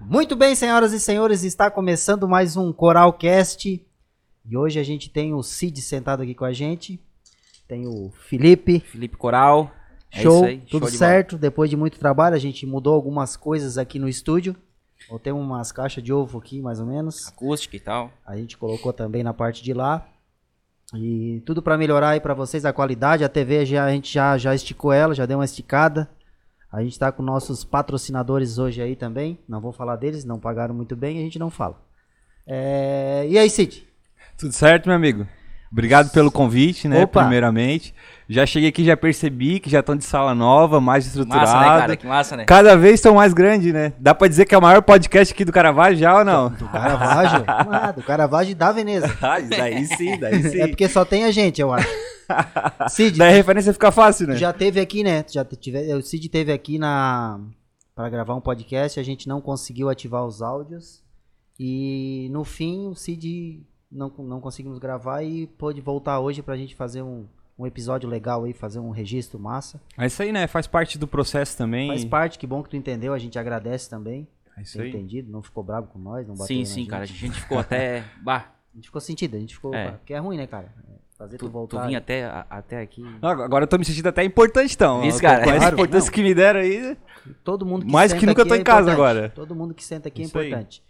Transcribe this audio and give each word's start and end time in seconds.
Muito 0.00 0.34
bem, 0.34 0.54
senhoras 0.54 0.92
e 0.92 0.98
senhores, 0.98 1.44
está 1.44 1.70
começando 1.70 2.26
mais 2.26 2.56
um 2.56 2.72
Coralcast. 2.72 3.86
E 4.44 4.56
hoje 4.56 4.80
a 4.80 4.82
gente 4.82 5.10
tem 5.10 5.34
o 5.34 5.42
Cid 5.42 5.80
sentado 5.82 6.22
aqui 6.22 6.34
com 6.34 6.44
a 6.44 6.52
gente. 6.52 6.98
Tem 7.68 7.86
o 7.86 8.10
Felipe. 8.10 8.80
Felipe 8.80 9.16
Coral. 9.16 9.70
É 10.10 10.22
Show, 10.22 10.36
isso 10.36 10.44
aí, 10.44 10.58
tudo 10.58 10.82
show 10.82 10.90
de 10.90 10.96
certo. 10.96 11.38
Depois 11.38 11.70
de 11.70 11.76
muito 11.76 11.98
trabalho, 11.98 12.34
a 12.34 12.38
gente 12.38 12.66
mudou 12.66 12.94
algumas 12.94 13.36
coisas 13.36 13.78
aqui 13.78 13.98
no 13.98 14.08
estúdio. 14.08 14.56
Tem 15.22 15.32
umas 15.32 15.70
caixas 15.70 16.02
de 16.02 16.12
ovo 16.12 16.38
aqui, 16.38 16.60
mais 16.60 16.80
ou 16.80 16.86
menos. 16.86 17.16
bola. 17.16 17.28
Acústica 17.28 17.76
e 17.76 17.80
tal. 17.80 18.10
A 18.26 18.36
gente 18.36 18.56
colocou 18.56 18.92
também 18.92 19.22
na 19.22 19.34
parte 19.34 19.62
de 19.62 19.72
lá. 19.72 20.08
E 20.94 21.42
tudo 21.46 21.62
para 21.62 21.78
melhorar 21.78 22.10
aí 22.10 22.20
para 22.20 22.34
vocês 22.34 22.64
a 22.64 22.72
qualidade. 22.72 23.22
A 23.22 23.28
TV 23.28 23.64
já, 23.66 23.84
a 23.84 23.90
gente 23.90 24.12
já, 24.12 24.36
já 24.36 24.54
esticou 24.54 24.92
ela, 24.92 25.14
já 25.14 25.26
deu 25.26 25.38
uma 25.38 25.44
esticada. 25.44 26.08
A 26.72 26.82
gente 26.82 26.98
tá 26.98 27.10
com 27.10 27.22
nossos 27.22 27.64
patrocinadores 27.64 28.58
hoje 28.58 28.80
aí 28.80 28.94
também. 28.94 29.38
Não 29.48 29.60
vou 29.60 29.72
falar 29.72 29.96
deles, 29.96 30.24
não 30.24 30.38
pagaram 30.38 30.74
muito 30.74 30.94
bem, 30.94 31.18
a 31.18 31.22
gente 31.22 31.38
não 31.38 31.50
fala. 31.50 31.76
É, 32.46 33.26
E 33.28 33.36
aí, 33.38 33.50
Cid? 33.50 33.86
Tudo 34.38 34.52
certo, 34.52 34.86
meu 34.86 34.94
amigo? 34.96 35.26
Obrigado 35.72 36.10
pelo 36.10 36.32
convite, 36.32 36.88
né? 36.88 37.02
Opa. 37.02 37.20
Primeiramente. 37.20 37.94
Já 38.28 38.44
cheguei 38.44 38.68
aqui, 38.68 38.84
já 38.84 38.96
percebi 38.96 39.60
que 39.60 39.70
já 39.70 39.80
estão 39.80 39.94
de 39.94 40.04
sala 40.04 40.34
nova, 40.34 40.80
mais 40.80 41.06
estruturada. 41.06 41.46
Massa, 41.46 41.60
né, 41.60 41.80
cara? 41.80 41.96
Que 41.96 42.06
massa, 42.06 42.36
né? 42.36 42.44
Cada 42.44 42.76
vez 42.76 42.94
estão 42.94 43.14
mais 43.14 43.32
grandes, 43.32 43.72
né? 43.72 43.92
Dá 43.98 44.14
pra 44.14 44.26
dizer 44.26 44.46
que 44.46 44.54
é 44.54 44.58
o 44.58 44.62
maior 44.62 44.82
podcast 44.82 45.32
aqui 45.32 45.44
do 45.44 45.52
Caravaggio 45.52 45.98
já 45.98 46.18
ou 46.18 46.24
não? 46.24 46.50
Do 46.50 46.68
Caravaggio? 46.68 47.44
ah, 47.48 47.92
do 47.92 48.02
Caravaggio 48.02 48.56
da 48.56 48.72
Veneza. 48.72 49.16
Ah, 49.20 49.38
daí 49.40 49.86
sim, 49.86 50.18
daí 50.18 50.42
sim. 50.42 50.60
É 50.60 50.66
porque 50.68 50.88
só 50.88 51.04
tem 51.04 51.24
a 51.24 51.30
gente, 51.30 51.60
eu 51.60 51.72
acho. 51.72 51.88
Cid, 52.88 53.18
Daí 53.18 53.32
a 53.32 53.36
referência 53.36 53.72
fica 53.72 53.90
fácil, 53.90 54.28
né? 54.28 54.36
já 54.36 54.52
teve 54.52 54.80
aqui, 54.80 55.02
né? 55.02 55.24
Já 55.28 55.44
tive, 55.44 55.94
o 55.94 56.02
Cid 56.02 56.28
teve 56.28 56.52
aqui 56.52 56.78
na 56.78 57.40
para 57.94 58.08
gravar 58.08 58.34
um 58.34 58.40
podcast, 58.40 58.98
a 58.98 59.02
gente 59.02 59.28
não 59.28 59.40
conseguiu 59.40 59.88
ativar 59.90 60.24
os 60.24 60.40
áudios 60.40 61.02
e 61.58 62.28
no 62.30 62.44
fim 62.44 62.86
o 62.86 62.94
Cid 62.94 63.62
não, 63.90 64.10
não 64.18 64.40
conseguimos 64.40 64.78
gravar 64.78 65.22
e 65.22 65.46
pôde 65.46 65.80
voltar 65.80 66.18
hoje 66.20 66.40
pra 66.42 66.56
gente 66.56 66.74
fazer 66.74 67.02
um, 67.02 67.26
um 67.58 67.66
episódio 67.66 68.08
legal 68.08 68.44
aí, 68.44 68.54
fazer 68.54 68.78
um 68.78 68.90
registro 68.90 69.38
massa. 69.38 69.80
É 69.98 70.06
isso 70.06 70.22
aí, 70.22 70.32
né? 70.32 70.46
Faz 70.46 70.66
parte 70.66 70.96
do 70.96 71.06
processo 71.06 71.58
também. 71.58 71.88
Faz 71.88 72.04
parte, 72.04 72.38
que 72.38 72.46
bom 72.46 72.62
que 72.62 72.70
tu 72.70 72.76
entendeu, 72.76 73.12
a 73.12 73.18
gente 73.18 73.38
agradece 73.38 73.90
também. 73.90 74.26
É 74.56 74.62
isso 74.62 74.80
aí. 74.80 74.88
entendido, 74.88 75.30
não 75.30 75.42
ficou 75.42 75.62
bravo 75.62 75.88
com 75.88 75.98
nós, 75.98 76.26
não 76.26 76.34
bateu 76.34 76.56
Sim, 76.56 76.64
sim, 76.64 76.80
gente. 76.80 76.88
cara. 76.90 77.02
A 77.02 77.06
gente 77.06 77.40
ficou 77.40 77.58
até. 77.58 78.04
Bah, 78.22 78.52
A 78.72 78.76
gente 78.76 78.86
ficou 78.86 79.00
sentido, 79.00 79.36
a 79.36 79.40
gente 79.40 79.54
ficou. 79.54 79.74
É. 79.74 79.92
Porque 79.92 80.14
é 80.14 80.18
ruim, 80.18 80.36
né, 80.36 80.46
cara? 80.46 80.72
É, 81.20 81.24
Fazer 81.24 81.36
tu, 81.36 81.44
tu, 81.46 81.48
tu 81.48 81.52
voltar. 81.52 81.86
vinha 81.86 81.98
até, 81.98 82.24
a- 82.24 82.46
até 82.48 82.80
aqui. 82.80 83.02
Não, 83.20 83.28
Agora 83.28 83.64
eu 83.64 83.68
tô 83.68 83.76
me 83.78 83.84
sentindo 83.84 84.08
até 84.08 84.24
importante, 84.24 84.74
então. 84.74 85.04
Isso, 85.04 85.18
Com 85.20 85.26
cara. 85.26 85.42
essa 85.42 85.56
Claro, 85.58 85.74
importância 85.74 86.06
não. 86.06 86.14
que 86.14 86.22
me 86.22 86.34
deram 86.34 86.60
aí. 86.60 86.96
Todo 87.44 87.66
mundo 87.66 87.84
que 87.84 87.92
Mais 87.92 88.10
senta 88.10 88.20
que 88.20 88.26
nunca 88.26 88.46
tô 88.46 88.54
é 88.54 88.58
em 88.58 88.64
casa 88.64 88.90
agora. 88.90 89.30
Todo 89.34 89.54
mundo 89.54 89.74
que 89.74 89.84
senta 89.84 90.08
aqui 90.08 90.22
Isso 90.22 90.38
é 90.38 90.46
importante. 90.46 90.82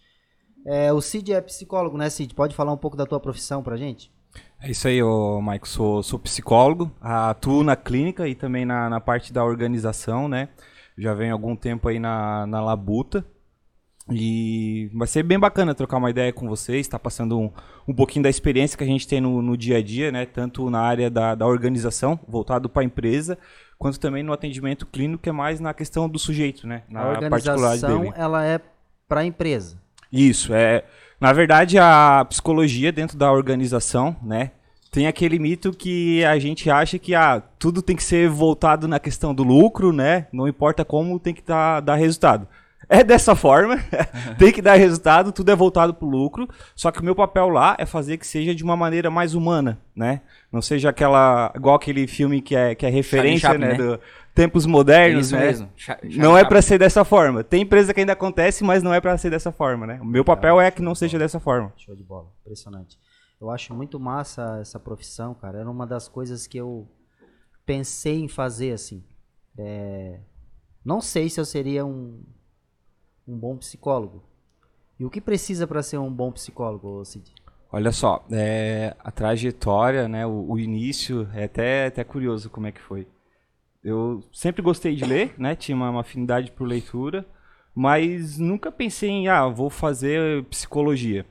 É, 0.64 0.92
o 0.92 1.00
Cid 1.00 1.33
é 1.33 1.41
psicólogo, 1.41 1.97
né, 1.97 2.09
Cid? 2.11 2.34
Pode 2.34 2.55
falar 2.55 2.72
um 2.72 2.77
pouco 2.77 2.97
da 2.97 3.06
tua 3.06 3.19
profissão 3.19 3.62
pra 3.62 3.77
gente? 3.77 4.12
É 4.62 4.70
isso 4.70 4.87
aí, 4.87 5.03
ô, 5.03 5.41
Maico. 5.41 5.67
Sou, 5.69 6.03
sou 6.03 6.19
psicólogo, 6.19 6.91
atuo 7.00 7.65
na 7.65 7.75
clínica 7.75 8.28
e 8.28 8.34
também 8.34 8.65
na, 8.65 8.89
na 8.89 9.00
parte 9.00 9.33
da 9.33 9.44
organização, 9.44 10.28
né? 10.28 10.48
Já 10.97 11.15
venho 11.15 11.33
algum 11.33 11.56
tempo 11.56 11.89
aí 11.89 11.98
na, 11.98 12.47
na 12.47 12.61
Labuta. 12.61 13.25
E 14.11 14.91
vai 14.94 15.06
ser 15.06 15.22
bem 15.22 15.39
bacana 15.39 15.75
trocar 15.75 15.97
uma 15.97 16.11
ideia 16.11 16.33
com 16.33 16.48
vocês, 16.48 16.89
tá 16.89 16.98
passando 16.98 17.39
um, 17.39 17.50
um 17.86 17.94
pouquinho 17.94 18.22
da 18.22 18.30
experiência 18.30 18.77
que 18.77 18.84
a 18.84 18.86
gente 18.86 19.06
tem 19.06 19.20
no, 19.20 19.41
no 19.41 19.56
dia 19.56 19.78
a 19.78 19.83
dia, 19.83 20.11
né? 20.11 20.27
Tanto 20.27 20.69
na 20.69 20.80
área 20.80 21.11
da, 21.11 21.34
da 21.34 21.47
organização, 21.47 22.19
voltado 22.27 22.69
para 22.69 22.83
a 22.83 22.84
empresa, 22.84 23.38
quanto 23.78 24.00
também 24.00 24.22
no 24.22 24.33
atendimento 24.33 24.86
clínico, 24.86 25.22
que 25.22 25.28
é 25.28 25.33
mais 25.33 25.61
na 25.61 25.72
questão 25.72 26.08
do 26.08 26.19
sujeito, 26.19 26.66
né? 26.66 26.82
a 26.91 26.93
Na 26.93 27.31
particularidade 27.31 27.50
organização, 27.50 28.00
dele. 28.00 28.15
ela 28.16 28.44
é 28.44 28.60
pra 29.09 29.25
empresa. 29.25 29.78
Isso, 30.12 30.53
é. 30.53 30.84
Na 31.21 31.32
verdade, 31.32 31.78
a 31.78 32.25
psicologia 32.28 32.91
dentro 32.91 33.16
da 33.16 33.31
organização, 33.31 34.16
né? 34.22 34.53
Tem 34.91 35.06
aquele 35.06 35.38
mito 35.38 35.72
que 35.72 36.25
a 36.25 36.37
gente 36.38 36.69
acha 36.69 36.98
que 36.98 37.15
ah, 37.15 37.41
tudo 37.59 37.81
tem 37.81 37.94
que 37.94 38.03
ser 38.03 38.28
voltado 38.28 38.88
na 38.88 38.98
questão 38.98 39.32
do 39.32 39.44
lucro, 39.44 39.92
né? 39.92 40.27
Não 40.32 40.48
importa 40.48 40.84
como, 40.84 41.21
tem 41.21 41.32
que 41.32 41.42
tá, 41.42 41.78
dar 41.78 41.94
resultado. 41.94 42.48
É 42.93 43.05
dessa 43.05 43.37
forma, 43.37 43.77
tem 44.37 44.51
que 44.51 44.61
dar 44.61 44.75
resultado, 44.75 45.31
tudo 45.31 45.49
é 45.53 45.55
voltado 45.55 45.95
pro 45.95 46.09
lucro. 46.09 46.49
Só 46.75 46.91
que 46.91 47.01
o 47.01 47.05
meu 47.05 47.15
papel 47.15 47.49
lá 47.49 47.77
é 47.78 47.87
fazer 47.87 48.17
que 48.17 48.27
seja 48.27 48.53
de 48.53 48.65
uma 48.65 48.77
maneira 48.77 49.09
mais 49.09 49.33
humana, 49.33 49.81
né? 49.95 50.23
Não 50.51 50.61
seja 50.61 50.89
aquela. 50.91 51.53
igual 51.55 51.77
aquele 51.77 52.09
filme 52.09 52.43
que 52.43 52.56
é, 52.56 52.75
que 52.75 52.84
é 52.84 52.91
referência, 52.91 53.49
Chaplin, 53.49 53.65
né? 53.65 53.73
né? 53.73 53.78
Do 53.78 54.01
tempos 54.34 54.67
modernos, 54.67 55.27
Isso 55.27 55.37
né? 55.37 55.47
mesmo. 55.47 55.71
Não 56.17 56.37
é 56.37 56.45
pra 56.45 56.61
ser 56.61 56.78
dessa 56.78 57.05
forma. 57.05 57.45
Tem 57.45 57.62
empresa 57.62 57.95
que 57.95 58.01
ainda 58.01 58.12
acontece, 58.15 58.65
mas 58.65 58.83
não 58.83 58.93
é 58.93 59.01
pra 59.01 59.17
ser 59.17 59.31
dessa 59.31 59.53
forma, 59.53 59.87
né? 59.87 60.01
O 60.03 60.05
meu 60.05 60.25
papel 60.25 60.61
é 60.61 60.69
que 60.72 60.83
não 60.83 60.95
seja 60.95 61.17
dessa 61.17 61.39
forma. 61.39 61.72
Show 61.77 61.95
de 61.95 62.03
bola, 62.03 62.27
impressionante. 62.41 62.99
Eu 63.41 63.51
acho 63.51 63.72
muito 63.72 64.01
massa 64.01 64.59
essa 64.61 64.81
profissão, 64.81 65.33
cara. 65.33 65.61
Era 65.61 65.71
uma 65.71 65.87
das 65.87 66.09
coisas 66.09 66.49
que 66.49 66.59
eu 66.59 66.89
pensei 67.65 68.19
em 68.19 68.28
fazer, 68.28 68.72
assim. 68.72 69.05
É, 69.57 70.19
Não 70.84 71.01
sei 71.01 71.31
se 71.31 71.39
eu 71.39 71.45
seria 71.45 71.87
um, 71.87 72.21
um 73.30 73.38
bom 73.38 73.56
psicólogo. 73.56 74.22
E 74.98 75.04
o 75.04 75.10
que 75.10 75.20
precisa 75.20 75.66
pra 75.66 75.82
ser 75.82 75.98
um 75.98 76.12
bom 76.12 76.32
psicólogo, 76.32 77.04
Cid? 77.04 77.32
Olha 77.72 77.92
só, 77.92 78.24
é, 78.32 78.96
a 78.98 79.10
trajetória, 79.12 80.08
né, 80.08 80.26
o, 80.26 80.50
o 80.50 80.58
início, 80.58 81.28
é 81.32 81.44
até, 81.44 81.86
até 81.86 82.02
curioso 82.02 82.50
como 82.50 82.66
é 82.66 82.72
que 82.72 82.80
foi. 82.80 83.06
Eu 83.82 84.22
sempre 84.32 84.60
gostei 84.60 84.94
de 84.94 85.04
ler, 85.04 85.34
né, 85.38 85.54
tinha 85.54 85.76
uma, 85.76 85.88
uma 85.88 86.00
afinidade 86.00 86.50
por 86.50 86.66
leitura, 86.66 87.24
mas 87.74 88.38
nunca 88.38 88.72
pensei 88.72 89.08
em, 89.08 89.28
ah, 89.28 89.47
vou 89.47 89.70
fazer 89.70 90.44
psicologia. 90.44 91.24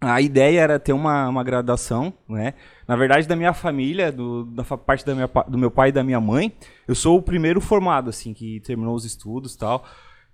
A 0.00 0.20
ideia 0.20 0.60
era 0.60 0.78
ter 0.78 0.92
uma, 0.92 1.28
uma 1.28 1.42
graduação, 1.42 2.12
né? 2.28 2.54
Na 2.86 2.94
verdade, 2.96 3.26
da 3.26 3.34
minha 3.34 3.54
família, 3.54 4.12
do, 4.12 4.44
da 4.44 4.62
parte 4.62 5.04
da 5.04 5.14
minha, 5.14 5.28
do 5.48 5.58
meu 5.58 5.70
pai 5.70 5.88
e 5.88 5.92
da 5.92 6.04
minha 6.04 6.20
mãe, 6.20 6.52
eu 6.86 6.94
sou 6.94 7.18
o 7.18 7.22
primeiro 7.22 7.60
formado, 7.60 8.10
assim, 8.10 8.34
que 8.34 8.60
terminou 8.60 8.94
os 8.94 9.06
estudos 9.06 9.54
e 9.54 9.58
tal. 9.58 9.84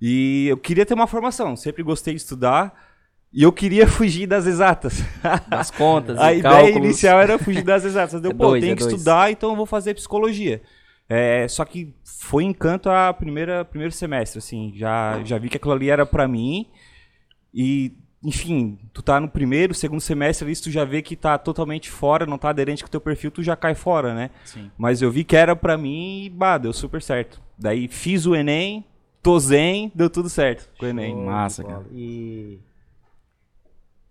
E 0.05 0.49
eu 0.49 0.57
queria 0.57 0.85
ter 0.85 0.95
uma 0.95 1.07
formação, 1.07 1.55
sempre 1.55 1.81
gostei 1.85 2.13
de 2.15 2.21
estudar, 2.21 2.75
e 3.33 3.45
eu 3.45 3.53
queria 3.53 3.87
fugir 3.87 4.27
das 4.27 4.47
exatas. 4.47 5.01
Das 5.49 5.71
contas, 5.71 6.19
A 6.19 6.33
ideia 6.33 6.43
cálculos. 6.43 6.77
inicial 6.77 7.21
era 7.21 7.39
fugir 7.39 7.63
das 7.63 7.85
exatas. 7.87 8.21
Deu, 8.21 8.33
É 8.33 8.35
pô, 8.35 8.49
dois, 8.49 8.61
tenho 8.61 8.73
é 8.73 8.77
que 8.77 8.83
dois. 8.83 8.93
estudar, 8.95 9.31
então 9.31 9.51
eu 9.51 9.57
vou 9.57 9.65
fazer 9.67 9.95
psicologia. 9.95 10.61
É, 11.09 11.47
só 11.47 11.65
que 11.65 11.95
foi 12.05 12.43
encanto 12.43 12.91
a 12.91 13.13
primeira 13.13 13.65
primeiro 13.65 13.93
semestre, 13.93 14.39
assim, 14.39 14.73
já 14.75 15.21
já 15.25 15.39
vi 15.39 15.49
que 15.49 15.57
aquilo 15.57 15.73
ali 15.73 15.89
era 15.89 16.05
pra 16.05 16.27
mim. 16.27 16.67
E 17.55 17.93
enfim, 18.25 18.79
tu 18.93 19.03
tá 19.03 19.19
no 19.21 19.29
primeiro, 19.29 19.75
segundo 19.75 20.01
semestre 20.01 20.45
ali, 20.47 20.55
se 20.57 20.63
tu 20.63 20.71
já 20.71 20.85
vê 20.85 21.03
que 21.03 21.15
tá 21.17 21.37
totalmente 21.39 21.91
fora, 21.91 22.25
não 22.25 22.39
tá 22.39 22.51
aderente 22.51 22.83
com 22.83 22.89
o 22.89 22.91
teu 22.91 23.01
perfil, 23.01 23.31
tu 23.31 23.43
já 23.43 23.55
cai 23.57 23.75
fora, 23.75 24.15
né? 24.15 24.31
Sim. 24.45 24.71
Mas 24.79 25.03
eu 25.03 25.11
vi 25.11 25.23
que 25.25 25.37
era 25.37 25.55
pra 25.57 25.77
mim 25.77 26.25
e 26.25 26.31
bah, 26.31 26.57
deu 26.59 26.73
super 26.73 27.03
certo. 27.03 27.41
Daí 27.59 27.89
fiz 27.89 28.25
o 28.27 28.35
ENEM, 28.37 28.85
tô 29.23 29.39
zen, 29.39 29.91
deu 29.95 30.11
tudo 30.11 30.29
certo 30.29 30.69
com 30.79 30.85
o 30.85 30.89
ENEM. 30.89 31.15
Show 31.15 31.25
massa, 31.25 31.65
cara. 31.65 31.87
E 31.91 32.61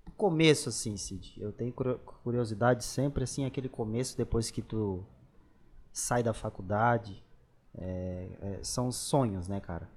o 0.07 0.11
começo 0.11 0.69
assim, 0.69 0.95
Cid, 0.97 1.33
eu 1.37 1.51
tenho 1.51 1.71
curio- 1.73 1.99
curiosidade 2.23 2.83
sempre 2.83 3.23
assim 3.23 3.45
aquele 3.45 3.69
começo 3.69 4.17
depois 4.17 4.49
que 4.49 4.61
tu 4.61 5.03
sai 5.91 6.23
da 6.23 6.33
faculdade, 6.33 7.23
é, 7.77 8.27
é, 8.41 8.59
são 8.63 8.91
sonhos, 8.91 9.47
né, 9.47 9.59
cara? 9.59 9.89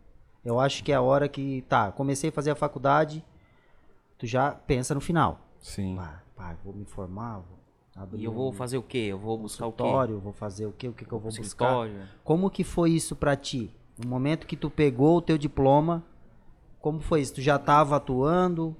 Eu 0.45 0.61
acho 0.61 0.85
que 0.85 0.93
é 0.93 0.95
a 0.95 1.01
hora 1.03 1.29
que 1.29 1.63
tá, 1.69 1.91
comecei 1.93 2.31
a 2.31 2.33
fazer 2.33 2.51
a 2.51 2.55
faculdade, 2.55 3.25
tu 4.19 4.27
já 4.27 4.51
pensa 4.51 4.95
no 4.95 5.01
final. 5.01 5.41
Sim. 5.61 5.97
Ah, 5.99 6.21
pá, 6.37 6.55
vou 6.63 6.75
me 6.75 6.85
formar, 6.85 7.39
vou 7.39 7.59
abrir 7.97 8.21
E 8.21 8.25
eu 8.25 8.33
vou 8.33 8.51
um 8.51 8.53
fazer 8.53 8.77
o 8.77 8.83
quê? 8.83 8.99
Eu 8.99 9.19
vou 9.19 9.39
buscar 9.39 9.67
o 9.67 9.73
quê? 9.73 9.83
vou 9.83 10.33
fazer 10.33 10.67
o 10.67 10.73
quê? 10.73 10.89
O 10.89 10.93
que, 10.93 11.05
que 11.05 11.13
eu 11.13 11.19
vou 11.19 11.31
buscar? 11.31 11.43
Escritório. 11.87 12.09
Como 12.23 12.51
que 12.51 12.63
foi 12.63 12.91
isso 12.91 13.17
pra 13.17 13.37
ti? 13.37 13.75
No 13.99 14.09
momento 14.09 14.47
que 14.47 14.57
tu 14.57 14.69
pegou 14.69 15.19
o 15.19 15.23
teu 15.23 15.39
diploma, 15.39 16.03
como 16.81 17.01
foi 17.01 17.21
isso? 17.21 17.35
Tu 17.35 17.41
já 17.41 17.59
tava 17.59 17.97
atuando? 17.97 18.77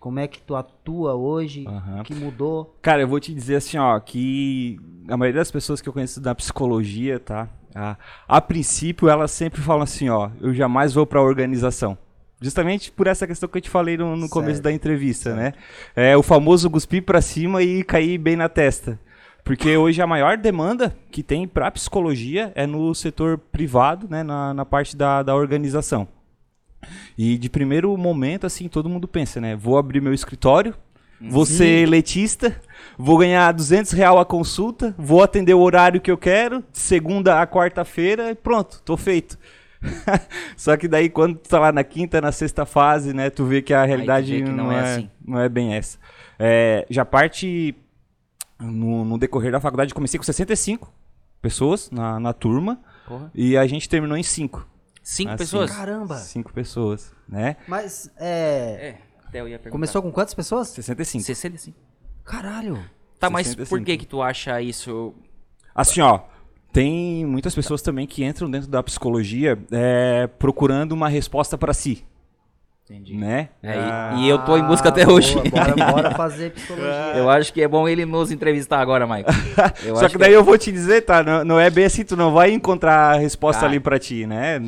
Como 0.00 0.18
é 0.18 0.26
que 0.28 0.40
tu 0.40 0.54
atua 0.54 1.14
hoje? 1.14 1.64
O 2.00 2.02
que 2.02 2.14
mudou? 2.14 2.76
Cara, 2.82 3.00
eu 3.02 3.08
vou 3.08 3.18
te 3.18 3.32
dizer 3.32 3.56
assim, 3.56 3.78
ó, 3.78 3.98
que 4.00 4.78
a 5.08 5.16
maioria 5.16 5.40
das 5.40 5.50
pessoas 5.50 5.80
que 5.80 5.88
eu 5.88 5.92
conheço 5.92 6.20
da 6.20 6.34
psicologia, 6.34 7.18
tá? 7.18 7.48
A, 7.74 7.96
a 8.28 8.40
princípio, 8.40 9.08
elas 9.08 9.30
sempre 9.30 9.60
falam 9.62 9.82
assim, 9.82 10.08
ó, 10.08 10.30
eu 10.40 10.52
jamais 10.52 10.92
vou 10.92 11.06
pra 11.06 11.22
organização. 11.22 11.96
Justamente 12.40 12.92
por 12.92 13.06
essa 13.06 13.26
questão 13.26 13.48
que 13.48 13.56
eu 13.56 13.62
te 13.62 13.70
falei 13.70 13.96
no, 13.96 14.16
no 14.16 14.28
começo 14.28 14.60
da 14.60 14.70
entrevista, 14.70 15.34
né? 15.34 15.54
É 15.96 16.16
o 16.16 16.22
famoso 16.22 16.68
cuspir 16.68 17.02
pra 17.02 17.22
cima 17.22 17.62
e 17.62 17.82
cair 17.82 18.18
bem 18.18 18.36
na 18.36 18.48
testa. 18.48 19.00
Porque 19.44 19.76
hoje 19.76 20.00
a 20.00 20.06
maior 20.06 20.38
demanda 20.38 20.96
que 21.10 21.22
tem 21.22 21.46
pra 21.46 21.70
psicologia 21.70 22.50
é 22.54 22.66
no 22.66 22.94
setor 22.94 23.36
privado, 23.36 24.08
né? 24.08 24.22
Na, 24.22 24.54
na 24.54 24.64
parte 24.64 24.96
da, 24.96 25.22
da 25.22 25.34
organização. 25.36 26.08
E 27.16 27.36
de 27.36 27.50
primeiro 27.50 27.94
momento, 27.96 28.46
assim, 28.46 28.68
todo 28.68 28.88
mundo 28.88 29.06
pensa, 29.06 29.40
né? 29.40 29.54
Vou 29.54 29.76
abrir 29.76 30.00
meu 30.00 30.14
escritório, 30.14 30.74
vou 31.20 31.44
ser 31.44 31.86
letista, 31.88 32.58
vou 32.98 33.18
ganhar 33.18 33.52
200 33.52 33.92
real 33.92 34.18
a 34.18 34.24
consulta, 34.24 34.94
vou 34.98 35.22
atender 35.22 35.54
o 35.54 35.60
horário 35.60 36.00
que 36.00 36.10
eu 36.10 36.18
quero, 36.18 36.64
de 36.72 36.78
segunda 36.78 37.40
a 37.40 37.46
quarta-feira 37.46 38.30
e 38.30 38.34
pronto, 38.34 38.82
tô 38.82 38.96
feito. 38.96 39.38
Só 40.56 40.76
que 40.76 40.88
daí 40.88 41.10
quando 41.10 41.36
tu 41.36 41.48
tá 41.48 41.58
lá 41.58 41.70
na 41.72 41.84
quinta, 41.84 42.20
na 42.20 42.32
sexta 42.32 42.64
fase, 42.64 43.12
né, 43.12 43.28
tu 43.28 43.44
vê 43.44 43.60
que 43.60 43.74
a 43.74 43.84
realidade 43.84 44.42
não, 44.42 44.52
não 44.52 44.72
é 44.72 44.76
é, 44.76 44.80
assim. 44.80 45.10
não 45.26 45.40
é 45.40 45.48
bem 45.48 45.74
essa. 45.74 45.98
É, 46.38 46.86
já 46.90 47.04
parte 47.04 47.74
no, 48.58 49.04
no 49.04 49.18
decorrer 49.18 49.52
da 49.52 49.60
faculdade, 49.60 49.90
eu 49.90 49.94
comecei 49.94 50.18
com 50.18 50.24
65 50.24 50.92
pessoas 51.40 51.90
na, 51.90 52.18
na 52.18 52.32
turma 52.32 52.80
Porra. 53.06 53.30
e 53.34 53.56
a 53.56 53.66
gente 53.66 53.88
terminou 53.88 54.16
em 54.16 54.22
5. 54.22 54.66
Cinco 55.02 55.30
Assim. 55.30 55.38
pessoas? 55.38 55.70
Caramba! 55.70 56.16
5 56.16 56.52
pessoas, 56.52 57.12
né? 57.28 57.56
Mas, 57.68 58.10
é... 58.16 58.96
É, 58.96 58.98
até 59.26 59.40
eu 59.40 59.48
ia 59.48 59.58
perguntar. 59.58 59.72
Começou 59.72 60.00
com 60.00 60.10
quantas 60.10 60.32
pessoas? 60.32 60.68
65. 60.68 61.24
65. 61.24 61.78
Caralho! 62.24 62.82
Tá, 63.18 63.28
mas 63.28 63.48
65. 63.48 63.68
por 63.68 63.84
que 63.84 63.98
que 63.98 64.06
tu 64.06 64.22
acha 64.22 64.60
isso? 64.62 65.14
Assim, 65.74 66.00
ó, 66.00 66.20
tem 66.72 67.24
muitas 67.26 67.54
pessoas 67.54 67.82
também 67.82 68.06
que 68.06 68.24
entram 68.24 68.50
dentro 68.50 68.68
da 68.68 68.82
psicologia 68.82 69.58
é, 69.70 70.26
procurando 70.26 70.92
uma 70.92 71.08
resposta 71.08 71.58
para 71.58 71.74
si, 71.74 72.04
Entendi. 72.84 73.16
né? 73.16 73.48
É, 73.62 73.74
e- 73.74 73.78
Ah, 73.78 74.14
e, 74.18 74.28
eu 74.28 74.38
tô 74.44 74.58
em 74.58 74.62
busca 74.62 74.90
até 74.90 75.06
boa, 75.06 75.16
hoje. 75.16 75.34
Bora, 75.48 75.74
bora 75.74 76.10
fazer 76.16 76.52
psicologia. 76.52 77.12
Eu 77.16 77.30
acho 77.30 77.50
que 77.52 77.62
é 77.62 77.66
bom 77.68 77.88
ele 77.88 78.04
nos 78.04 78.30
entrevistar 78.30 78.78
agora, 78.78 79.06
Mike. 79.06 79.30
Eu 79.86 79.96
Só 79.96 80.06
que 80.08 80.18
daí 80.18 80.34
eu 80.34 80.44
vou 80.44 80.58
te 80.58 80.70
dizer, 80.70 81.00
tá? 81.02 81.22
Não, 81.22 81.44
não 81.44 81.60
é 81.60 81.70
bem 81.70 81.86
assim, 81.86 82.04
tu 82.04 82.14
não 82.14 82.32
vai 82.32 82.52
encontrar 82.52 83.14
a 83.14 83.18
resposta 83.18 83.60
Cara. 83.60 83.72
ali 83.72 83.80
pra 83.80 83.98
ti, 83.98 84.26
né? 84.26 84.60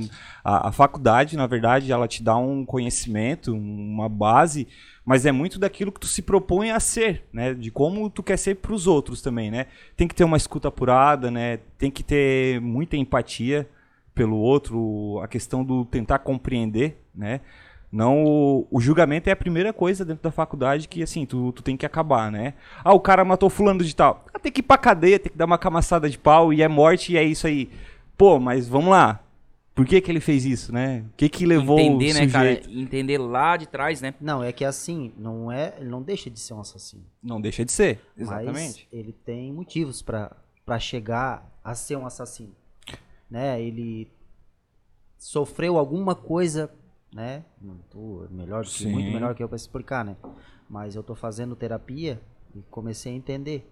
A, 0.42 0.68
a 0.68 0.72
faculdade, 0.72 1.36
na 1.36 1.46
verdade, 1.46 1.92
ela 1.92 2.08
te 2.08 2.22
dá 2.22 2.36
um 2.36 2.64
conhecimento, 2.64 3.52
uma 3.52 4.08
base, 4.08 4.66
mas 5.04 5.26
é 5.26 5.32
muito 5.32 5.58
daquilo 5.58 5.92
que 5.92 6.00
tu 6.00 6.06
se 6.06 6.22
propõe 6.22 6.70
a 6.70 6.80
ser, 6.80 7.24
né? 7.30 7.52
De 7.52 7.70
como 7.70 8.08
tu 8.08 8.22
quer 8.22 8.38
ser 8.38 8.54
pros 8.56 8.86
outros 8.86 9.20
também, 9.20 9.50
né? 9.50 9.66
Tem 9.94 10.08
que 10.08 10.14
ter 10.14 10.24
uma 10.24 10.38
escuta 10.38 10.68
apurada, 10.68 11.30
né? 11.30 11.58
Tem 11.76 11.90
que 11.90 12.02
ter 12.02 12.60
muita 12.62 12.96
empatia 12.96 13.68
pelo 14.14 14.36
outro, 14.36 15.20
a 15.22 15.28
questão 15.28 15.62
do 15.62 15.84
tentar 15.84 16.20
compreender, 16.20 16.96
né? 17.14 17.40
Não, 17.91 18.25
o, 18.25 18.67
o 18.71 18.81
julgamento 18.81 19.29
é 19.29 19.33
a 19.33 19.37
primeira 19.37 19.73
coisa 19.73 20.05
dentro 20.05 20.23
da 20.23 20.31
faculdade 20.31 20.88
que, 20.88 21.03
assim, 21.03 21.25
tu, 21.25 21.53
tu 21.53 21.62
tem 21.62 21.77
que 21.77 21.87
acabar, 21.87 22.31
né? 22.31 22.55
Ah, 22.85 22.93
o 22.93 23.00
cara 23.00 23.25
matou 23.25 23.49
fulano 23.49 23.83
de 23.83 23.94
tal. 23.94 24.25
Ah, 24.35 24.38
tem 24.38 24.53
que 24.53 24.61
ir 24.61 24.65
pra 24.65 24.77
cadeia, 24.77 25.19
tem 25.19 25.31
que 25.31 25.38
dar 25.38 25.47
uma 25.47 25.59
camaçada 25.59 26.11
de 26.11 26.19
pau 26.19 26.53
e 26.53 26.62
é 26.62 26.69
morte 26.69 27.12
e 27.12 27.17
é 27.17 27.23
isso 27.23 27.47
aí. 27.47 27.71
Pô, 28.17 28.38
mas 28.38 28.69
vamos 28.69 28.91
lá. 28.91 29.23
Por 29.75 29.85
que 29.85 30.00
que 30.00 30.11
ele 30.11 30.21
fez 30.21 30.44
isso, 30.47 30.73
né? 30.73 31.05
O 31.12 31.17
que 31.17 31.29
que 31.29 31.44
levou 31.44 31.79
Entender, 31.79 32.11
o 32.12 32.15
né, 32.15 32.27
cara? 32.29 32.53
Entender 32.69 33.19
lá 33.19 33.56
de 33.56 33.67
trás, 33.67 34.00
né? 34.00 34.15
Não, 34.21 34.43
é 34.43 34.50
que 34.50 34.65
assim, 34.65 35.12
não 35.19 35.53
é, 35.53 35.75
ele 35.79 35.88
não 35.88 36.03
deixa 36.03 36.31
de 36.31 36.41
ser 36.41 36.55
um 36.55 36.61
assassino. 36.61 37.05
Não 37.23 37.41
deixa 37.41 37.65
de 37.65 37.73
ser. 37.73 38.00
Mas 38.17 38.27
Exatamente. 38.27 38.88
ele 38.91 39.12
tem 39.12 39.53
motivos 39.53 40.00
pra 40.00 40.35
pra 40.67 40.81
chegar 40.81 41.49
a 41.62 41.75
ser 41.77 41.97
um 41.97 42.05
assassino. 42.05 42.53
Né? 43.31 43.62
Ele 43.62 44.11
sofreu 45.17 45.79
alguma 45.79 46.15
coisa, 46.15 46.69
né? 47.16 47.42
Não 47.62 47.78
tô 47.90 48.28
melhor 48.30 48.62
do 48.62 48.70
que, 48.70 48.84
Sim. 48.84 48.92
muito 48.92 49.10
melhor 49.10 49.34
que 49.34 49.42
eu 49.42 49.48
pra 49.48 49.56
explicar, 49.56 50.04
né? 50.04 50.18
Mas 50.68 50.94
eu 50.94 51.02
tô 51.02 51.14
fazendo 51.14 51.56
terapia 51.56 52.20
e 52.54 52.60
comecei 52.70 53.10
a 53.10 53.16
entender 53.16 53.66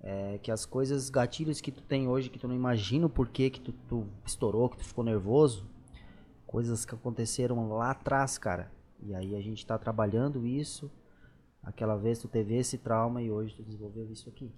é, 0.00 0.38
que 0.38 0.52
as 0.52 0.64
coisas, 0.64 1.10
gatilhos 1.10 1.60
que 1.60 1.72
tu 1.72 1.82
tem 1.82 2.06
hoje, 2.06 2.30
que 2.30 2.38
tu 2.38 2.46
não 2.46 2.54
imagina 2.54 3.06
o 3.06 3.10
porquê 3.10 3.50
que 3.50 3.60
tu, 3.60 3.72
tu 3.88 4.06
estourou, 4.24 4.68
que 4.68 4.76
tu 4.76 4.84
ficou 4.84 5.02
nervoso, 5.02 5.68
coisas 6.46 6.84
que 6.84 6.94
aconteceram 6.94 7.68
lá 7.70 7.90
atrás, 7.90 8.38
cara. 8.38 8.70
E 9.02 9.16
aí 9.16 9.34
a 9.34 9.40
gente 9.40 9.66
tá 9.66 9.76
trabalhando 9.76 10.46
isso. 10.46 10.88
Aquela 11.64 11.96
vez 11.96 12.20
tu 12.20 12.28
teve 12.28 12.54
esse 12.54 12.78
trauma 12.78 13.20
e 13.20 13.32
hoje 13.32 13.56
tu 13.56 13.64
desenvolveu 13.64 14.08
isso 14.12 14.28
aqui. 14.28 14.52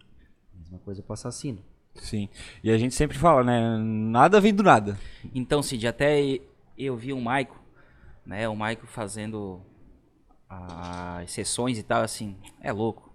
Mesma 0.54 0.78
coisa 0.80 1.02
pro 1.02 1.14
assassino. 1.14 1.60
Sim. 1.94 2.28
E 2.62 2.70
a 2.70 2.76
gente 2.76 2.94
sempre 2.94 3.16
fala, 3.16 3.42
né? 3.42 3.78
Nada 3.78 4.38
vem 4.38 4.54
do 4.54 4.62
nada. 4.62 4.98
Então, 5.34 5.62
Cid, 5.62 5.86
até 5.86 6.40
eu 6.76 6.94
vi 6.96 7.12
o 7.12 7.20
Maico, 7.20 7.61
né? 8.24 8.48
O 8.48 8.56
Maico 8.56 8.86
fazendo 8.86 9.60
as 10.48 11.30
sessões 11.30 11.78
e 11.78 11.82
tal, 11.82 12.02
assim, 12.02 12.36
é 12.60 12.72
louco, 12.72 13.12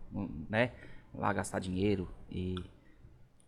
né? 0.49 0.71
Lá 1.13 1.31
gastar 1.33 1.59
dinheiro 1.59 2.09
e 2.29 2.55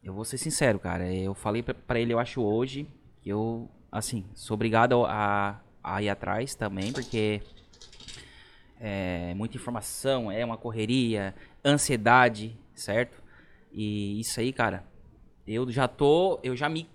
eu 0.04 0.14
vou 0.14 0.24
ser 0.24 0.38
sincero, 0.38 0.80
cara, 0.80 1.14
eu 1.14 1.34
falei 1.34 1.62
pra 1.62 2.00
ele, 2.00 2.14
eu 2.14 2.20
acho 2.20 2.42
hoje, 2.42 2.88
que 3.22 3.30
eu, 3.30 3.70
assim, 3.92 4.26
sou 4.34 4.56
obrigado 4.56 5.06
a, 5.06 5.62
a 5.84 6.02
ir 6.02 6.10
atrás 6.10 6.56
também, 6.56 6.94
porque 6.94 7.42
é 8.80 9.34
muita 9.34 9.58
informação, 9.58 10.32
é 10.32 10.44
uma 10.46 10.58
correria, 10.58 11.36
ansiedade, 11.66 12.58
certo? 12.74 13.22
E 13.72 14.20
isso 14.22 14.40
aí, 14.40 14.54
cara, 14.54 14.86
eu 15.46 15.70
já 15.70 15.88
tô, 15.88 16.40
eu 16.44 16.56
já 16.56 16.70
me 16.70 16.88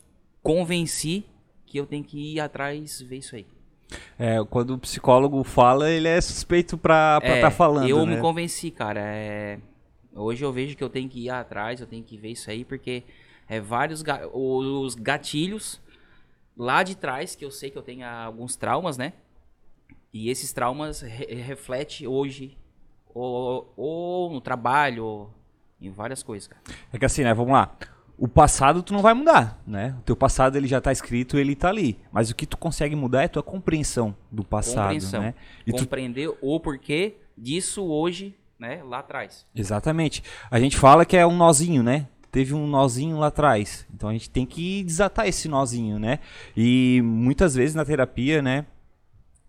convenci 0.43 1.27
que 1.67 1.79
eu 1.79 1.87
tenho 1.87 2.05
que 2.05 2.35
ir 2.35 2.41
atrás 2.41 3.01
ver 3.03 3.19
isso 3.19 3.37
aí. 3.37 3.47
É, 4.19 4.43
quando 4.45 4.75
o 4.75 4.79
psicólogo 4.79 5.43
fala, 5.45 5.91
ele 5.91 6.09
é 6.09 6.21
suspeito 6.21 6.77
pra 6.79 7.19
estar 7.23 7.37
É, 7.37 7.41
tá 7.41 7.51
falando, 7.51 7.89
Eu 7.89 8.07
né? 8.07 8.17
me 8.17 8.23
convenci, 8.23 8.71
cara. 8.71 9.01
é, 9.01 9.59
Hoje 10.15 10.45
eu 10.45 10.53
vejo 10.53 10.77
que 10.77 10.85
eu 10.85 10.89
tenho 10.89 11.09
que 11.09 11.25
ir 11.25 11.31
atrás, 11.31 11.81
eu 11.81 11.87
tenho 11.87 12.05
que 12.05 12.17
ver 12.17 12.29
isso 12.31 12.49
aí, 12.49 12.65
porque 12.65 13.03
é 13.49 13.61
vários 13.61 14.01
ga- 14.01 14.29
os 14.33 14.95
gatilhos 14.95 15.81
lá 16.57 16.83
de 16.85 16.95
trás, 16.97 17.35
que 17.35 17.45
eu 17.45 17.51
sei 17.51 17.69
que 17.71 17.77
eu 17.77 17.83
tenho 17.83 18.07
alguns 18.07 18.55
traumas, 18.55 18.97
né? 18.97 19.13
E 20.13 20.31
esses 20.31 20.53
traumas 20.53 21.01
re 21.01 21.35
refletem 21.35 22.07
hoje, 22.07 22.57
ou, 23.13 23.73
ou 23.77 24.31
no 24.33 24.41
trabalho, 24.41 25.05
ou 25.05 25.35
em 25.81 25.91
várias 25.91 26.23
coisas, 26.23 26.47
cara. 26.47 26.63
É 26.93 26.99
que 26.99 27.05
assim, 27.05 27.25
né? 27.25 27.35
Vamos 27.35 27.53
lá. 27.53 27.77
O 28.17 28.29
passado 28.29 28.83
tu 28.83 28.93
não 28.93 29.03
vai 29.03 29.13
mudar, 29.13 29.61
né? 29.67 29.97
O 29.99 30.03
teu 30.03 30.15
passado 30.17 30.57
ele 30.57 30.69
já 30.69 30.81
tá 30.81 30.93
escrito, 30.93 31.37
ele 31.37 31.57
tá 31.57 31.69
ali. 31.69 31.99
Mas 32.13 32.31
o 32.31 32.35
que 32.35 32.47
tu 32.47 32.57
consegue 32.57 32.95
mudar 32.95 33.23
é 33.23 33.25
a 33.25 33.29
tua 33.29 33.43
compreensão 33.43 34.15
do 34.31 34.45
passado, 34.45 34.85
Compreensão. 34.85 35.21
né? 35.21 35.35
E 35.67 35.73
tu 35.73 35.83
Compreender 35.83 36.33
o 36.41 36.61
porquê 36.61 37.17
disso 37.37 37.85
hoje, 37.85 38.35
né? 38.59 38.83
Lá 38.85 39.01
atrás. 39.01 39.47
Exatamente. 39.55 40.23
A 40.51 40.61
gente 40.61 40.77
fala 40.77 41.05
que 41.05 41.17
é 41.17 41.27
um 41.27 41.37
nozinho, 41.37 41.83
né? 41.83 42.07
Teve 42.31 42.55
um 42.55 42.67
nozinho 42.67 43.19
lá 43.19 43.29
atrás. 43.29 43.87
Então 43.93 44.09
a 44.09 44.13
gente 44.13 44.31
tem 44.31 44.47
que 44.47 44.85
desatar 44.85 45.27
esse 45.27 45.49
nozinho, 45.49 45.99
né? 45.99 46.21
E 46.57 47.01
muitas 47.05 47.55
vezes 47.55 47.75
na 47.75 47.85
terapia, 47.85 48.41
né? 48.41 48.65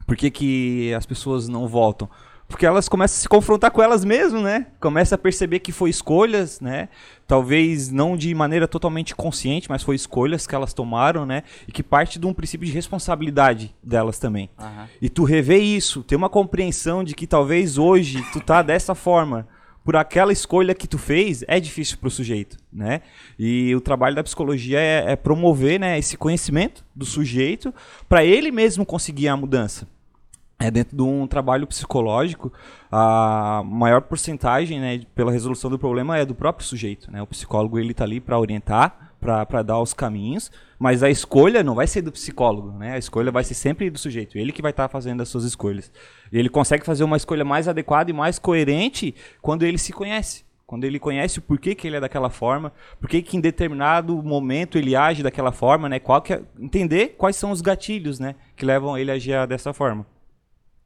Por 0.05 0.15
que, 0.15 0.29
que 0.29 0.93
as 0.93 1.05
pessoas 1.05 1.47
não 1.47 1.67
voltam? 1.67 2.09
Porque 2.55 2.65
elas 2.65 2.87
começam 2.87 3.17
a 3.17 3.19
se 3.19 3.27
confrontar 3.27 3.69
com 3.69 3.83
elas 3.83 4.05
mesmas, 4.05 4.41
né? 4.41 4.67
Começa 4.79 5.15
a 5.15 5.17
perceber 5.17 5.59
que 5.59 5.73
foi 5.73 5.89
escolhas, 5.89 6.61
né? 6.61 6.87
Talvez 7.27 7.91
não 7.91 8.15
de 8.15 8.33
maneira 8.33 8.65
totalmente 8.65 9.13
consciente, 9.13 9.69
mas 9.69 9.83
foi 9.83 9.97
escolhas 9.97 10.47
que 10.47 10.55
elas 10.55 10.73
tomaram, 10.73 11.25
né? 11.25 11.43
E 11.67 11.71
que 11.73 11.83
parte 11.83 12.17
de 12.17 12.25
um 12.25 12.33
princípio 12.33 12.65
de 12.65 12.71
responsabilidade 12.71 13.75
delas 13.83 14.19
também. 14.19 14.49
Aham. 14.57 14.87
E 15.01 15.09
tu 15.09 15.25
rever 15.25 15.61
isso, 15.61 16.01
ter 16.01 16.15
uma 16.15 16.29
compreensão 16.29 17.03
de 17.03 17.13
que 17.13 17.27
talvez 17.27 17.77
hoje 17.77 18.23
tu 18.31 18.39
tá 18.39 18.61
dessa 18.63 18.95
forma 18.95 19.45
por 19.83 19.97
aquela 19.97 20.31
escolha 20.31 20.73
que 20.73 20.87
tu 20.87 20.97
fez, 20.97 21.43
é 21.49 21.59
difícil 21.59 21.97
pro 21.97 22.09
sujeito, 22.09 22.55
né? 22.71 23.01
E 23.37 23.75
o 23.75 23.81
trabalho 23.81 24.15
da 24.15 24.23
psicologia 24.23 24.79
é, 24.79 25.11
é 25.11 25.15
promover, 25.17 25.77
né, 25.77 25.99
esse 25.99 26.15
conhecimento 26.15 26.85
do 26.95 27.03
sujeito 27.03 27.73
para 28.07 28.23
ele 28.23 28.49
mesmo 28.49 28.85
conseguir 28.85 29.27
a 29.27 29.35
mudança. 29.35 29.85
É 30.57 30.71
dentro 30.71 30.95
de 30.95 31.03
um 31.03 31.27
trabalho 31.27 31.67
psicológico, 31.67 32.51
a 32.89 33.61
maior 33.65 34.01
porcentagem, 34.01 34.79
né, 34.79 35.01
pela 35.13 35.31
resolução 35.31 35.69
do 35.69 35.77
problema 35.77 36.17
é 36.17 36.25
do 36.25 36.33
próprio 36.33 36.65
sujeito, 36.65 37.11
né? 37.11 37.21
O 37.21 37.27
psicólogo 37.27 37.77
ele 37.77 37.93
tá 37.93 38.05
ali 38.05 38.21
para 38.21 38.39
orientar, 38.39 39.13
para 39.19 39.61
dar 39.61 39.79
os 39.81 39.93
caminhos, 39.93 40.49
mas 40.79 41.03
a 41.03 41.09
escolha 41.09 41.61
não 41.61 41.75
vai 41.75 41.87
ser 41.87 42.01
do 42.01 42.11
psicólogo, 42.11 42.71
né? 42.71 42.93
A 42.93 42.97
escolha 42.97 43.31
vai 43.31 43.43
ser 43.43 43.53
sempre 43.53 43.89
do 43.89 43.97
sujeito, 43.99 44.37
ele 44.37 44.53
que 44.53 44.61
vai 44.61 44.71
estar 44.71 44.87
fazendo 44.87 45.21
as 45.21 45.27
suas 45.27 45.43
escolhas. 45.43 45.91
Ele 46.31 46.47
consegue 46.47 46.85
fazer 46.85 47.03
uma 47.03 47.17
escolha 47.17 47.43
mais 47.43 47.67
adequada 47.67 48.09
e 48.09 48.13
mais 48.13 48.39
coerente 48.39 49.13
quando 49.41 49.63
ele 49.63 49.77
se 49.77 49.91
conhece. 49.91 50.45
Quando 50.65 50.83
ele 50.83 50.97
conhece 50.97 51.37
o 51.37 51.41
porquê 51.43 51.75
que 51.75 51.85
ele 51.85 51.97
é 51.97 51.99
daquela 51.99 52.29
forma, 52.29 52.73
porquê 52.99 53.21
que 53.21 53.37
em 53.37 53.41
determinado 53.41 54.23
momento 54.23 54.79
ele 54.79 54.95
age 54.95 55.21
daquela 55.21 55.51
forma, 55.51 55.87
né? 55.87 55.99
Qual 55.99 56.21
que 56.21 56.33
é, 56.33 56.41
entender 56.59 57.15
quais 57.17 57.35
são 57.35 57.51
os 57.51 57.61
gatilhos, 57.61 58.19
né, 58.19 58.35
que 58.55 58.65
levam 58.65 58.97
ele 58.97 59.11
a 59.11 59.13
agir 59.13 59.45
dessa 59.47 59.73
forma. 59.73 60.05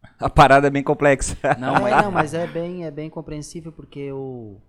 A 0.19 0.29
parada 0.29 0.67
é 0.67 0.69
bem 0.69 0.83
complexa. 0.83 1.37
Não, 1.59 1.75
é, 1.75 1.79
mas 1.79 1.91
não, 2.03 2.11
mas 2.11 2.33
é 2.33 2.47
bem, 2.47 2.85
é 2.85 2.91
bem 2.91 3.09
compreensível 3.09 3.71
porque 3.71 3.99
eu 3.99 4.61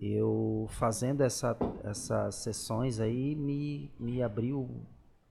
eu 0.00 0.66
fazendo 0.70 1.22
essa, 1.22 1.56
essas 1.82 2.34
sessões 2.36 3.00
aí 3.00 3.34
me, 3.34 3.90
me 3.98 4.22
abriu 4.22 4.68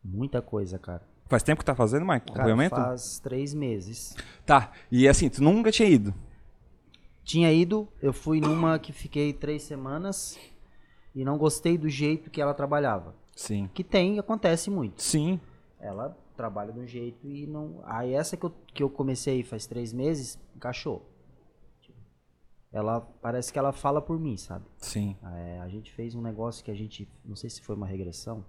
muita 0.04 0.42
coisa, 0.42 0.80
cara. 0.80 1.04
Faz 1.28 1.44
tempo 1.44 1.60
que 1.60 1.66
tá 1.66 1.76
fazendo, 1.76 2.06
Mike? 2.06 2.28
Cara, 2.28 2.40
Acompanhamento? 2.40 2.76
faz 2.76 3.20
três 3.20 3.54
meses. 3.54 4.16
Tá. 4.46 4.72
E 4.92 5.08
assim, 5.08 5.30
tu 5.30 5.44
nunca 5.44 5.72
tinha 5.72 5.88
ido. 5.88 6.14
Tinha 7.24 7.52
ido, 7.52 7.88
eu 8.02 8.12
fui 8.12 8.42
numa 8.42 8.78
que 8.78 8.92
fiquei 8.92 9.32
três 9.32 9.64
semanas 9.64 10.38
e 11.16 11.24
não 11.24 11.38
gostei 11.38 11.78
do 11.78 11.90
jeito 11.90 12.30
que 12.30 12.42
ela 12.42 12.54
trabalhava. 12.54 13.16
Sim. 13.36 13.70
Que 13.74 13.84
tem, 13.84 14.20
acontece 14.20 14.70
muito. 14.70 15.02
Sim. 15.02 15.40
Ela 15.80 16.18
trabalha 16.34 16.72
de 16.74 16.80
um 16.80 16.88
jeito 16.88 17.28
e 17.28 17.48
não. 17.48 17.82
Aí 17.84 18.14
essa 18.14 18.36
que 18.36 18.46
eu, 18.46 18.54
que 18.74 18.84
eu 18.84 18.90
comecei 18.90 19.44
faz 19.44 19.66
três 19.66 19.94
meses, 19.94 20.40
encaixou. 20.56 21.10
Ela 22.72 23.02
parece 23.02 23.54
que 23.54 23.60
ela 23.60 23.72
fala 23.72 24.02
por 24.02 24.20
mim, 24.20 24.36
sabe? 24.36 24.66
Sim. 24.78 25.16
É, 25.24 25.60
a 25.60 25.70
gente 25.70 25.92
fez 25.92 26.16
um 26.16 26.22
negócio 26.22 26.66
que 26.66 26.72
a 26.72 26.76
gente. 26.76 27.08
Não 27.24 27.36
sei 27.36 27.50
se 27.50 27.62
foi 27.62 27.76
uma 27.76 27.86
regressão. 27.86 28.44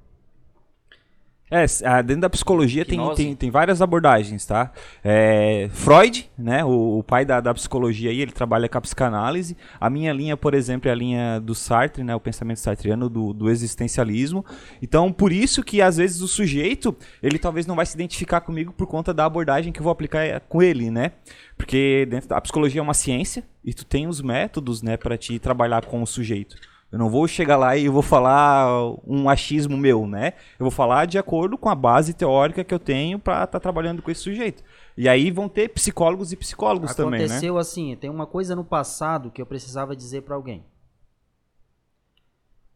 É, 1.51 1.67
ah, 1.85 2.01
dentro 2.01 2.23
da 2.23 2.31
psicologia 2.31 2.87
tem, 2.87 2.99
tem, 3.15 3.37
tem 3.37 3.51
várias 3.51 3.83
abordagens, 3.83 4.47
tá? 4.47 4.73
É, 5.05 5.69
Freud, 5.73 6.31
né, 6.39 6.65
o, 6.65 6.99
o 6.99 7.03
pai 7.03 7.25
da, 7.25 7.39
da 7.39 7.53
psicologia 7.53 8.11
aí, 8.11 8.21
ele 8.21 8.33
trabalha 8.33 8.67
com 8.67 8.79
a 8.79 8.81
psicanálise. 8.81 9.55
A 9.79 9.91
minha 9.91 10.13
linha, 10.13 10.39
por 10.39 10.55
exemplo, 10.55 10.89
é 10.89 10.93
a 10.93 10.95
linha 10.95 11.39
do 11.39 11.55
Sartre, 11.55 12.03
né, 12.03 12.15
o 12.15 12.21
pensamento 12.21 12.61
sartreano 12.61 13.11
do, 13.11 13.35
do 13.35 13.51
existencialismo. 13.51 14.45
Então, 14.83 15.13
por 15.13 15.33
isso 15.33 15.63
que 15.63 15.83
às 15.83 15.99
vezes 15.99 16.23
o 16.23 16.29
sujeito, 16.29 16.97
ele 17.23 17.39
talvez 17.39 17.67
não 17.67 17.77
vai 17.77 17.85
se 17.85 17.95
identificar 17.95 18.41
comigo 18.41 18.73
por 18.73 18.87
conta 18.87 19.13
da 19.13 19.27
abordagem 19.27 19.71
que 19.71 19.81
eu 19.81 19.85
vou 19.85 19.93
aplicar 19.93 20.25
eh, 20.25 20.41
com 20.41 20.63
ele, 20.63 20.91
né? 20.91 21.13
Porque 21.59 22.07
dentro 22.11 22.29
da 22.29 22.39
a 22.39 22.41
psicologia 22.41 22.81
é 22.81 22.83
uma 22.83 22.95
ciência 22.95 23.45
e 23.63 23.73
tu 23.73 23.85
tem 23.85 24.07
os 24.07 24.21
métodos, 24.21 24.83
né, 24.83 24.97
para 24.97 25.17
te 25.17 25.39
trabalhar 25.39 25.85
com 25.85 26.03
o 26.03 26.07
sujeito. 26.07 26.57
Eu 26.95 26.99
não 26.99 27.11
vou 27.11 27.27
chegar 27.27 27.57
lá 27.57 27.77
e 27.77 27.87
eu 27.87 27.93
vou 27.93 28.03
falar 28.03 28.71
um 29.05 29.29
achismo 29.29 29.77
meu, 29.77 30.07
né? 30.07 30.35
Eu 30.61 30.63
vou 30.63 30.71
falar 30.71 31.07
de 31.07 31.19
acordo 31.19 31.59
com 31.59 31.69
a 31.69 31.75
base 31.75 32.15
teórica 32.15 32.63
que 32.63 32.73
eu 32.73 32.79
tenho 32.79 33.19
para 33.19 33.43
estar 33.43 33.59
trabalhando 33.59 34.01
com 34.01 34.13
esse 34.13 34.21
sujeito. 34.21 34.63
E 34.97 35.09
aí 35.09 35.29
vão 35.33 35.49
ter 35.49 35.71
psicólogos 35.71 36.31
e 36.31 36.37
psicólogos 36.37 36.95
também, 36.95 37.19
né? 37.19 37.27
Aconteceu 37.27 37.59
assim, 37.59 37.97
tem 37.97 38.09
uma 38.09 38.29
coisa 38.29 38.55
no 38.55 38.65
passado 38.65 39.33
que 39.33 39.43
eu 39.43 39.47
precisava 39.47 39.97
dizer 39.97 40.23
pra 40.23 40.37
alguém. 40.37 40.65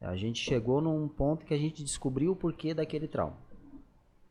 A 0.00 0.16
gente 0.16 0.42
chegou 0.42 0.80
num 0.80 1.06
ponto 1.06 1.46
que 1.46 1.54
a 1.54 1.58
gente 1.58 1.84
descobriu 1.84 2.32
o 2.32 2.36
porquê 2.36 2.74
daquele 2.74 3.06
trauma. 3.06 3.36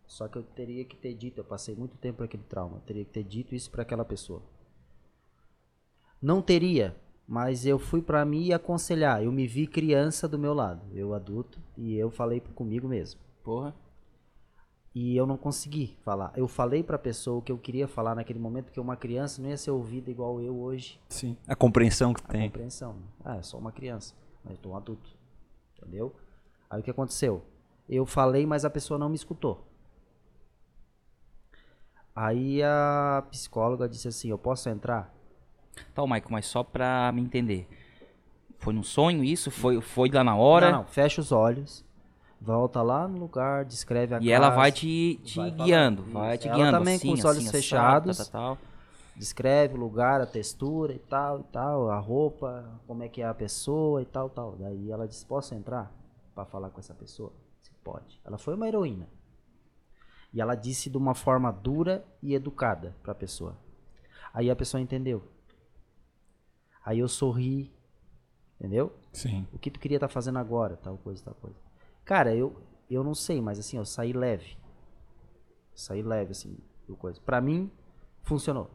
Só 0.06 0.27
que 0.27 0.38
eu 0.38 0.44
teria 0.44 0.84
que 0.84 0.98
ter 0.98 1.13
dito, 1.13 1.39
eu 1.39 1.46
passei 1.46 1.74
muito 1.74 1.96
tempo 1.96 2.22
aquele 2.22 2.44
trauma, 2.44 2.75
eu 2.75 2.82
teria 2.82 3.06
que 3.06 3.12
ter 3.12 3.24
dito 3.24 3.56
isso 3.56 3.72
pra 3.72 3.84
aquela 3.84 4.03
pessoa. 4.03 4.41
Não 6.22 6.41
teria, 6.41 6.94
mas 7.27 7.65
eu 7.65 7.77
fui 7.77 8.01
pra 8.01 8.24
me 8.24 8.53
aconselhar. 8.53 9.22
Eu 9.22 9.31
me 9.31 9.46
vi 9.46 9.67
criança 9.67 10.27
do 10.27 10.39
meu 10.39 10.53
lado, 10.53 10.81
eu 10.93 11.13
adulto, 11.13 11.60
e 11.75 11.96
eu 11.96 12.10
falei 12.10 12.39
comigo 12.39 12.88
mesmo. 12.88 13.19
Porra. 13.43 13.75
E 14.96 15.15
eu 15.15 15.27
não 15.27 15.38
consegui 15.38 15.96
falar. 16.03 16.31
Eu 16.36 16.48
falei 16.48 16.81
pra 16.81 16.98
pessoa 16.98 17.38
o 17.38 17.41
que 17.41 17.51
eu 17.51 17.57
queria 17.57 17.88
falar 17.88 18.15
naquele 18.15 18.39
momento, 18.39 18.65
porque 18.65 18.79
uma 18.79 18.96
criança 18.96 19.41
não 19.41 19.50
ia 19.50 19.57
ser 19.57 19.69
ouvida 19.69 20.10
igual 20.10 20.41
eu 20.41 20.57
hoje. 20.57 21.00
Sim. 21.10 21.38
A 21.48 21.55
compreensão 21.55 22.13
que 22.13 22.22
A 22.24 22.27
tem. 22.27 22.50
compreensão. 22.50 22.96
Ah, 23.24 23.36
eu 23.38 23.43
sou 23.43 23.60
uma 23.60 23.72
criança, 23.72 24.15
mas 24.43 24.53
eu 24.55 24.60
tô 24.60 24.69
um 24.69 24.75
adulto. 24.75 25.15
Entendeu? 25.77 26.15
Aí 26.67 26.79
o 26.79 26.84
que 26.84 26.89
aconteceu? 26.89 27.43
Eu 27.88 28.05
falei, 28.07 28.46
mas 28.48 28.65
a 28.65 28.69
pessoa 28.72 28.98
não 28.98 29.07
me 29.07 29.15
escutou. 29.15 29.67
Aí 32.15 32.63
a 32.63 33.24
psicóloga 33.29 33.88
disse 33.88 34.07
assim: 34.07 34.29
Eu 34.31 34.39
posso 34.39 34.67
entrar? 34.67 35.13
Tá, 35.93 36.03
Michael, 36.03 36.27
mas 36.29 36.46
só 36.46 36.63
pra 36.63 37.12
me 37.12 37.22
entender. 37.22 37.67
Foi 38.60 38.74
num 38.74 38.84
sonho 38.84 39.24
isso? 39.24 39.51
Foi, 39.51 39.79
foi 39.81 40.10
lá 40.10 40.24
na 40.24 40.36
hora? 40.36 40.72
Não, 40.72 40.77
não, 40.79 40.86
fecha 40.86 41.22
os 41.22 41.31
olhos, 41.31 41.86
volta 42.41 42.81
lá 42.81 43.07
no 43.07 43.17
lugar, 43.19 43.65
descreve 43.65 44.15
a 44.15 44.19
E 44.22 44.31
ela 44.31 44.50
vai 44.50 44.72
te, 44.72 45.19
te 45.24 45.38
vai 45.38 45.51
guiando, 45.51 46.03
vai 46.03 46.38
te 46.38 46.48
Ela 46.48 46.57
guiando. 46.57 46.77
também 46.79 46.96
assim, 46.96 47.07
com 47.10 47.13
os 47.13 47.24
olhos 47.24 47.46
assim, 47.48 47.57
assado, 47.57 48.13
fechados. 48.13 48.17
tal, 48.17 48.25
tal, 48.27 48.55
tal. 48.55 48.57
descreve 49.15 49.75
o 49.75 49.77
lugar, 49.77 50.22
a 50.22 50.25
textura 50.25 50.93
e 50.93 51.00
tal, 51.00 51.41
e 51.41 51.43
tal, 51.46 51.89
a 51.91 52.00
roupa, 52.00 52.81
como 52.88 53.03
é 53.03 53.07
que 53.10 53.22
é 53.22 53.25
a 53.27 53.34
pessoa 53.34 54.01
e 54.01 54.05
tal, 54.05 54.29
tal. 54.29 54.55
Daí 54.57 54.89
ela 54.91 55.07
disse: 55.07 55.25
Posso 55.25 55.53
entrar 55.55 55.91
pra 56.34 56.46
falar 56.46 56.69
com 56.72 56.79
essa 56.79 56.93
pessoa? 56.96 57.31
Disse, 57.62 57.72
Pode. 57.84 58.19
Ela 58.25 58.38
foi 58.38 58.55
uma 58.55 58.67
heroína. 58.67 59.07
E 60.34 60.41
ela 60.41 60.55
disse 60.55 60.89
de 60.89 60.98
uma 60.98 61.13
forma 61.15 61.51
dura 61.51 62.03
e 62.22 62.34
educada 62.36 62.96
pra 63.01 63.15
pessoa. 63.15 63.55
Aí 64.34 64.50
a 64.51 64.55
pessoa 64.55 64.81
entendeu. 64.81 65.24
Aí 66.88 67.00
eu 67.00 67.08
sorri, 67.10 67.70
entendeu? 68.58 68.94
Sim. 69.12 69.46
O 69.51 69.60
que 69.60 69.70
tu 69.70 69.77
queria 69.77 69.98
estar 69.98 70.08
fazendo 70.08 70.39
agora, 70.39 70.77
tal 70.77 70.98
coisa, 70.98 71.22
tal 71.22 71.34
coisa. 71.34 71.58
Cara, 72.06 72.34
eu, 72.34 72.56
eu 72.89 73.03
não 73.03 73.13
sei, 73.13 73.41
mas 73.41 73.60
assim, 73.60 73.75
eu 73.75 73.84
saí 73.84 74.13
leve. 74.13 74.56
Saí 75.75 76.01
leve, 76.01 76.32
assim, 76.32 76.56
do 76.88 76.96
coisa. 76.96 77.20
Pra 77.20 77.41
mim, 77.41 77.70
funcionou. 78.24 78.72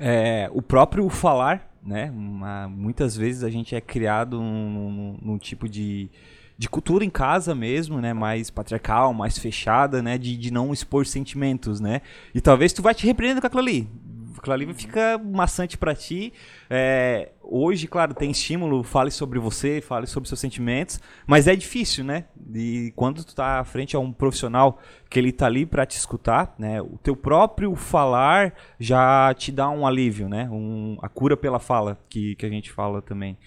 É, 0.00 0.50
o 0.52 0.60
próprio 0.60 1.08
falar, 1.08 1.72
né? 1.80 2.10
uma- 2.10 2.66
muitas 2.66 3.16
vezes 3.16 3.44
a 3.44 3.50
gente 3.50 3.72
é 3.76 3.80
criado 3.80 4.40
num, 4.40 4.90
num- 4.90 5.18
num 5.22 5.38
tipo 5.38 5.68
de, 5.68 6.10
de 6.58 6.68
cultura 6.68 7.04
em 7.04 7.10
casa 7.10 7.54
mesmo, 7.54 8.00
né? 8.00 8.12
Mais 8.12 8.50
patriarcal, 8.50 9.14
mais 9.14 9.38
fechada, 9.38 10.02
né? 10.02 10.18
De, 10.18 10.36
de 10.36 10.50
não 10.52 10.72
expor 10.72 11.06
sentimentos, 11.06 11.78
né? 11.78 12.02
E 12.34 12.40
talvez 12.40 12.72
tu 12.72 12.82
vai 12.82 12.96
te 12.96 13.06
repreendendo 13.06 13.40
com 13.40 13.46
aquilo 13.46 13.62
ali. 13.62 13.88
Aquilo 14.36 14.52
ali 14.52 14.74
fica 14.74 15.18
maçante 15.18 15.78
pra 15.78 15.94
ti. 15.94 16.32
É, 16.68 17.32
hoje, 17.42 17.86
claro, 17.86 18.14
tem 18.14 18.30
estímulo, 18.30 18.82
fale 18.82 19.10
sobre 19.10 19.38
você, 19.38 19.80
fale 19.80 20.06
sobre 20.06 20.28
seus 20.28 20.40
sentimentos, 20.40 21.00
mas 21.26 21.46
é 21.46 21.54
difícil, 21.54 22.04
né? 22.04 22.24
E 22.54 22.92
quando 22.96 23.24
tu 23.24 23.34
tá 23.34 23.62
frente 23.64 23.96
a 23.96 23.98
um 23.98 24.12
profissional 24.12 24.80
que 25.08 25.18
ele 25.18 25.32
tá 25.32 25.46
ali 25.46 25.64
pra 25.64 25.86
te 25.86 25.96
escutar, 25.96 26.54
né? 26.58 26.80
O 26.82 26.98
teu 26.98 27.16
próprio 27.16 27.74
falar 27.74 28.54
já 28.78 29.32
te 29.34 29.52
dá 29.52 29.68
um 29.70 29.86
alívio, 29.86 30.28
né? 30.28 30.48
Um, 30.50 30.98
a 31.00 31.08
cura 31.08 31.36
pela 31.36 31.58
fala, 31.58 31.98
que, 32.08 32.34
que 32.36 32.46
a 32.46 32.50
gente 32.50 32.70
fala 32.72 33.00
também. 33.00 33.38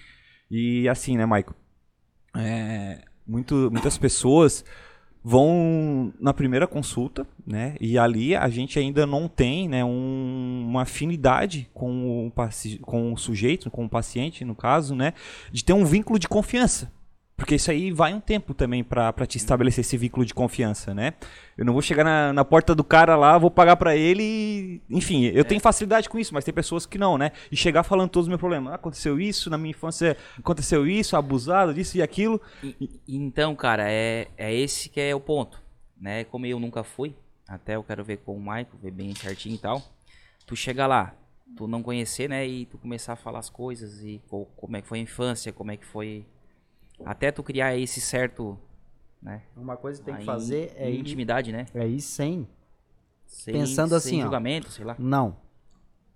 E 0.50 0.88
assim, 0.88 1.18
né, 1.18 1.26
Maico? 1.26 1.54
É, 2.36 3.04
muito, 3.28 3.70
muitas 3.72 3.98
pessoas 3.98 4.64
vão 5.24 6.14
na 6.20 6.34
primeira 6.34 6.66
consulta, 6.68 7.28
né? 7.46 7.76
E 7.82 7.98
ali 7.98 8.36
a 8.36 8.48
gente 8.50 8.80
ainda 8.80 9.06
não 9.06 9.28
tem, 9.28 9.68
né, 9.68 9.84
um- 9.84 10.66
uma 10.68 10.84
afinidade 10.84 11.70
com 11.74 12.28
o, 12.28 12.32
com 12.82 13.14
o 13.14 13.18
sujeito, 13.18 13.70
com 13.70 13.86
o 13.86 13.90
paciente, 13.90 14.46
no 14.46 14.56
caso, 14.56 14.96
né? 14.96 15.14
De 15.52 15.64
ter 15.64 15.74
um 15.74 15.84
vínculo 15.86 16.18
de 16.18 16.28
confiança. 16.28 16.92
Porque 17.38 17.54
isso 17.54 17.70
aí 17.70 17.92
vai 17.92 18.16
um 18.16 18.20
tempo 18.20 18.52
também 18.56 18.84
pra 18.84 19.14
pra 19.14 19.28
te 19.28 19.38
estabelecer 19.38 19.82
esse 19.82 19.96
vínculo 19.96 20.26
de 20.26 20.34
confiança, 20.34 20.92
né? 20.92 21.14
Eu 21.56 21.64
não 21.66 21.72
vou 21.72 21.84
chegar 21.84 22.04
na, 22.04 22.34
na 22.34 22.44
porta 22.44 22.74
do 22.74 22.84
cara 22.84 23.16
lá, 23.16 23.38
vou 23.38 23.52
pagar 23.52 23.76
pra 23.78 23.96
ele 23.96 24.24
e... 24.24 24.82
Enfim, 24.90 25.26
eu 25.26 25.46
tenho 25.46 25.62
facilidade 25.62 26.10
com 26.10 26.18
isso, 26.18 26.34
mas 26.34 26.44
tem 26.44 26.52
pessoas 26.54 26.88
que 26.88 26.98
não, 26.98 27.16
né? 27.16 27.32
E 27.52 27.56
chegar 27.56 27.84
falando 27.84 28.10
todos 28.10 28.26
os 28.26 28.28
meus 28.30 28.40
problemas. 28.40 28.74
Ah, 28.74 28.76
aconteceu 28.76 29.20
isso, 29.20 29.52
na 29.52 29.58
minha 29.58 29.70
infância 29.70 30.18
aconteceu 30.38 30.88
isso, 30.88 31.16
abusado 31.16 31.76
disso 31.76 31.96
e 31.98 32.02
aquilo. 32.02 32.42
E- 32.64 32.90
Então, 33.08 33.56
cara, 33.56 33.84
é, 33.88 34.28
é 34.36 34.52
esse 34.54 34.90
que 34.90 35.00
é 35.00 35.14
o 35.16 35.20
ponto, 35.20 35.62
né? 36.02 36.24
Como 36.24 36.46
eu 36.48 36.60
nunca 36.60 36.84
fui, 36.84 37.16
até 37.48 37.76
eu 37.76 37.84
quero 37.84 38.04
ver 38.04 38.18
com 38.18 38.36
o 38.36 38.40
Michael, 38.40 38.68
ver 38.82 38.92
bem 38.92 39.14
certinho 39.14 39.54
e 39.56 39.60
tal. 39.60 39.82
Tu 40.48 40.56
chega 40.56 40.88
lá, 40.88 41.14
tu 41.56 41.68
não 41.68 41.84
conhecer, 41.84 42.28
né? 42.28 42.48
E 42.48 42.66
tu 42.66 42.80
começar 42.80 43.14
a 43.14 43.16
falar 43.16 43.40
as 43.40 43.50
coisas 43.50 44.04
e 44.04 44.20
co- 44.28 44.48
como 44.58 44.76
é 44.76 44.82
que 44.82 44.88
foi 44.88 44.98
a 44.98 45.02
infância, 45.04 45.54
como 45.54 45.70
é 45.70 45.78
que 45.78 45.86
foi... 45.86 46.26
Até 47.06 47.32
tu 47.32 47.44
criar 47.44 47.76
esse 47.78 48.02
certo, 48.02 48.58
né? 49.22 49.44
Uma 49.56 49.78
coisa 49.78 50.00
que 50.00 50.06
tem 50.06 50.16
que 50.16 50.22
in- 50.24 50.26
fazer 50.26 50.74
é 50.76 50.90
ir, 50.92 51.00
intimidade, 51.00 51.52
né? 51.52 51.66
é 51.74 51.88
ir 51.88 52.02
sem. 52.02 52.48
Sem, 53.26 53.54
Pensando 53.54 53.90
sem 53.90 53.98
assim, 53.98 54.20
ó. 54.22 54.24
julgamento, 54.24 54.70
sei 54.72 54.86
lá. 54.86 54.96
Não. 54.98 55.38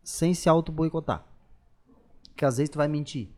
Sem 0.03 0.33
se 0.33 0.47
auto-boicotar. 0.49 1.25
Porque 2.29 2.45
às 2.45 2.57
vezes 2.57 2.69
tu 2.69 2.77
vai 2.77 2.87
mentir. 2.87 3.29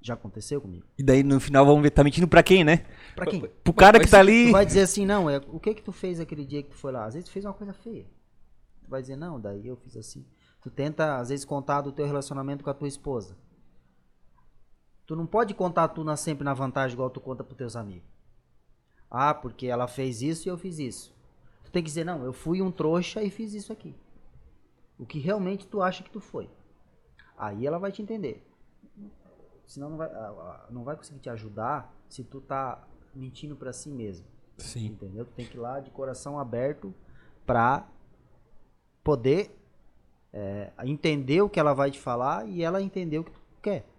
Já 0.00 0.14
aconteceu 0.14 0.60
comigo? 0.60 0.84
E 0.98 1.02
daí 1.02 1.22
no 1.22 1.38
final 1.38 1.64
vamos 1.64 1.80
ver, 1.82 1.90
tá 1.90 2.02
mentindo 2.02 2.26
pra 2.26 2.42
quem, 2.42 2.64
né? 2.64 2.84
Pra 3.14 3.24
quem? 3.24 3.40
Pro 3.40 3.72
cara 3.72 4.00
que 4.00 4.06
tá 4.10 4.18
Tu 4.18 4.20
ali. 4.20 4.50
vai 4.50 4.66
dizer 4.66 4.80
assim, 4.80 5.06
não, 5.06 5.30
é, 5.30 5.40
o 5.48 5.60
que 5.60 5.74
que 5.74 5.82
tu 5.82 5.92
fez 5.92 6.18
aquele 6.18 6.44
dia 6.44 6.62
que 6.62 6.70
tu 6.70 6.76
foi 6.76 6.90
lá? 6.90 7.04
Às 7.06 7.14
vezes 7.14 7.28
tu 7.28 7.32
fez 7.32 7.44
uma 7.44 7.54
coisa 7.54 7.72
feia. 7.72 8.04
Tu 8.84 8.90
vai 8.90 9.00
dizer, 9.00 9.14
não, 9.16 9.40
daí 9.40 9.66
eu 9.66 9.76
fiz 9.76 9.96
assim. 9.96 10.26
Tu 10.60 10.70
tenta, 10.70 11.18
às 11.18 11.28
vezes, 11.28 11.44
contar 11.44 11.80
do 11.82 11.92
teu 11.92 12.04
relacionamento 12.06 12.62
com 12.64 12.70
a 12.70 12.74
tua 12.74 12.88
esposa. 12.88 13.36
Tu 15.12 15.16
não 15.16 15.26
pode 15.26 15.52
contar 15.52 15.88
tu 15.88 16.02
na, 16.02 16.16
sempre 16.16 16.42
na 16.42 16.54
vantagem 16.54 16.94
igual 16.94 17.10
tu 17.10 17.20
conta 17.20 17.44
pros 17.44 17.58
teus 17.58 17.76
amigos. 17.76 18.08
Ah, 19.10 19.34
porque 19.34 19.66
ela 19.66 19.86
fez 19.86 20.22
isso 20.22 20.48
e 20.48 20.50
eu 20.50 20.56
fiz 20.56 20.78
isso. 20.78 21.14
Tu 21.64 21.70
tem 21.70 21.82
que 21.82 21.86
dizer, 21.90 22.02
não, 22.02 22.24
eu 22.24 22.32
fui 22.32 22.62
um 22.62 22.72
trouxa 22.72 23.22
e 23.22 23.28
fiz 23.28 23.52
isso 23.52 23.74
aqui. 23.74 23.94
O 24.98 25.04
que 25.04 25.18
realmente 25.18 25.66
tu 25.66 25.82
acha 25.82 26.02
que 26.02 26.08
tu 26.08 26.18
foi. 26.18 26.48
Aí 27.36 27.66
ela 27.66 27.78
vai 27.78 27.92
te 27.92 28.00
entender. 28.00 28.42
Senão 29.66 29.90
não 29.90 29.96
vai, 29.98 30.08
não 30.70 30.82
vai 30.82 30.96
conseguir 30.96 31.20
te 31.20 31.28
ajudar 31.28 31.94
se 32.08 32.24
tu 32.24 32.40
tá 32.40 32.82
mentindo 33.14 33.54
pra 33.54 33.70
si 33.70 33.90
mesmo. 33.90 34.26
Sim. 34.56 34.86
Entendeu? 34.86 35.26
Tu 35.26 35.32
tem 35.32 35.44
que 35.44 35.58
ir 35.58 35.60
lá 35.60 35.78
de 35.78 35.90
coração 35.90 36.38
aberto 36.38 36.94
pra 37.44 37.86
poder 39.04 39.54
é, 40.32 40.72
entender 40.84 41.42
o 41.42 41.50
que 41.50 41.60
ela 41.60 41.74
vai 41.74 41.90
te 41.90 42.00
falar 42.00 42.48
e 42.48 42.62
ela 42.62 42.80
entender 42.80 43.18
o 43.18 43.24
que 43.24 43.32
tu 43.32 43.40
quer. 43.60 43.91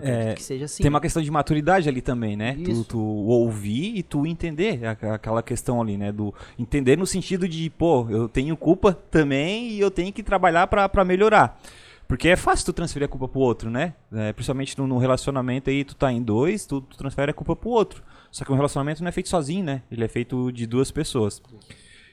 É, 0.00 0.34
que 0.34 0.42
seja 0.42 0.64
assim. 0.64 0.82
Tem 0.82 0.88
uma 0.88 1.00
questão 1.00 1.22
de 1.22 1.30
maturidade 1.30 1.88
ali 1.88 2.00
também, 2.00 2.36
né? 2.36 2.56
Tu, 2.64 2.84
tu 2.84 2.98
ouvir 2.98 3.96
e 3.96 4.02
tu 4.02 4.26
entender 4.26 4.86
aquela 4.86 5.42
questão 5.42 5.82
ali, 5.82 5.98
né? 5.98 6.10
Do 6.10 6.34
entender 6.58 6.96
no 6.96 7.06
sentido 7.06 7.46
de, 7.46 7.68
pô, 7.70 8.08
eu 8.08 8.28
tenho 8.28 8.56
culpa 8.56 8.94
também 9.10 9.70
e 9.70 9.80
eu 9.80 9.90
tenho 9.90 10.12
que 10.12 10.22
trabalhar 10.22 10.66
pra 10.66 10.88
pra 10.88 11.04
melhorar. 11.04 11.60
Porque 12.08 12.28
é 12.28 12.36
fácil 12.36 12.66
tu 12.66 12.72
transferir 12.72 13.06
a 13.06 13.08
culpa 13.08 13.28
pro 13.28 13.40
outro, 13.40 13.70
né? 13.70 13.94
É, 14.12 14.32
principalmente 14.32 14.76
no, 14.76 14.86
no 14.86 14.98
relacionamento 14.98 15.70
aí, 15.70 15.84
tu 15.84 15.94
tá 15.94 16.12
em 16.12 16.22
dois, 16.22 16.66
tu, 16.66 16.80
tu 16.80 16.96
transfere 16.96 17.30
a 17.30 17.34
culpa 17.34 17.56
pro 17.56 17.70
outro. 17.70 18.02
Só 18.30 18.44
que 18.44 18.52
um 18.52 18.56
relacionamento 18.56 19.02
não 19.02 19.08
é 19.08 19.12
feito 19.12 19.28
sozinho, 19.28 19.64
né? 19.64 19.82
Ele 19.90 20.04
é 20.04 20.08
feito 20.08 20.52
de 20.52 20.66
duas 20.66 20.90
pessoas. 20.90 21.42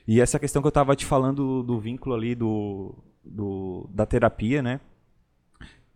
E 0.08 0.22
essa 0.22 0.40
questão 0.40 0.62
que 0.62 0.68
eu 0.68 0.72
tava 0.72 0.96
te 0.96 1.06
falando 1.06 1.62
do, 1.62 1.64
do 1.64 1.80
vínculo 1.80 2.16
ali 2.16 2.34
do, 2.34 2.96
do, 3.24 3.90
da 3.94 4.06
terapia, 4.06 4.62
né? 4.62 4.80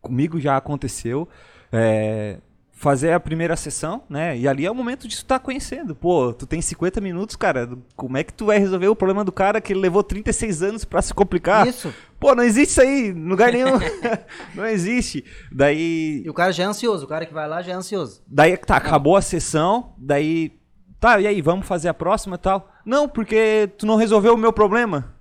Comigo 0.01 0.39
já 0.39 0.57
aconteceu. 0.57 1.27
É, 1.73 2.37
fazer 2.83 3.13
a 3.13 3.19
primeira 3.19 3.55
sessão, 3.55 4.03
né? 4.09 4.37
E 4.37 4.45
ali 4.45 4.65
é 4.65 4.69
o 4.69 4.75
momento 4.75 5.07
de 5.07 5.15
tu 5.15 5.19
estar 5.19 5.39
conhecendo. 5.39 5.95
Pô, 5.95 6.33
tu 6.33 6.45
tem 6.45 6.61
50 6.61 6.99
minutos, 6.99 7.35
cara. 7.37 7.69
Como 7.95 8.17
é 8.17 8.23
que 8.25 8.33
tu 8.33 8.45
vai 8.45 8.59
resolver 8.59 8.89
o 8.89 8.95
problema 8.95 9.23
do 9.23 9.31
cara 9.31 9.61
que 9.61 9.73
levou 9.73 10.03
36 10.03 10.61
anos 10.61 10.85
pra 10.85 11.01
se 11.01 11.13
complicar? 11.13 11.65
Isso. 11.65 11.93
Pô, 12.19 12.35
não 12.35 12.43
existe 12.43 12.71
isso 12.71 12.81
aí, 12.81 13.07
em 13.07 13.27
lugar 13.27 13.53
nenhum. 13.53 13.79
não 14.53 14.65
existe. 14.65 15.23
Daí. 15.49 16.23
E 16.25 16.29
o 16.29 16.33
cara 16.33 16.51
já 16.51 16.63
é 16.63 16.65
ansioso. 16.65 17.05
O 17.05 17.07
cara 17.07 17.25
que 17.25 17.33
vai 17.33 17.47
lá 17.47 17.61
já 17.61 17.71
é 17.71 17.75
ansioso. 17.75 18.21
Daí 18.27 18.57
tá, 18.57 18.75
acabou 18.75 19.15
a 19.15 19.21
sessão, 19.21 19.93
daí. 19.97 20.51
Tá, 20.99 21.19
e 21.19 21.27
aí, 21.27 21.41
vamos 21.41 21.65
fazer 21.65 21.87
a 21.87 21.93
próxima 21.93 22.35
e 22.35 22.39
tal? 22.39 22.69
Não, 22.85 23.07
porque 23.07 23.69
tu 23.77 23.85
não 23.85 23.95
resolveu 23.95 24.33
o 24.33 24.37
meu 24.37 24.51
problema. 24.51 25.12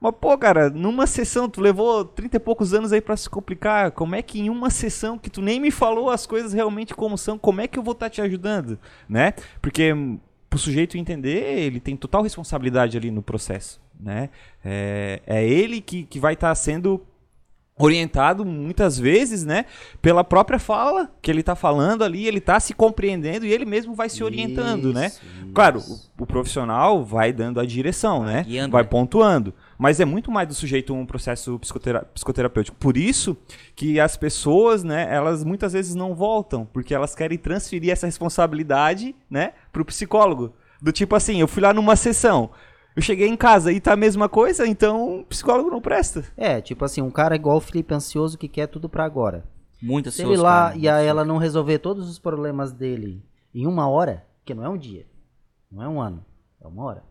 Mas, 0.00 0.14
pô, 0.18 0.36
cara, 0.38 0.70
numa 0.70 1.06
sessão, 1.06 1.48
tu 1.48 1.60
levou 1.60 2.04
30 2.04 2.36
e 2.36 2.40
poucos 2.40 2.72
anos 2.72 2.92
aí 2.92 3.00
pra 3.00 3.16
se 3.16 3.28
complicar. 3.28 3.90
Como 3.90 4.14
é 4.14 4.22
que 4.22 4.40
em 4.40 4.48
uma 4.48 4.70
sessão 4.70 5.18
que 5.18 5.28
tu 5.28 5.42
nem 5.42 5.60
me 5.60 5.70
falou 5.70 6.10
as 6.10 6.26
coisas 6.26 6.54
realmente 6.54 6.94
como 6.94 7.18
são, 7.18 7.38
como 7.38 7.60
é 7.60 7.68
que 7.68 7.78
eu 7.78 7.82
vou 7.82 7.92
estar 7.92 8.08
te 8.08 8.22
ajudando? 8.22 8.78
Né? 9.08 9.34
Porque 9.60 9.94
pro 10.48 10.58
sujeito 10.58 10.96
entender, 10.96 11.58
ele 11.58 11.78
tem 11.78 11.96
total 11.96 12.22
responsabilidade 12.22 12.96
ali 12.96 13.10
no 13.10 13.22
processo. 13.22 13.80
Né? 13.98 14.30
É, 14.64 15.20
é 15.26 15.46
ele 15.46 15.82
que, 15.82 16.04
que 16.04 16.18
vai 16.18 16.32
estar 16.32 16.54
sendo 16.54 17.00
orientado 17.84 18.44
muitas 18.44 18.98
vezes, 18.98 19.44
né, 19.44 19.64
pela 20.02 20.22
própria 20.22 20.58
fala 20.58 21.10
que 21.22 21.30
ele 21.30 21.40
está 21.40 21.54
falando 21.54 22.04
ali, 22.04 22.26
ele 22.26 22.38
está 22.38 22.60
se 22.60 22.74
compreendendo 22.74 23.46
e 23.46 23.52
ele 23.52 23.64
mesmo 23.64 23.94
vai 23.94 24.08
se 24.08 24.22
orientando, 24.22 24.92
né? 24.92 25.06
Isso, 25.06 25.20
Claro, 25.54 25.78
isso. 25.78 26.12
o, 26.18 26.24
o 26.24 26.26
profissional 26.26 27.02
vai 27.02 27.32
dando 27.32 27.58
a 27.58 27.64
direção, 27.64 28.22
né? 28.22 28.44
vai 28.70 28.82
né? 28.82 28.88
pontuando, 28.88 29.54
mas 29.80 29.98
é 29.98 30.04
muito 30.04 30.30
mais 30.30 30.46
do 30.46 30.52
sujeito 30.52 30.92
um 30.92 31.06
processo 31.06 31.58
psicotera- 31.58 32.04
psicoterapêutico. 32.04 32.76
Por 32.76 32.98
isso 32.98 33.34
que 33.74 33.98
as 33.98 34.14
pessoas, 34.14 34.84
né, 34.84 35.08
elas 35.10 35.42
muitas 35.42 35.72
vezes 35.72 35.94
não 35.94 36.14
voltam, 36.14 36.66
porque 36.66 36.94
elas 36.94 37.14
querem 37.14 37.38
transferir 37.38 37.90
essa 37.90 38.04
responsabilidade, 38.04 39.16
né, 39.30 39.54
pro 39.72 39.82
psicólogo. 39.82 40.52
Do 40.82 40.92
tipo 40.92 41.16
assim, 41.16 41.40
eu 41.40 41.48
fui 41.48 41.62
lá 41.62 41.72
numa 41.72 41.96
sessão, 41.96 42.50
eu 42.94 43.00
cheguei 43.00 43.26
em 43.26 43.36
casa 43.38 43.72
e 43.72 43.80
tá 43.80 43.94
a 43.94 43.96
mesma 43.96 44.28
coisa, 44.28 44.66
então 44.66 45.20
o 45.20 45.24
psicólogo 45.24 45.70
não 45.70 45.80
presta. 45.80 46.26
É, 46.36 46.60
tipo 46.60 46.84
assim, 46.84 47.00
um 47.00 47.10
cara 47.10 47.34
igual 47.34 47.56
o 47.56 47.60
Felipe 47.60 47.94
ansioso 47.94 48.36
que 48.36 48.48
quer 48.48 48.66
tudo 48.66 48.86
pra 48.86 49.06
agora. 49.06 49.48
Muito 49.80 50.10
Se 50.10 50.20
ansioso, 50.20 50.34
ele 50.34 50.42
lá 50.42 50.68
cara, 50.68 50.76
e 50.76 50.88
a 50.90 51.00
ela 51.00 51.24
não 51.24 51.38
resolver 51.38 51.78
todos 51.78 52.06
os 52.06 52.18
problemas 52.18 52.70
dele 52.70 53.24
em 53.54 53.66
uma 53.66 53.88
hora, 53.88 54.26
que 54.44 54.52
não 54.52 54.62
é 54.62 54.68
um 54.68 54.76
dia, 54.76 55.06
não 55.72 55.82
é 55.82 55.88
um 55.88 55.98
ano, 56.02 56.22
é 56.60 56.68
uma 56.68 56.84
hora, 56.84 57.02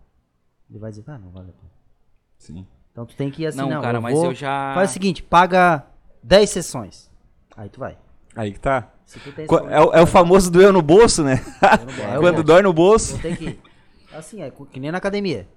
ele 0.70 0.78
vai 0.78 0.92
dizer, 0.92 1.04
ah, 1.08 1.18
não 1.18 1.32
vale 1.32 1.50
a 1.50 1.54
pena. 1.54 1.69
Sim. 2.40 2.66
Então 2.92 3.06
tu 3.06 3.16
tem 3.16 3.30
que 3.30 3.44
ir 3.44 3.48
assim, 3.48 3.58
Não, 3.60 3.70
não, 3.70 3.82
cara, 3.82 4.00
eu 4.00 4.02
mas 4.02 4.14
vou- 4.16 4.26
eu 4.28 4.34
já- 4.34 4.72
Faz 4.74 4.90
o 4.90 4.94
seguinte, 4.94 5.22
paga 5.22 5.86
10 6.24 6.50
sessões. 6.50 7.10
Aí 7.56 7.70
tu 7.70 7.80
vai. 7.80 7.98
Aí 8.36 8.52
que 8.52 8.60
tá. 8.60 8.90
Se 9.06 9.20
tu 9.20 9.32
tem 9.32 9.46
Qu- 9.46 9.58
esse 9.60 9.68
É, 9.68 9.80
o- 9.82 9.94
é 9.94 10.02
o 10.02 10.08
famoso 10.08 10.50
doer 10.52 10.72
no 10.74 10.82
bolso, 10.82 11.24
né? 11.24 11.44
É, 11.62 12.16
eu 12.16 12.22
Quando 12.22 12.44
dói 12.44 12.62
no 12.62 12.74
bolso. 12.74 13.18
Ter 13.20 13.38
que 13.38 13.46
ir. 13.46 13.60
Assim, 14.14 14.42
é 14.42 14.50
que 14.52 14.80
nem 14.80 14.92
na 14.92 14.98
academia. 14.98 15.48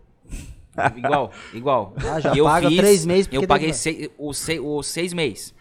Igual, 0.96 1.30
igual. 1.52 1.94
Ah, 1.98 2.18
já 2.18 2.34
E 2.34 2.38
eu 2.38 2.44
paga 2.46 2.68
fiz, 2.68 2.76
três 2.78 3.04
meses 3.04 3.28
Eu 3.32 3.46
paguei 3.46 3.68
tem- 3.68 3.74
seis, 3.74 4.08
os, 4.18 4.38
seis, 4.38 4.60
os 4.62 4.86
seis 4.86 5.12
meses. 5.12 5.54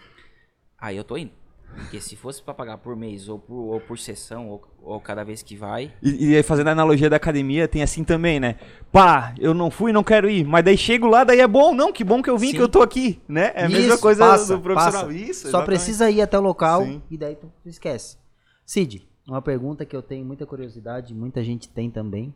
Aí 0.79 0.95
eu 0.97 1.03
tô 1.03 1.17
indo. 1.17 1.31
Porque 1.73 2.01
se 2.01 2.15
fosse 2.15 2.41
pra 2.41 2.53
pagar 2.53 2.77
por 2.77 2.95
mês, 2.95 3.29
ou 3.29 3.39
por, 3.39 3.73
ou 3.73 3.79
por 3.79 3.97
sessão, 3.97 4.49
ou, 4.49 4.61
ou 4.81 4.99
cada 4.99 5.23
vez 5.23 5.41
que 5.41 5.55
vai. 5.55 5.93
E, 6.01 6.31
e 6.31 6.35
aí, 6.35 6.43
fazendo 6.43 6.67
a 6.67 6.71
analogia 6.71 7.09
da 7.09 7.15
academia, 7.15 7.67
tem 7.67 7.81
assim 7.81 8.03
também, 8.03 8.39
né? 8.39 8.55
Pá, 8.91 9.33
eu 9.39 9.53
não 9.53 9.71
fui, 9.71 9.91
não 9.91 10.03
quero 10.03 10.29
ir. 10.29 10.45
Mas 10.45 10.63
daí 10.65 10.77
chego 10.77 11.07
lá, 11.07 11.23
daí 11.23 11.39
é 11.39 11.47
bom. 11.47 11.73
Não, 11.73 11.91
que 11.91 12.03
bom 12.03 12.21
que 12.21 12.29
eu 12.29 12.37
vim, 12.37 12.47
Sim. 12.47 12.53
que 12.57 12.61
eu 12.61 12.69
tô 12.69 12.81
aqui, 12.81 13.21
né? 13.27 13.51
É 13.55 13.65
a 13.65 13.69
mesma 13.69 13.93
Isso, 13.93 14.01
coisa 14.01 14.25
passa, 14.25 14.55
do 14.55 14.61
profissional. 14.61 15.05
passa. 15.07 15.13
Isso, 15.17 15.41
Só 15.41 15.47
exatamente. 15.47 15.65
precisa 15.67 16.09
ir 16.09 16.21
até 16.21 16.37
o 16.37 16.41
local 16.41 16.83
Sim. 16.83 17.01
e 17.09 17.17
daí 17.17 17.35
tu 17.35 17.49
esquece. 17.65 18.17
Cid, 18.65 19.07
uma 19.27 19.41
pergunta 19.41 19.85
que 19.85 19.95
eu 19.95 20.01
tenho 20.01 20.25
muita 20.25 20.45
curiosidade, 20.45 21.13
muita 21.13 21.43
gente 21.43 21.69
tem 21.69 21.89
também. 21.89 22.33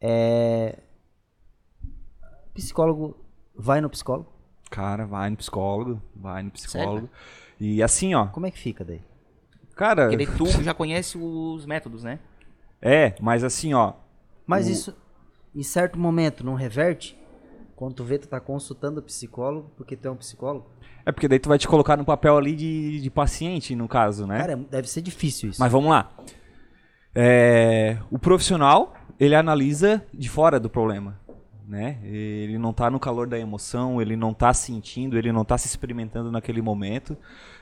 É. 0.00 0.78
Psicólogo 2.54 3.16
vai 3.54 3.80
no 3.80 3.88
psicólogo? 3.88 4.30
Cara, 4.70 5.06
vai 5.06 5.28
no 5.30 5.36
psicólogo, 5.36 6.02
vai 6.14 6.42
no 6.42 6.50
psicólogo. 6.50 7.08
E 7.64 7.82
assim, 7.82 8.12
ó, 8.14 8.26
Como 8.26 8.46
é 8.46 8.50
que 8.50 8.58
fica 8.58 8.84
daí? 8.84 9.00
cara, 9.76 10.08
Porque 10.10 10.16
daí 10.16 10.36
tu 10.36 10.46
já 10.62 10.74
conhece 10.74 11.16
os 11.16 11.64
métodos, 11.64 12.02
né? 12.02 12.18
é, 12.80 13.14
mas 13.20 13.44
assim, 13.44 13.72
ó, 13.72 13.92
Mas 14.46 14.66
O- 14.66 14.72
isso, 14.72 14.96
em 15.54 15.62
certo 15.62 15.98
momento, 15.98 16.44
não 16.44 16.54
reverte? 16.54 17.16
Quando 17.76 17.94
tu 17.94 18.04
vê, 18.04 18.18
tu 18.18 18.26
tá 18.28 18.40
consultando 18.40 18.98
o 19.00 19.02
psicólogo, 19.02 19.70
porque 19.76 19.96
tu 19.96 20.08
é 20.08 20.10
um 20.10 20.16
psicólogo? 20.16 20.66
é 21.06 21.10
porque 21.12 21.26
daí 21.28 21.38
tu 21.38 21.48
vai 21.48 21.58
te 21.58 21.66
colocar 21.68 21.96
no 21.96 22.04
papel 22.04 22.36
ali 22.36 22.54
de, 22.54 23.00
de 23.00 23.10
paciente, 23.10 23.74
no 23.76 23.86
caso, 23.88 24.26
né? 24.26 24.38
Cara, 24.38 24.56
deve 24.56 24.88
ser 24.88 25.00
difícil 25.02 25.50
isso. 25.50 25.60
Mas 25.60 25.70
vamos 25.70 25.90
lá. 25.90 26.10
É, 27.14 27.98
o 28.10 28.18
profissional, 28.18 28.94
ele 29.18 29.34
analisa 29.34 30.04
de 30.14 30.28
fora 30.28 30.58
do 30.58 30.70
problema. 30.70 31.20
Né? 31.72 31.96
Ele 32.04 32.58
não 32.58 32.68
está 32.68 32.90
no 32.90 33.00
calor 33.00 33.26
da 33.26 33.38
emoção, 33.38 34.02
ele 34.02 34.14
não 34.14 34.32
está 34.32 34.52
sentindo, 34.52 35.16
ele 35.16 35.32
não 35.32 35.40
está 35.40 35.56
se 35.56 35.66
experimentando 35.66 36.30
naquele 36.30 36.60
momento. 36.60 37.16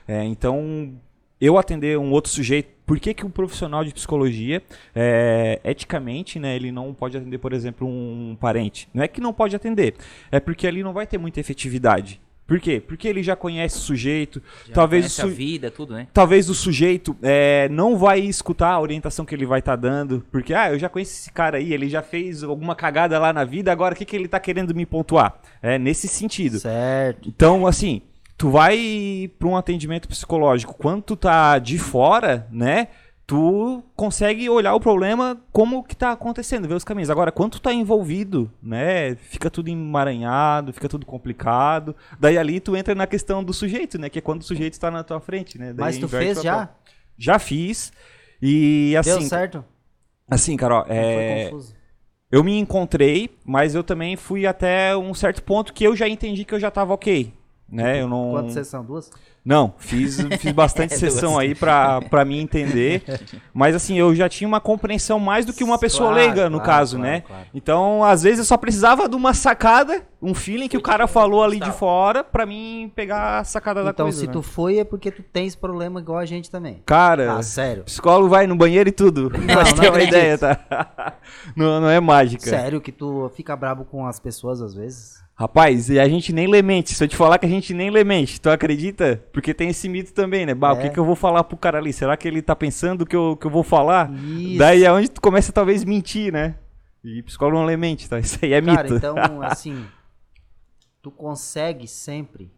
É, 0.05 0.21
então, 0.25 0.99
eu 1.39 1.57
atender 1.57 1.97
um 1.97 2.11
outro 2.11 2.29
sujeito, 2.29 2.73
por 2.85 2.99
que, 2.99 3.13
que 3.13 3.25
um 3.25 3.29
profissional 3.29 3.85
de 3.85 3.93
psicologia, 3.93 4.61
é, 4.93 5.61
eticamente, 5.63 6.39
né, 6.39 6.57
ele 6.57 6.73
não 6.73 6.93
pode 6.93 7.15
atender, 7.15 7.37
por 7.37 7.53
exemplo, 7.53 7.87
um 7.87 8.35
parente? 8.37 8.89
Não 8.93 9.01
é 9.01 9.07
que 9.07 9.21
não 9.21 9.31
pode 9.31 9.55
atender, 9.55 9.95
é 10.29 10.41
porque 10.41 10.67
ali 10.67 10.83
não 10.83 10.91
vai 10.91 11.07
ter 11.07 11.17
muita 11.17 11.39
efetividade. 11.39 12.19
Por 12.51 12.59
quê? 12.59 12.81
Porque 12.85 13.07
ele 13.07 13.23
já 13.23 13.33
conhece 13.33 13.77
o 13.77 13.79
sujeito, 13.79 14.41
Já 14.67 14.73
talvez 14.73 15.05
o 15.05 15.07
conhece 15.07 15.21
su- 15.21 15.27
a 15.27 15.29
vida, 15.29 15.71
tudo, 15.71 15.93
né? 15.93 16.07
talvez 16.13 16.49
o 16.49 16.53
sujeito 16.53 17.15
é, 17.23 17.69
não 17.69 17.97
vai 17.97 18.19
escutar 18.19 18.71
a 18.71 18.79
orientação 18.81 19.23
que 19.23 19.33
ele 19.33 19.45
vai 19.45 19.59
estar 19.59 19.77
dando, 19.77 20.25
porque, 20.29 20.53
ah, 20.53 20.69
eu 20.73 20.77
já 20.77 20.89
conheço 20.89 21.13
esse 21.13 21.31
cara 21.31 21.57
aí, 21.59 21.71
ele 21.73 21.87
já 21.87 22.01
fez 22.01 22.43
alguma 22.43 22.75
cagada 22.75 23.17
lá 23.17 23.31
na 23.31 23.45
vida, 23.45 23.71
agora 23.71 23.93
o 23.93 23.97
que, 23.97 24.03
que 24.03 24.15
ele 24.17 24.27
tá 24.27 24.37
querendo 24.37 24.75
me 24.75 24.85
pontuar? 24.85 25.39
É 25.61 25.79
nesse 25.79 26.09
sentido. 26.09 26.59
Certo. 26.59 27.29
Então, 27.29 27.65
assim, 27.65 28.01
tu 28.37 28.49
vai 28.49 29.29
para 29.39 29.47
um 29.47 29.55
atendimento 29.55 30.07
psicológico, 30.09 30.73
quando 30.77 31.03
tu 31.03 31.15
tá 31.15 31.57
de 31.57 31.77
fora, 31.77 32.47
né? 32.51 32.87
Tu 33.31 33.81
consegue 33.95 34.49
olhar 34.49 34.75
o 34.75 34.79
problema 34.81 35.41
como 35.53 35.85
que 35.85 35.95
tá 35.95 36.11
acontecendo, 36.11 36.67
ver 36.67 36.73
os 36.73 36.83
caminhos. 36.83 37.09
Agora, 37.09 37.31
quando 37.31 37.53
tu 37.53 37.61
tá 37.61 37.71
envolvido, 37.71 38.51
né? 38.61 39.15
Fica 39.15 39.49
tudo 39.49 39.69
emaranhado, 39.69 40.73
fica 40.73 40.89
tudo 40.89 41.05
complicado. 41.05 41.95
Daí 42.19 42.37
ali 42.37 42.59
tu 42.59 42.75
entra 42.75 42.93
na 42.93 43.07
questão 43.07 43.41
do 43.41 43.53
sujeito, 43.53 43.97
né? 43.97 44.09
Que 44.09 44.19
é 44.19 44.21
quando 44.21 44.41
o 44.41 44.43
sujeito 44.43 44.77
tá 44.77 44.91
na 44.91 45.01
tua 45.01 45.21
frente, 45.21 45.57
né? 45.57 45.67
Daí 45.67 45.75
Mas 45.77 45.97
tu 45.97 46.09
fez 46.09 46.41
já? 46.41 46.71
Já 47.17 47.39
fiz. 47.39 47.93
E 48.41 48.97
assim, 48.97 49.19
Deu 49.19 49.21
certo? 49.21 49.63
assim, 50.29 50.57
Carol, 50.57 50.83
é, 50.89 51.43
foi 51.45 51.51
confuso. 51.51 51.73
eu 52.29 52.43
me 52.43 52.59
encontrei, 52.59 53.29
mas 53.45 53.75
eu 53.75 53.81
também 53.81 54.17
fui 54.17 54.45
até 54.45 54.93
um 54.97 55.13
certo 55.13 55.41
ponto 55.41 55.71
que 55.71 55.85
eu 55.85 55.95
já 55.95 56.09
entendi 56.09 56.43
que 56.43 56.53
eu 56.53 56.59
já 56.59 56.69
tava 56.69 56.93
ok. 56.93 57.33
Né? 57.69 58.01
Eu 58.01 58.09
não. 58.09 58.31
Quantas 58.31 58.51
sessões? 58.55 58.85
Duas? 58.85 59.09
Não, 59.43 59.73
fiz, 59.79 60.17
fiz 60.39 60.51
bastante 60.51 60.93
É, 60.93 60.97
sessão 60.97 61.39
aí 61.39 61.55
pra, 61.55 61.99
pra 62.01 62.23
me 62.23 62.39
entender. 62.39 63.03
Mas 63.51 63.75
assim, 63.75 63.97
eu 63.97 64.13
já 64.13 64.29
tinha 64.29 64.47
uma 64.47 64.59
compreensão 64.61 65.19
mais 65.19 65.45
do 65.47 65.51
que 65.53 65.63
uma 65.63 65.79
pessoa 65.79 66.09
Claro, 66.11 66.23
leiga, 66.25 66.49
no 66.49 66.57
claro, 66.59 66.71
caso, 66.71 66.97
claro, 66.97 67.11
né? 67.11 67.21
claro. 67.21 67.45
Então, 67.53 68.03
às 68.03 68.21
vezes 68.21 68.39
eu 68.39 68.45
só 68.45 68.55
precisava 68.55 69.09
de 69.09 69.15
uma 69.15 69.33
sacada, 69.33 70.03
um 70.21 70.35
feeling 70.35 70.67
que 70.67 70.77
o 70.77 70.81
cara 70.81 71.07
falou 71.07 71.43
ali 71.43 71.59
de 71.59 71.71
fora 71.71 72.23
pra 72.23 72.45
mim 72.45 72.91
pegar 72.95 73.39
a 73.39 73.43
sacada 73.43 73.83
da 73.83 73.89
Então, 73.89 74.05
coisa. 74.05 74.19
se 74.19 74.27
né? 74.27 74.33
tu 74.33 74.43
foi, 74.43 74.77
é 74.77 74.83
porque 74.83 75.09
tu 75.09 75.23
tens 75.23 75.55
problema 75.55 75.99
igual 75.99 76.19
a 76.19 76.25
gente 76.25 76.51
também. 76.51 76.83
Cara, 76.85 77.33
Ah, 77.37 77.41
sério? 77.41 77.83
psicólogo 77.85 78.29
vai 78.29 78.45
no 78.45 78.55
banheiro 78.55 78.89
e 78.89 78.91
tudo. 78.91 79.31
pra 79.33 79.39
não 79.39 79.45
ter 79.63 79.79
uma 79.79 79.87
acredito. 79.87 80.07
ideia, 80.09 80.37
tá? 80.37 81.15
não, 81.57 81.81
não 81.81 81.89
é 81.89 81.99
mágica. 81.99 82.47
Sério 82.47 82.79
que 82.79 82.91
tu 82.91 83.31
fica 83.35 83.55
brabo 83.55 83.85
com 83.85 84.05
as 84.05 84.19
pessoas 84.19 84.61
às 84.61 84.75
vezes? 84.75 85.19
Rapaz, 85.41 85.89
e 85.89 85.99
a 85.99 86.07
gente 86.07 86.31
nem 86.31 86.45
lê 86.47 86.61
mente. 86.61 86.93
Se 86.93 87.03
eu 87.03 87.07
te 87.07 87.15
falar 87.15 87.39
que 87.39 87.47
a 87.47 87.49
gente 87.49 87.73
nem 87.73 87.89
lê 87.89 88.03
mente, 88.03 88.39
tu 88.39 88.47
acredita? 88.47 89.23
Porque 89.33 89.55
tem 89.55 89.69
esse 89.69 89.89
mito 89.89 90.13
também, 90.13 90.45
né? 90.45 90.53
Bah, 90.53 90.71
o 90.73 90.77
É. 90.77 90.81
que, 90.83 90.89
que 90.91 90.99
eu 90.99 91.03
vou 91.03 91.15
falar 91.15 91.43
pro 91.43 91.57
cara 91.57 91.79
ali? 91.79 91.91
Será 91.91 92.15
que 92.15 92.27
ele 92.27 92.43
tá 92.43 92.55
pensando 92.55 93.07
que 93.07 93.15
eu, 93.15 93.35
que 93.35 93.47
eu 93.47 93.49
vou 93.49 93.63
falar? 93.63 94.13
Isso. 94.13 94.59
Daí 94.59 94.83
é 94.83 94.91
onde 94.91 95.09
tu 95.09 95.19
começa 95.19 95.51
talvez 95.51 95.83
mentir, 95.83 96.31
né? 96.31 96.57
E 97.03 97.23
psicólogo 97.23 97.57
não 97.57 97.65
lê 97.65 97.75
mente, 97.75 98.07
tá? 98.07 98.19
Isso 98.21 98.37
aí 98.43 98.53
é 98.53 98.61
Cara, 98.61 98.83
mito. 98.83 98.95
então, 98.95 99.15
assim, 99.41 99.83
tu 101.01 101.09
consegue 101.09 101.87
sempre 101.87 102.51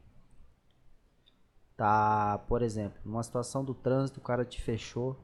tá, 1.78 2.38
por 2.50 2.62
exemplo, 2.62 3.00
numa 3.06 3.24
situação 3.24 3.63
do 3.63 3.74
trânsito, 3.74 4.19
o 4.19 4.24
cara 4.24 4.43
te 4.43 4.62
fechou. 4.62 5.17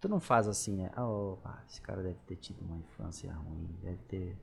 Tu 0.00 0.08
não 0.08 0.18
faz 0.18 0.48
assim, 0.48 0.74
né? 0.76 0.90
Ah, 0.96 1.58
esse 1.68 1.80
cara 1.80 2.02
deve 2.02 2.18
ter 2.26 2.34
tido 2.34 2.62
uma 2.64 2.76
infância 2.78 3.32
ruim, 3.32 3.68
deve 3.80 3.98
ter. 4.08 4.36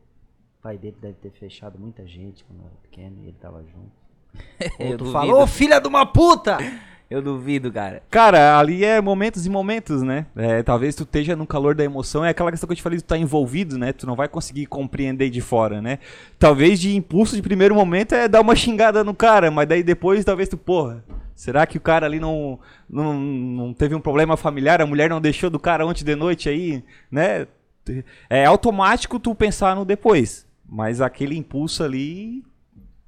O 0.64 0.68
pai 0.70 0.78
dele 0.78 0.96
deve 1.02 1.16
ter 1.16 1.30
fechado 1.32 1.78
muita 1.78 2.08
gente 2.08 2.42
quando 2.46 2.62
era 2.62 2.74
pequeno 2.84 3.18
e 3.22 3.28
ele 3.28 3.36
tava 3.38 3.62
junto. 3.64 3.92
Eu 4.80 4.92
Ou 4.92 4.92
tu 4.94 4.98
duvido. 5.00 5.12
fala, 5.12 5.36
ô 5.36 5.46
filha 5.46 5.78
de 5.78 5.90
uma 5.90 6.06
puta! 6.06 6.58
Eu 7.10 7.22
duvido, 7.22 7.70
cara. 7.70 8.02
Cara, 8.10 8.58
ali 8.58 8.86
é 8.86 9.02
momentos 9.02 9.46
e 9.46 9.50
momentos, 9.50 10.02
né? 10.02 10.26
É, 10.34 10.64
talvez 10.64 10.96
tu 10.96 11.04
esteja 11.04 11.36
no 11.36 11.46
calor 11.46 11.76
da 11.76 11.84
emoção, 11.84 12.24
é 12.24 12.30
aquela 12.30 12.50
questão 12.50 12.66
que 12.66 12.72
eu 12.72 12.78
te 12.78 12.82
falei, 12.82 12.98
tu 12.98 13.04
tá 13.04 13.18
envolvido, 13.18 13.78
né? 13.78 13.92
Tu 13.92 14.08
não 14.08 14.16
vai 14.16 14.30
conseguir 14.30 14.66
compreender 14.66 15.30
de 15.30 15.42
fora, 15.42 15.82
né? 15.82 16.00
Talvez 16.40 16.80
de 16.80 16.96
impulso 16.96 17.36
de 17.36 17.42
primeiro 17.42 17.76
momento 17.76 18.16
é 18.16 18.30
dar 18.30 18.40
uma 18.40 18.56
xingada 18.56 19.04
no 19.04 19.14
cara, 19.14 19.52
mas 19.52 19.68
daí 19.68 19.84
depois 19.84 20.24
talvez 20.24 20.48
tu, 20.48 20.56
porra, 20.56 21.04
será 21.36 21.68
que 21.68 21.78
o 21.78 21.82
cara 21.82 22.06
ali 22.06 22.22
não, 22.22 22.58
não, 22.90 23.14
não 23.14 23.74
teve 23.74 23.94
um 23.96 24.00
problema 24.00 24.38
familiar, 24.38 24.82
a 24.82 24.86
mulher 24.88 25.10
não 25.10 25.20
deixou 25.20 25.50
do 25.50 25.60
cara 25.60 25.86
ontem 25.86 26.06
de 26.06 26.16
noite 26.16 26.48
aí, 26.48 26.82
né? 27.12 27.48
É 28.30 28.46
automático 28.46 29.20
tu 29.20 29.36
pensar 29.36 29.76
no 29.76 29.84
depois, 29.84 30.48
mas 30.74 31.02
aquele 31.02 31.38
impulso 31.38 31.84
ali 31.84 32.44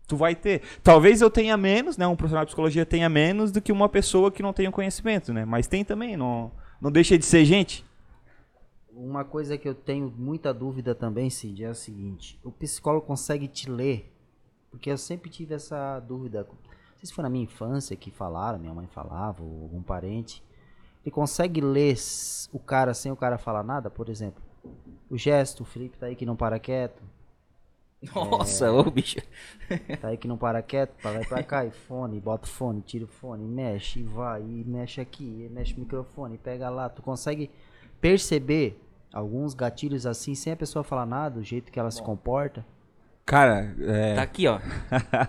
tu 0.08 0.16
vai 0.16 0.36
ter. 0.36 0.62
Talvez 0.84 1.20
eu 1.20 1.32
tenha 1.32 1.58
menos, 1.58 1.98
né? 1.98 2.06
Um 2.06 2.16
profissional 2.16 2.46
de 2.46 2.50
psicologia 2.50 2.86
tenha 2.86 3.10
menos 3.10 3.52
do 3.52 3.60
que 3.60 3.72
uma 3.72 3.90
pessoa 3.90 4.32
que 4.32 4.44
não 4.44 4.52
o 4.52 4.72
conhecimento, 4.72 5.34
né? 5.34 5.46
Mas 5.46 5.66
tem 5.66 5.84
também, 5.84 6.16
não, 6.16 6.52
não 6.80 6.92
deixa 6.92 7.18
de 7.18 7.26
ser 7.26 7.44
gente. 7.44 7.84
Uma 8.94 9.26
coisa 9.26 9.58
que 9.58 9.68
eu 9.68 9.74
tenho 9.74 10.14
muita 10.16 10.54
dúvida 10.54 10.94
também, 10.94 11.32
Cid, 11.32 11.64
é 11.64 11.70
o 11.72 11.74
seguinte: 11.74 12.40
o 12.44 12.52
psicólogo 12.52 13.08
consegue 13.08 13.48
te 13.48 13.68
ler? 13.68 14.14
Porque 14.70 14.92
eu 14.92 14.98
sempre 14.98 15.32
tive 15.32 15.56
essa 15.56 16.00
dúvida. 16.00 16.48
Não 16.48 16.98
sei 16.98 17.08
se 17.08 17.14
foi 17.16 17.24
na 17.24 17.32
minha 17.32 17.46
infância 17.46 17.96
que 17.96 18.12
falaram, 18.12 18.60
minha 18.60 18.76
mãe 18.76 18.86
falava, 18.86 19.42
ou 19.42 19.64
algum 19.64 19.82
parente. 19.82 20.44
Ele 21.04 21.10
consegue 21.10 21.62
ler 21.62 21.96
o 22.54 22.60
cara 22.60 22.94
sem 22.94 23.12
o 23.12 23.16
cara 23.16 23.40
falar 23.40 23.64
nada? 23.64 23.90
Por 23.90 24.08
exemplo, 24.08 24.44
o 25.10 25.18
gesto, 25.18 25.64
o 25.64 25.66
Felipe 25.66 25.98
tá 25.98 26.06
aí 26.06 26.16
que 26.16 26.28
não 26.28 26.36
para 26.36 26.60
quieto. 26.60 27.15
Nossa, 28.14 28.72
ô 28.72 28.84
bicho. 28.90 29.20
Tá 30.00 30.10
aí 30.10 30.18
que 30.18 30.28
não 30.28 30.38
para 30.38 30.62
quieto, 30.62 30.94
pá, 31.02 31.12
vai 31.12 31.26
pra 31.26 31.42
cá 31.42 31.66
e 31.66 31.72
fone, 31.72 32.20
bota 32.20 32.46
o 32.46 32.50
fone, 32.50 32.82
tira 32.82 33.06
o 33.06 33.08
fone, 33.08 33.44
mexe 33.44 34.00
e 34.02 34.04
vai, 34.04 34.42
e 34.42 34.64
mexe 34.64 35.02
aqui, 35.02 35.24
e 35.24 35.50
mexe 35.50 35.74
o 35.74 35.80
microfone, 35.80 36.38
pega 36.38 36.70
lá. 36.70 36.88
Tu 36.88 37.02
consegue 37.02 37.50
perceber 38.00 38.80
alguns 39.12 39.54
gatilhos 39.56 40.06
assim 40.06 40.36
sem 40.36 40.54
a 40.54 40.56
pessoa 40.56 40.84
falar 40.84 41.06
nada, 41.08 41.40
o 41.40 41.44
jeito 41.44 41.72
que 41.72 41.80
ela 41.80 41.90
se 41.90 42.02
comporta? 42.04 42.64
Cara, 43.26 43.74
é, 43.80 44.16
Tá 44.16 44.22
aqui, 44.22 44.48
ó. 44.48 44.60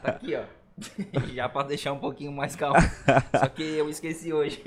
Tá 0.02 0.10
aqui, 0.10 0.34
ó. 0.36 0.44
Já 1.32 1.48
pra 1.48 1.62
deixar 1.62 1.92
um 1.94 1.98
pouquinho 1.98 2.30
mais 2.30 2.54
calmo. 2.54 2.76
Só 3.38 3.48
que 3.48 3.62
eu 3.62 3.88
esqueci 3.88 4.32
hoje. 4.34 4.62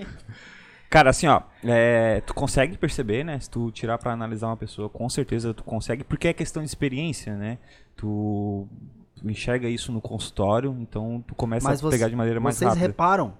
Cara, 0.89 1.09
assim, 1.11 1.27
ó, 1.27 1.41
é, 1.63 2.21
tu 2.21 2.33
consegue 2.33 2.77
perceber, 2.77 3.23
né? 3.23 3.39
Se 3.39 3.49
tu 3.49 3.71
tirar 3.71 3.97
pra 3.97 4.11
analisar 4.13 4.47
uma 4.47 4.57
pessoa, 4.57 4.89
com 4.89 5.07
certeza 5.09 5.53
tu 5.53 5.63
consegue, 5.63 6.03
porque 6.03 6.27
é 6.27 6.33
questão 6.33 6.63
de 6.63 6.67
experiência, 6.69 7.35
né? 7.35 7.57
Tu, 7.95 8.67
enxerga 9.23 9.67
isso 9.67 9.91
no 9.91 9.99
consultório, 10.01 10.75
então 10.79 11.23
tu 11.27 11.35
começa 11.35 11.67
Mas 11.67 11.79
a 11.79 11.81
você- 11.81 11.97
pegar 11.97 12.07
de 12.09 12.15
maneira 12.15 12.39
mais 12.39 12.55
vocês 12.55 12.69
rápida. 12.69 12.87
reparam? 12.87 13.33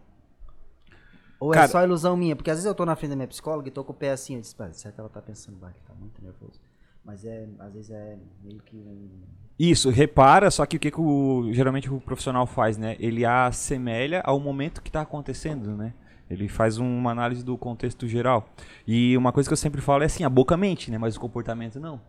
Ou 1.40 1.54
é 1.54 1.56
Cara- 1.56 1.68
só 1.70 1.82
ilusão 1.84 2.18
minha? 2.18 2.36
Porque 2.36 2.52
às 2.52 2.58
vezes 2.58 2.66
eu 2.66 2.76
tô 2.76 2.86
na 2.86 2.96
frente 2.98 3.12
da 3.12 3.16
minha 3.16 3.28
psicóloga 3.28 3.68
e 3.70 3.72
tô 3.72 3.82
com 3.84 3.94
o 3.94 3.96
pé 3.96 4.12
assim, 4.12 4.36
eu 4.36 4.42
disse, 4.42 4.54
"Pá, 4.54 4.70
será 4.74 4.94
que 4.94 5.00
ela 5.00 5.10
tá 5.10 5.22
pensando, 5.22 5.58
bah, 5.58 5.72
que 5.72 5.82
tá 5.84 5.94
muito 5.98 6.22
nervoso? 6.22 6.60
Mas 7.06 7.24
é, 7.24 7.48
às 7.60 7.74
vezes 7.74 7.92
é 7.92 8.18
meio 8.44 8.62
que 8.62 8.76
um... 8.76 9.10
Isso, 9.58 9.90
repara, 9.90 10.52
só 10.52 10.66
que 10.66 10.76
o 10.76 10.80
que, 10.80 10.92
que 10.92 11.00
o, 11.00 11.48
geralmente 11.54 11.90
o 11.92 12.00
profissional 12.02 12.46
faz, 12.46 12.78
né? 12.78 12.98
Ele 13.00 13.24
assemelha 13.26 14.22
ao 14.26 14.38
momento 14.40 14.82
que 14.82 14.90
está 14.90 15.02
acontecendo, 15.02 15.76
né? 15.78 15.94
Ele 16.30 16.48
faz 16.48 16.78
uma 16.78 17.12
análise 17.12 17.44
do 17.44 17.58
contexto 17.58 18.08
geral. 18.08 18.48
E 18.88 19.18
uma 19.18 19.32
coisa 19.32 19.50
que 19.50 19.54
eu 19.54 19.58
sempre 19.58 19.82
falo 19.82 20.04
é 20.04 20.06
assim, 20.06 20.24
a 20.24 20.30
boca 20.30 20.56
mente, 20.56 20.92
né? 20.92 20.98
Mas 20.98 21.16
o 21.16 21.20
comportamento 21.20 21.80
não. 21.80 22.00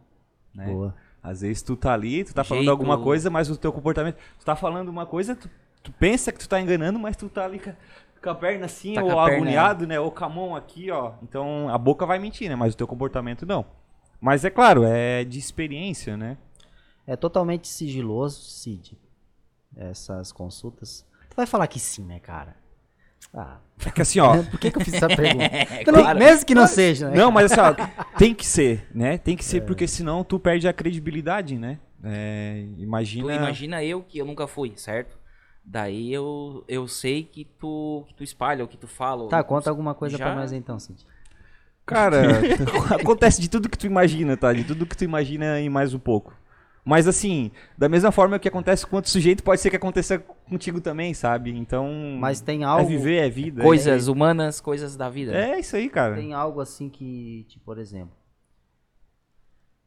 Né? 0.55 0.67
Boa. 0.67 0.95
Às 1.23 1.41
vezes 1.41 1.63
tu 1.63 1.77
tá 1.77 1.93
ali, 1.93 2.25
tu 2.25 2.35
tá 2.35 2.45
falando 2.45 2.63
Jeito- 2.65 2.71
alguma 2.71 2.99
coisa, 2.99 3.31
mas 3.31 3.49
o 3.51 3.57
teu 3.57 3.73
comportamento... 3.73 4.17
Tu 4.39 4.45
tá 4.45 4.55
falando 4.57 4.89
uma 4.89 5.07
coisa, 5.07 5.35
tu, 5.37 5.49
tu 5.83 5.93
pensa 5.93 6.33
que 6.33 6.39
tu 6.39 6.49
tá 6.49 6.61
enganando, 6.61 6.99
mas 6.99 7.17
tu 7.17 7.29
tá 7.29 7.45
ali 7.45 7.59
com 7.59 7.71
a, 7.71 7.75
com 8.23 8.31
a 8.31 8.35
perna 8.35 8.67
assim, 8.67 8.95
Tá 8.95 9.03
ou 9.03 9.11
com 9.11 9.19
a 9.19 9.25
perna- 9.25 9.37
agoniado, 9.37 9.87
né? 9.87 9.99
Ou 10.01 10.11
com 10.11 10.25
a 10.25 10.29
mão 10.29 10.57
aqui, 10.57 10.91
ó. 10.91 11.13
Então 11.23 11.69
a 11.69 11.79
boca 11.79 12.05
vai 12.07 12.19
mentir, 12.19 12.49
né? 12.49 12.57
Mas 12.57 12.75
o 12.75 12.77
teu 12.77 12.87
comportamento 12.87 13.45
não. 13.47 13.65
Mas 14.21 14.45
é 14.45 14.51
claro, 14.51 14.85
é 14.85 15.25
de 15.25 15.39
experiência, 15.39 16.17
né? 16.17 16.37
É 17.07 17.17
totalmente 17.17 17.67
sigiloso, 17.69 18.41
Cid, 18.51 18.99
essas 19.77 20.31
consultas. 20.33 21.07
Tu 21.31 21.37
vai 21.37 21.47
falar 21.47 21.67
que 21.67 21.79
sim, 21.81 22.05
né, 22.05 22.19
cara? 22.21 22.55
Ah, 23.35 23.59
É 23.87 23.91
que 23.91 24.03
assim, 24.03 24.19
ó... 24.21 24.43
por 24.51 24.59
que, 24.59 24.71
que 24.71 24.79
eu 24.79 24.85
fiz 24.85 24.95
essa 24.95 25.09
pergunta? 25.15 25.45
É, 25.45 25.85
Tu 25.85 25.93
não- 25.93 26.01
claro. 26.03 26.19
mesmo 26.19 26.45
que 26.47 26.55
não 26.55 26.67
seja, 26.67 27.11
né? 27.11 27.17
Não, 27.17 27.31
mas 27.31 27.53
assim, 27.53 27.61
ó, 27.61 27.75
tem 28.19 28.35
que 28.35 28.47
ser, 28.47 28.87
né? 28.95 29.19
Tem 29.19 29.37
que 29.37 29.45
ser, 29.45 29.59
É. 29.59 29.61
porque 29.61 29.87
senão 29.87 30.25
tu 30.25 30.39
perde 30.39 30.67
a 30.67 30.73
credibilidade, 30.73 31.57
né? 31.59 31.79
É, 32.03 32.65
Tu 32.77 32.83
imagina. 32.83 33.35
imagina 33.35 33.85
eu 33.85 34.03
que 34.03 34.19
eu 34.19 34.25
nunca 34.25 34.47
fui, 34.47 34.73
certo? 34.77 35.19
Daí 35.65 36.13
eu, 36.13 36.65
eu 36.67 36.89
sei 36.89 37.23
que 37.23 37.45
tu, 37.45 38.05
que 38.09 38.15
tu 38.15 38.25
espalha, 38.25 38.65
o 38.65 38.69
que 38.69 38.77
tu 38.79 38.89
fala. 38.89 39.29
Tá, 39.29 39.43
conta 39.45 39.69
alguma 39.71 39.95
coisa 39.95 40.17
já- 40.17 40.25
pra 40.25 40.35
nós 40.35 40.51
então, 40.53 40.79
Cid. 40.79 41.05
Cara, 41.87 42.23
acontece 43.01 43.41
de 43.41 43.49
tudo 43.51 43.69
que 43.69 43.77
tu 43.79 43.87
imagina, 43.87 44.37
tá? 44.37 44.53
De 44.53 44.65
tudo 44.65 44.87
que 44.87 44.97
tu 44.97 45.05
imagina 45.05 45.61
e 45.61 45.69
mais 45.69 45.93
um 45.93 45.99
pouco. 45.99 46.33
Mas 46.91 47.07
assim, 47.07 47.53
da 47.79 47.89
mesma 47.89 48.11
forma 48.11 48.37
que 48.37 48.49
acontece 48.49 48.85
com 48.85 48.97
outro 48.97 49.09
sujeito, 49.13 49.45
pode 49.45 49.61
ser 49.61 49.71
que 49.71 49.77
aconteça 49.77 50.19
contigo 50.19 50.81
também, 50.81 51.15
sabe? 51.15 51.57
Então. 51.57 51.89
Mas 52.19 52.41
tem 52.41 52.63
É 52.63 52.65
algo, 52.65 52.89
viver, 52.89 53.25
é 53.25 53.31
vida. 53.31 53.63
Coisas 53.63 54.09
humanas, 54.09 54.61
coisas 54.61 54.97
da 54.97 55.09
vida. 55.09 55.33
É, 55.33 55.51
é 55.53 55.61
isso 55.61 55.77
aí, 55.77 55.89
cara. 55.89 56.17
tem 56.17 56.35
algo 56.35 56.61
assim 56.61 56.89
que, 56.89 57.47
tipo, 57.49 57.65
por 57.65 57.79
exemplo, 57.79 58.11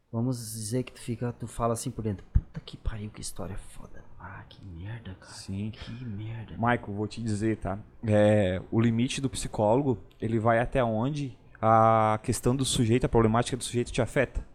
vamos 0.10 0.38
dizer 0.38 0.84
que 0.84 0.94
tu 0.94 1.02
fica, 1.02 1.34
tu 1.34 1.46
fala 1.46 1.74
assim 1.74 1.92
por 1.92 2.04
dentro, 2.06 2.26
puta 2.32 2.62
que 2.62 2.78
pariu, 2.78 3.10
que 3.10 3.20
história 3.20 3.58
foda. 3.58 4.02
Ah, 4.18 4.46
que 4.48 4.64
merda, 4.64 5.14
cara. 5.20 5.34
Sim. 5.34 5.74
Que 5.74 6.06
merda. 6.06 6.54
Michael, 6.54 6.94
vou 6.94 7.06
te 7.06 7.22
dizer, 7.22 7.58
tá? 7.58 7.78
É, 8.08 8.62
o 8.72 8.80
limite 8.80 9.20
do 9.20 9.30
psicólogo, 9.30 9.98
ele 10.22 10.40
vai 10.40 10.60
até 10.60 10.82
onde 10.82 11.38
a 11.62 12.18
questão 12.24 12.56
do 12.56 12.64
sujeito, 12.64 13.06
a 13.06 13.10
problemática 13.10 13.58
do 13.58 13.64
sujeito 13.66 13.92
te 13.92 14.02
afeta. 14.02 14.53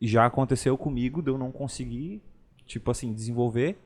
E 0.00 0.08
já 0.08 0.24
aconteceu 0.26 0.76
comigo 0.78 1.22
de 1.22 1.30
eu 1.30 1.36
não 1.36 1.52
conseguir, 1.52 2.22
tipo 2.66 2.90
assim, 2.90 3.12
desenvolver, 3.12 3.78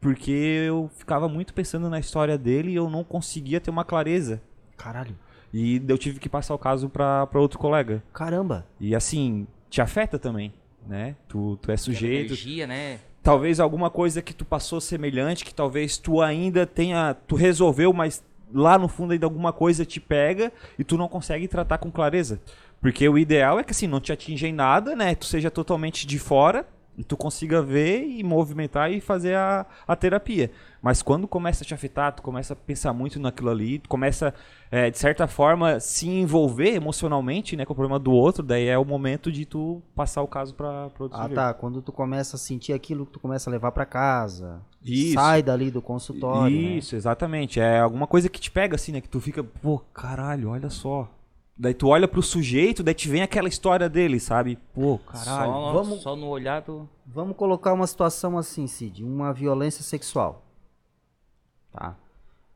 porque 0.00 0.30
eu 0.30 0.90
ficava 0.96 1.28
muito 1.28 1.54
pensando 1.54 1.88
na 1.88 2.00
história 2.00 2.36
dele 2.36 2.72
e 2.72 2.74
eu 2.74 2.90
não 2.90 3.04
conseguia 3.04 3.60
ter 3.60 3.70
uma 3.70 3.84
clareza. 3.84 4.42
Caralho. 4.76 5.16
E 5.52 5.82
eu 5.86 5.98
tive 5.98 6.18
que 6.18 6.28
passar 6.28 6.54
o 6.54 6.58
caso 6.58 6.88
pra, 6.88 7.26
pra 7.26 7.40
outro 7.40 7.58
colega. 7.58 8.02
Caramba. 8.12 8.66
E 8.80 8.94
assim, 8.94 9.46
te 9.68 9.80
afeta 9.80 10.18
também, 10.18 10.52
né? 10.86 11.16
Tu, 11.28 11.56
tu 11.60 11.70
é 11.70 11.74
Aquela 11.74 11.78
sujeito, 11.78 12.32
energia, 12.32 12.66
né? 12.66 13.00
talvez 13.22 13.60
alguma 13.60 13.90
coisa 13.90 14.22
que 14.22 14.32
tu 14.32 14.44
passou 14.44 14.80
semelhante, 14.80 15.44
que 15.44 15.54
talvez 15.54 15.98
tu 15.98 16.20
ainda 16.22 16.66
tenha, 16.66 17.14
tu 17.26 17.36
resolveu, 17.36 17.92
mas 17.92 18.24
lá 18.52 18.78
no 18.78 18.88
fundo 18.88 19.12
ainda 19.12 19.26
alguma 19.26 19.52
coisa 19.52 19.84
te 19.84 20.00
pega 20.00 20.52
e 20.78 20.84
tu 20.84 20.96
não 20.96 21.08
consegue 21.08 21.46
tratar 21.46 21.78
com 21.78 21.90
clareza. 21.90 22.40
Porque 22.80 23.08
o 23.08 23.18
ideal 23.18 23.58
é 23.58 23.64
que 23.64 23.72
assim, 23.72 23.86
não 23.86 24.00
te 24.00 24.12
atinja 24.12 24.48
em 24.48 24.52
nada, 24.52 24.96
né? 24.96 25.14
Tu 25.14 25.26
seja 25.26 25.50
totalmente 25.50 26.06
de 26.06 26.18
fora 26.18 26.66
e 26.96 27.04
tu 27.04 27.16
consiga 27.16 27.62
ver 27.62 28.02
e 28.04 28.22
movimentar 28.22 28.90
e 28.90 29.00
fazer 29.00 29.34
a, 29.34 29.64
a 29.86 29.94
terapia. 29.96 30.50
Mas 30.82 31.02
quando 31.02 31.28
começa 31.28 31.62
a 31.62 31.66
te 31.66 31.74
afetar, 31.74 32.12
tu 32.14 32.22
começa 32.22 32.54
a 32.54 32.56
pensar 32.56 32.92
muito 32.94 33.20
naquilo 33.20 33.50
ali, 33.50 33.78
tu 33.78 33.88
começa, 33.88 34.34
é, 34.70 34.90
de 34.90 34.98
certa 34.98 35.26
forma, 35.26 35.78
se 35.78 36.08
envolver 36.08 36.74
emocionalmente, 36.74 37.54
né, 37.54 37.66
com 37.66 37.72
o 37.74 37.76
problema 37.76 37.98
do 37.98 38.12
outro, 38.12 38.42
daí 38.42 38.66
é 38.66 38.78
o 38.78 38.84
momento 38.84 39.30
de 39.30 39.44
tu 39.44 39.82
passar 39.94 40.22
o 40.22 40.26
caso 40.26 40.54
pra, 40.54 40.88
pra 40.90 41.02
outro 41.04 41.18
Ah, 41.18 41.22
sujeito. 41.22 41.36
tá. 41.36 41.52
Quando 41.54 41.82
tu 41.82 41.92
começa 41.92 42.36
a 42.36 42.38
sentir 42.38 42.72
aquilo 42.72 43.04
que 43.04 43.12
tu 43.12 43.20
começa 43.20 43.48
a 43.48 43.52
levar 43.52 43.72
pra 43.72 43.84
casa. 43.84 44.60
Isso. 44.82 45.14
Sai 45.14 45.42
dali 45.42 45.70
do 45.70 45.82
consultório. 45.82 46.54
né? 46.56 46.62
Isso, 46.78 46.96
exatamente. 46.96 47.60
É 47.60 47.78
alguma 47.78 48.06
coisa 48.06 48.28
que 48.30 48.40
te 48.40 48.50
pega 48.50 48.74
assim, 48.74 48.92
né? 48.92 49.02
Que 49.02 49.08
tu 49.08 49.20
fica, 49.20 49.44
pô, 49.44 49.78
caralho, 49.92 50.48
olha 50.48 50.70
só. 50.70 51.08
Daí 51.62 51.74
tu 51.74 51.88
olha 51.88 52.08
pro 52.08 52.22
sujeito, 52.22 52.82
daí 52.82 52.94
te 52.94 53.06
vem 53.06 53.20
aquela 53.20 53.46
história 53.46 53.86
dele, 53.86 54.18
sabe? 54.18 54.56
Pô, 54.72 54.98
caralho. 54.98 55.52
Só, 55.52 55.72
vamos- 55.74 56.00
só 56.02 56.16
no 56.16 56.26
olhar 56.28 56.62
do. 56.62 56.88
Vamos 57.04 57.36
colocar 57.36 57.74
uma 57.74 57.86
situação 57.86 58.38
assim, 58.38 58.66
Cid. 58.66 59.04
Uma 59.04 59.30
violência 59.34 59.82
sexual. 59.84 60.42
Tá. 61.70 61.98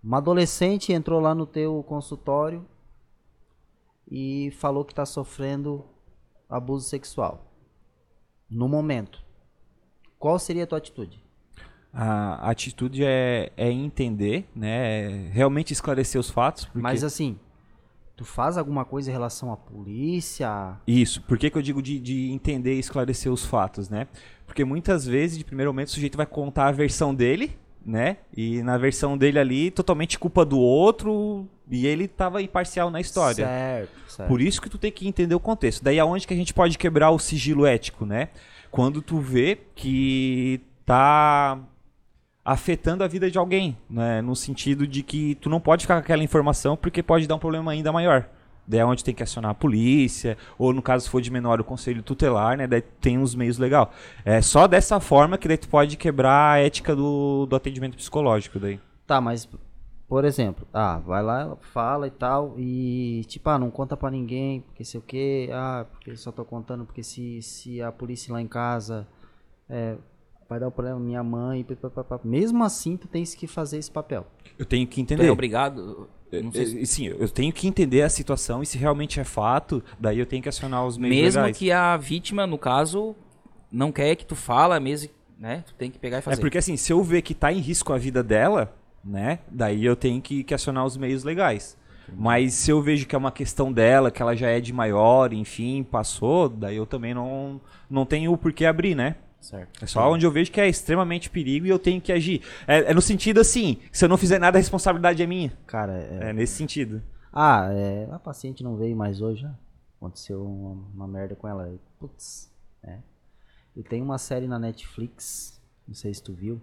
Uma 0.02 0.16
adolescente 0.16 0.90
entrou 0.90 1.20
lá 1.20 1.34
no 1.34 1.44
teu 1.44 1.84
consultório 1.86 2.66
e 4.10 4.50
falou 4.58 4.86
que 4.86 4.94
tá 4.94 5.04
sofrendo 5.04 5.84
abuso 6.48 6.88
sexual. 6.88 7.52
No 8.48 8.66
momento. 8.68 9.22
Qual 10.18 10.38
seria 10.38 10.64
a 10.64 10.66
tua 10.66 10.78
atitude? 10.78 11.22
A 11.92 12.48
atitude 12.50 13.04
é, 13.04 13.52
é 13.54 13.70
entender, 13.70 14.48
né? 14.56 15.02
É 15.02 15.28
realmente 15.30 15.74
esclarecer 15.74 16.18
os 16.18 16.30
fatos. 16.30 16.64
Porque... 16.64 16.80
Mas 16.80 17.04
assim, 17.04 17.38
tu 18.16 18.24
faz 18.24 18.56
alguma 18.56 18.84
coisa 18.84 19.10
em 19.10 19.12
relação 19.12 19.52
à 19.52 19.56
polícia? 19.56 20.76
Isso, 20.86 21.22
por 21.22 21.38
que, 21.38 21.50
que 21.50 21.58
eu 21.58 21.62
digo 21.62 21.82
de, 21.82 21.98
de 21.98 22.30
entender 22.30 22.74
e 22.74 22.78
esclarecer 22.78 23.32
os 23.32 23.44
fatos, 23.44 23.88
né? 23.88 24.06
Porque 24.46 24.64
muitas 24.64 25.06
vezes, 25.06 25.38
de 25.38 25.44
primeiro 25.44 25.72
momento, 25.72 25.88
o 25.88 25.92
sujeito 25.92 26.16
vai 26.16 26.26
contar 26.26 26.68
a 26.68 26.72
versão 26.72 27.14
dele, 27.14 27.56
né? 27.84 28.18
E 28.36 28.62
na 28.62 28.78
versão 28.78 29.18
dele 29.18 29.38
ali, 29.38 29.70
totalmente 29.70 30.18
culpa 30.18 30.44
do 30.44 30.58
outro, 30.58 31.48
e 31.70 31.86
ele 31.86 32.06
tava 32.06 32.40
imparcial 32.42 32.90
na 32.90 33.00
história. 33.00 33.46
Certo, 33.46 33.90
certo. 34.08 34.28
Por 34.28 34.40
isso 34.40 34.60
que 34.60 34.70
tu 34.70 34.78
tem 34.78 34.92
que 34.92 35.08
entender 35.08 35.34
o 35.34 35.40
contexto. 35.40 35.82
Daí 35.82 35.98
aonde 35.98 36.26
que 36.26 36.34
a 36.34 36.36
gente 36.36 36.54
pode 36.54 36.78
quebrar 36.78 37.10
o 37.10 37.18
sigilo 37.18 37.66
ético, 37.66 38.06
né? 38.06 38.28
Quando 38.70 39.00
tu 39.00 39.18
vê 39.18 39.58
que 39.74 40.60
tá 40.84 41.58
afetando 42.44 43.02
a 43.02 43.08
vida 43.08 43.30
de 43.30 43.38
alguém, 43.38 43.76
né? 43.88 44.20
No 44.20 44.36
sentido 44.36 44.86
de 44.86 45.02
que 45.02 45.34
tu 45.36 45.48
não 45.48 45.60
pode 45.60 45.82
ficar 45.82 45.94
com 45.94 46.00
aquela 46.00 46.22
informação 46.22 46.76
porque 46.76 47.02
pode 47.02 47.26
dar 47.26 47.36
um 47.36 47.38
problema 47.38 47.72
ainda 47.72 47.90
maior. 47.90 48.28
Daí 48.66 48.80
é 48.80 48.84
onde 48.84 49.04
tem 49.04 49.14
que 49.14 49.22
acionar 49.22 49.50
a 49.50 49.54
polícia, 49.54 50.38
ou 50.58 50.72
no 50.72 50.80
caso 50.80 51.04
se 51.04 51.10
for 51.10 51.20
de 51.20 51.30
menor, 51.30 51.60
o 51.60 51.64
conselho 51.64 52.02
tutelar, 52.02 52.56
né? 52.56 52.66
Daí 52.66 52.80
tem 52.80 53.18
uns 53.18 53.34
meios 53.34 53.58
legal. 53.58 53.92
É 54.24 54.40
só 54.40 54.66
dessa 54.66 55.00
forma 55.00 55.38
que 55.38 55.46
daí 55.46 55.58
tu 55.58 55.68
pode 55.68 55.96
quebrar 55.96 56.54
a 56.54 56.58
ética 56.58 56.94
do, 56.96 57.46
do 57.46 57.56
atendimento 57.56 57.96
psicológico 57.96 58.58
daí. 58.58 58.80
Tá, 59.06 59.20
mas, 59.20 59.46
por 60.08 60.24
exemplo, 60.24 60.66
ah, 60.72 60.98
vai 60.98 61.22
lá, 61.22 61.56
fala 61.72 62.06
e 62.06 62.10
tal, 62.10 62.54
e 62.58 63.24
tipo, 63.26 63.50
ah, 63.50 63.58
não 63.58 63.70
conta 63.70 63.98
pra 63.98 64.10
ninguém, 64.10 64.62
porque 64.62 64.82
sei 64.82 64.98
o 64.98 65.02
quê, 65.02 65.50
ah, 65.52 65.84
porque 65.90 66.16
só 66.16 66.32
tô 66.32 66.42
contando 66.42 66.86
porque 66.86 67.02
se, 67.02 67.42
se 67.42 67.82
a 67.82 67.92
polícia 67.92 68.32
lá 68.32 68.40
em 68.40 68.48
casa 68.48 69.06
é, 69.68 69.96
vai 70.54 70.60
dar 70.60 70.68
o 70.68 70.70
problema 70.70 71.00
minha 71.00 71.22
mãe, 71.22 71.64
pá, 71.64 71.90
pá, 71.90 72.04
pá. 72.04 72.20
mesmo 72.24 72.62
assim 72.62 72.96
tu 72.96 73.08
tens 73.08 73.34
que 73.34 73.46
fazer 73.46 73.78
esse 73.78 73.90
papel. 73.90 74.24
Eu 74.58 74.64
tenho 74.64 74.86
que 74.86 74.96
Tu 74.96 75.00
entender. 75.00 75.26
é 75.26 75.30
obrigado. 75.32 76.08
Se- 76.30 76.36
É, 76.78 76.82
é, 76.82 76.84
Sim, 76.84 77.06
eu 77.06 77.28
tenho 77.28 77.52
que 77.52 77.66
entender 77.66 78.02
a 78.02 78.08
situação 78.08 78.62
e 78.62 78.66
se 78.66 78.78
realmente 78.78 79.18
é 79.20 79.24
fato, 79.24 79.82
daí 79.98 80.18
eu 80.18 80.26
tenho 80.26 80.42
que 80.42 80.48
acionar 80.48 80.86
os 80.86 80.96
meios 80.96 81.16
mesmo 81.16 81.40
legais. 81.42 81.58
que 81.58 81.70
a 81.72 81.96
vítima, 81.96 82.46
no 82.46 82.56
caso, 82.58 83.14
não 83.70 83.90
quer 83.92 84.14
que 84.16 84.24
tu 84.26 84.34
fala, 84.36 84.78
mesmo, 84.80 85.10
né? 85.38 85.64
Tu 85.66 85.74
tem 85.74 85.90
que 85.90 85.98
pegar 85.98 86.16
e 86.16 86.18
É 86.18 86.22
fazer. 86.22 86.40
porque 86.40 86.58
assim, 86.58 86.76
se 86.76 86.92
eu 86.92 87.02
ver 87.02 87.22
que 87.22 87.34
tá 87.34 87.52
em 87.52 87.58
risco 87.58 87.92
a 87.92 87.98
vida 87.98 88.22
dela, 88.22 88.72
né? 89.04 89.40
Daí 89.50 89.84
eu 89.84 89.94
tenho 89.96 90.20
que, 90.22 90.42
que 90.44 90.54
acionar 90.54 90.84
os 90.86 90.96
meios 90.96 91.24
legais. 91.24 91.76
Mas 92.16 92.52
se 92.54 92.70
eu 92.70 92.82
vejo 92.82 93.06
que 93.06 93.14
é 93.14 93.18
uma 93.18 93.32
questão 93.32 93.72
dela, 93.72 94.10
que 94.10 94.20
ela 94.20 94.36
já 94.36 94.48
é 94.48 94.60
de 94.60 94.72
maior, 94.72 95.32
enfim, 95.32 95.82
passou, 95.82 96.48
daí 96.48 96.76
eu 96.76 96.84
também 96.86 97.14
não, 97.14 97.60
não 97.88 98.04
tenho 98.04 98.30
o 98.32 98.36
porquê 98.38 98.66
abrir, 98.66 98.94
né? 98.94 99.16
Certo. 99.44 99.84
É 99.84 99.86
só 99.86 100.10
onde 100.10 100.24
eu 100.24 100.30
vejo 100.30 100.50
que 100.50 100.58
é 100.58 100.66
extremamente 100.66 101.28
perigo 101.28 101.66
e 101.66 101.68
eu 101.68 101.78
tenho 101.78 102.00
que 102.00 102.10
agir. 102.10 102.40
É, 102.66 102.90
é 102.90 102.94
no 102.94 103.02
sentido 103.02 103.40
assim, 103.40 103.78
se 103.92 104.02
eu 104.02 104.08
não 104.08 104.16
fizer 104.16 104.38
nada, 104.38 104.56
a 104.56 104.60
responsabilidade 104.60 105.22
é 105.22 105.26
minha. 105.26 105.52
Cara, 105.66 105.92
é, 105.98 106.30
É 106.30 106.32
nesse 106.32 106.54
sentido. 106.56 107.02
ah, 107.30 107.68
é, 107.70 108.08
a 108.10 108.18
paciente 108.18 108.64
não 108.64 108.74
veio 108.76 108.96
mais 108.96 109.20
hoje, 109.20 109.42
já. 109.42 109.54
Aconteceu 109.98 110.42
uma, 110.42 110.72
uma 110.94 111.06
merda 111.08 111.34
com 111.34 111.46
ela. 111.46 111.70
Putz, 112.00 112.50
é. 112.82 112.98
E 113.76 113.82
tem 113.82 114.00
uma 114.00 114.16
série 114.16 114.46
na 114.48 114.58
Netflix, 114.58 115.60
não 115.86 115.94
sei 115.94 116.14
se 116.14 116.22
tu 116.22 116.32
viu, 116.32 116.58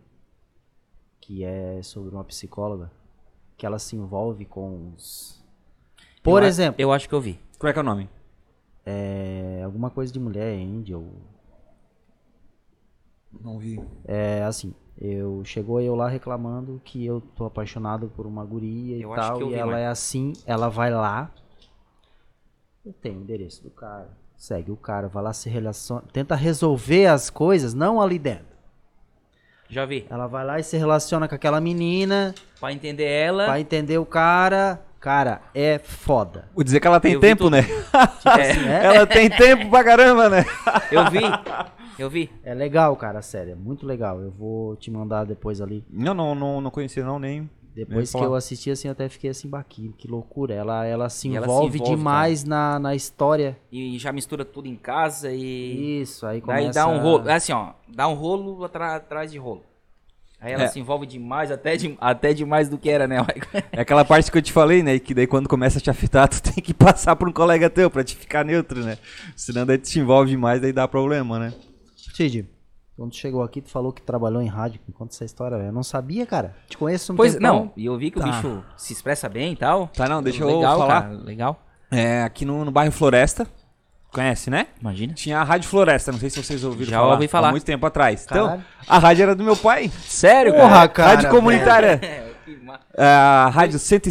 que 1.19 1.43
é 1.43 1.83
sobre 1.83 2.09
uma 2.15 2.23
psicóloga, 2.23 2.91
que 3.57 3.63
ela 3.65 3.77
se 3.77 3.95
envolve 3.95 4.43
com 4.45 4.91
os... 4.97 5.39
Por 6.23 6.41
Eu 6.41 6.45
a- 6.45 6.47
exemplo, 6.47 6.81
Eu 6.81 6.91
acho 6.91 7.07
que 7.07 7.13
eu 7.13 7.21
vi. 7.21 7.39
Como 7.59 7.69
é 7.69 7.73
que 7.73 7.77
é 7.79 7.81
o 7.81 7.85
nome? 7.85 8.09
é 8.83 9.61
alguma 9.63 9.91
coisa 9.91 10.11
de 10.11 10.19
mulher, 10.19 10.55
Angel, 10.57 11.05
Não 13.39 13.57
vi. 13.57 13.79
É 14.05 14.43
assim, 14.43 14.73
eu 14.97 15.41
chegou 15.45 15.79
eu 15.81 15.95
lá 15.95 16.07
reclamando 16.09 16.81
que 16.83 17.05
eu 17.05 17.21
tô 17.35 17.45
apaixonado 17.45 18.11
por 18.15 18.25
uma 18.25 18.43
guria 18.45 18.97
e 18.97 19.01
Eu 19.01 19.13
acho 19.13 19.27
tal, 19.29 19.41
e 19.41 19.45
vi, 19.45 19.53
ela 19.55 19.65
Marco. 19.71 19.79
é 19.81 19.87
assim, 19.87 20.33
ela 20.45 20.69
vai 20.69 20.91
lá, 20.91 21.31
eu 22.85 22.93
tenho 22.93 23.19
o 23.19 23.21
endereço 23.21 23.63
do 23.63 23.69
cara, 23.69 24.09
segue 24.37 24.71
o 24.71 24.75
cara, 24.77 25.07
vai 25.07 25.23
lá 25.23 25.33
se 25.33 25.49
relaciona, 25.49 26.03
tenta 26.11 26.35
resolver 26.35 27.05
as 27.07 27.29
coisas, 27.29 27.73
não 27.73 28.01
ali 28.01 28.17
dentro. 28.19 28.51
Já 29.69 29.85
vi. 29.85 30.05
Ela 30.09 30.27
vai 30.27 30.45
lá 30.45 30.59
e 30.59 30.63
se 30.63 30.75
relaciona 30.77 31.27
com 31.29 31.35
aquela 31.35 31.61
menina, 31.61 32.35
Pra 32.59 32.73
entender 32.73 33.05
ela. 33.05 33.45
pra 33.45 33.59
entender 33.59 33.97
o 33.97 34.05
cara, 34.05 34.81
cara, 35.01 35.41
é 35.53 35.79
foda. 35.79 36.47
Vou 36.53 36.63
dizer 36.63 36.79
que 36.79 36.87
ela 36.87 36.99
tem 36.99 37.13
Eu 37.13 37.19
tempo, 37.19 37.49
né? 37.49 37.65
É, 38.39 38.85
ela 38.85 39.07
tem 39.07 39.29
tempo 39.29 39.69
pra 39.69 39.83
caramba, 39.83 40.29
né? 40.29 40.45
Eu 40.91 41.09
vi. 41.09 41.21
Eu 41.97 42.09
vi. 42.09 42.29
é 42.43 42.53
legal, 42.53 42.95
cara, 42.95 43.21
sério, 43.21 43.53
é 43.53 43.55
muito 43.55 43.85
legal. 43.85 44.21
Eu 44.21 44.31
vou 44.31 44.75
te 44.75 44.89
mandar 44.89 45.25
depois 45.25 45.59
ali. 45.59 45.83
Não, 45.89 46.13
não, 46.13 46.35
não, 46.35 46.61
não 46.61 46.71
conhecia 46.71 47.03
não, 47.03 47.19
nem. 47.19 47.49
Depois 47.73 48.13
Eu 48.13 48.19
que 48.19 48.25
eu 48.25 48.35
assisti 48.35 48.69
assim, 48.69 48.87
eu 48.87 48.91
até 48.91 49.07
fiquei 49.07 49.29
assim, 49.29 49.49
baquinho, 49.49 49.93
que 49.93 50.07
loucura. 50.07 50.53
Ela, 50.53 50.85
ela 50.85 51.09
se 51.09 51.29
E 51.29 51.35
ela 51.35 51.47
se 51.47 51.51
envolve, 51.51 51.77
envolve, 51.77 51.95
demais 51.95 52.43
na, 52.43 52.79
na 52.79 52.95
história. 52.95 53.57
E 53.71 53.97
já 53.97 54.11
mistura 54.11 54.43
tudo 54.43 54.67
em 54.67 54.75
casa 54.75 55.31
e. 55.31 56.01
Isso, 56.01 56.25
aí 56.25 56.41
começa... 56.41 56.63
Daí 56.63 56.73
dá 56.73 56.87
um 56.87 56.99
rolo. 56.99 57.29
É 57.29 57.35
assim, 57.35 57.53
ó. 57.53 57.73
Dá 57.87 58.07
um 58.07 58.13
rolo 58.13 58.63
atrás 58.65 59.31
de 59.31 59.37
rolo. 59.37 59.63
Aí 60.41 60.53
ela 60.53 60.63
É. 60.63 60.67
se 60.67 60.79
envolve 60.79 61.05
demais, 61.05 61.51
até, 61.51 61.77
de, 61.77 61.95
até 62.01 62.33
demais 62.33 62.67
do 62.67 62.75
que 62.77 62.89
era, 62.89 63.07
né, 63.07 63.19
Michael? 63.21 63.63
É 63.71 63.81
aquela 63.81 64.03
parte 64.03 64.31
que 64.31 64.37
eu 64.37 64.41
te 64.41 64.51
falei, 64.51 64.81
né? 64.81 64.97
Que 64.97 65.13
daí 65.13 65.27
quando 65.27 65.47
começa 65.47 65.77
a 65.77 65.81
te 65.81 65.89
afetar, 65.91 66.27
tu 66.29 66.41
tem 66.41 66.63
que 66.63 66.73
passar 66.73 67.15
pra 67.15 67.29
um 67.29 67.31
colega 67.31 67.69
teu 67.69 67.91
pra 67.91 68.03
te 68.03 68.15
ficar 68.15 68.43
neutro, 68.43 68.83
né? 68.83 68.97
Senão 69.35 69.65
daí 69.67 69.77
tu 69.77 69.87
te 69.89 69.99
envolve 69.99 70.35
mais, 70.35 70.59
daí 70.59 70.73
dá 70.73 70.87
problema, 70.87 71.37
né? 71.37 71.53
Cid, 71.95 72.47
quando 72.97 73.11
tu 73.11 73.17
chegou 73.17 73.43
aqui, 73.43 73.61
tu 73.61 73.69
falou 73.69 73.91
que 73.93 74.01
trabalhou 74.01 74.41
em 74.41 74.47
rádio. 74.47 74.79
Me 74.87 74.93
conta 74.93 75.13
essa 75.13 75.23
história, 75.25 75.57
velho. 75.57 75.69
Eu 75.69 75.73
não 75.73 75.83
sabia, 75.83 76.25
cara. 76.25 76.55
Te 76.67 76.77
conheço 76.77 77.13
um 77.13 77.15
Pois 77.15 77.35
tempão. 77.35 77.55
não, 77.65 77.73
e 77.77 77.85
eu 77.85 77.95
vi 77.97 78.09
que 78.11 78.17
o 78.17 78.21
Tá. 78.21 78.27
bicho 78.31 78.63
se 78.75 78.93
expressa 78.93 79.29
bem 79.29 79.53
e 79.53 79.55
tal. 79.55 79.87
Tá, 79.89 80.09
não, 80.09 80.21
deixa 80.23 80.43
eu 80.43 80.47
legal, 80.57 80.77
falar. 80.79 81.01
Cara, 81.03 81.13
legal. 81.17 81.63
É, 81.91 82.23
aqui 82.23 82.45
no, 82.45 82.65
no 82.65 82.71
bairro 82.71 82.91
Floresta, 82.91 83.47
conhece, 84.11 84.49
né? 84.49 84.67
Imagina. 84.79 85.13
Tinha 85.13 85.39
a 85.39 85.43
Rádio 85.43 85.69
Floresta, 85.69 86.11
não 86.11 86.19
sei 86.19 86.29
se 86.29 86.41
vocês 86.43 86.63
ouviram 86.63 86.91
Já 86.91 86.97
falar. 86.99 87.13
ouvi 87.13 87.27
falar. 87.27 87.47
Há 87.49 87.51
muito 87.51 87.65
tempo 87.65 87.85
atrás. 87.85 88.25
Caralho. 88.25 88.47
Então, 88.47 88.65
a 88.87 88.97
rádio 88.99 89.23
era 89.23 89.35
do 89.35 89.43
meu 89.43 89.55
pai. 89.55 89.89
Sério, 90.03 90.53
Porra, 90.53 90.69
cara? 90.69 90.89
cara. 90.89 91.09
rádio 91.15 91.29
comunitária. 91.29 91.99
É, 92.97 93.05
A 93.05 93.49
rádio 93.49 93.79
Se 93.79 93.95
eu, 93.95 94.01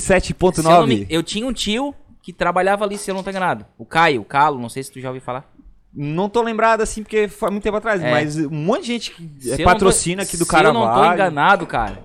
não 0.65 0.87
me- 0.87 1.01
107.9. 1.03 1.07
eu 1.11 1.23
tinha 1.23 1.47
um 1.47 1.53
tio 1.53 1.95
que 2.23 2.33
trabalhava 2.33 2.85
ali, 2.85 2.97
se 2.97 3.11
eu 3.11 3.15
não 3.15 3.23
tô 3.23 3.29
enganado. 3.31 3.67
O 3.77 3.85
Caio, 3.85 4.23
o 4.23 4.25
Calo, 4.25 4.59
não 4.59 4.69
sei 4.69 4.83
se 4.83 4.91
tu 4.91 4.99
já 5.01 5.09
ouviu 5.09 5.21
falar. 5.21 5.51
Não 5.93 6.29
tô 6.29 6.41
lembrado 6.41 6.81
assim, 6.81 7.03
porque 7.03 7.29
foi 7.29 7.51
muito 7.51 7.63
tempo 7.65 7.77
atrás, 7.77 8.03
É. 8.03 8.11
mas 8.11 8.37
um 8.39 8.49
monte 8.51 8.83
de 8.83 8.87
gente 8.87 9.11
que 9.11 9.29
Se 9.43 9.61
é, 9.61 9.65
patrocina 9.65 10.23
tô- 10.23 10.29
aqui 10.29 10.37
do 10.39 10.45
Se 10.47 10.55
eu 10.57 10.63
não 10.63 10.73
tô 10.73 10.87
Caravaggio. 10.87 11.13
enganado, 11.15 11.67
cara, 11.67 11.99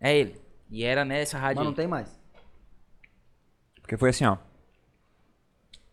é 0.00 0.16
ele. 0.18 0.40
E 0.70 0.82
era 0.84 1.04
nessa 1.04 1.38
rádio 1.38 1.58
Mas 1.58 1.66
não 1.66 1.74
tem 1.74 1.86
mais. 1.86 2.08
Porque 3.80 3.96
foi 3.96 4.10
assim, 4.10 4.24
ó. 4.24 4.36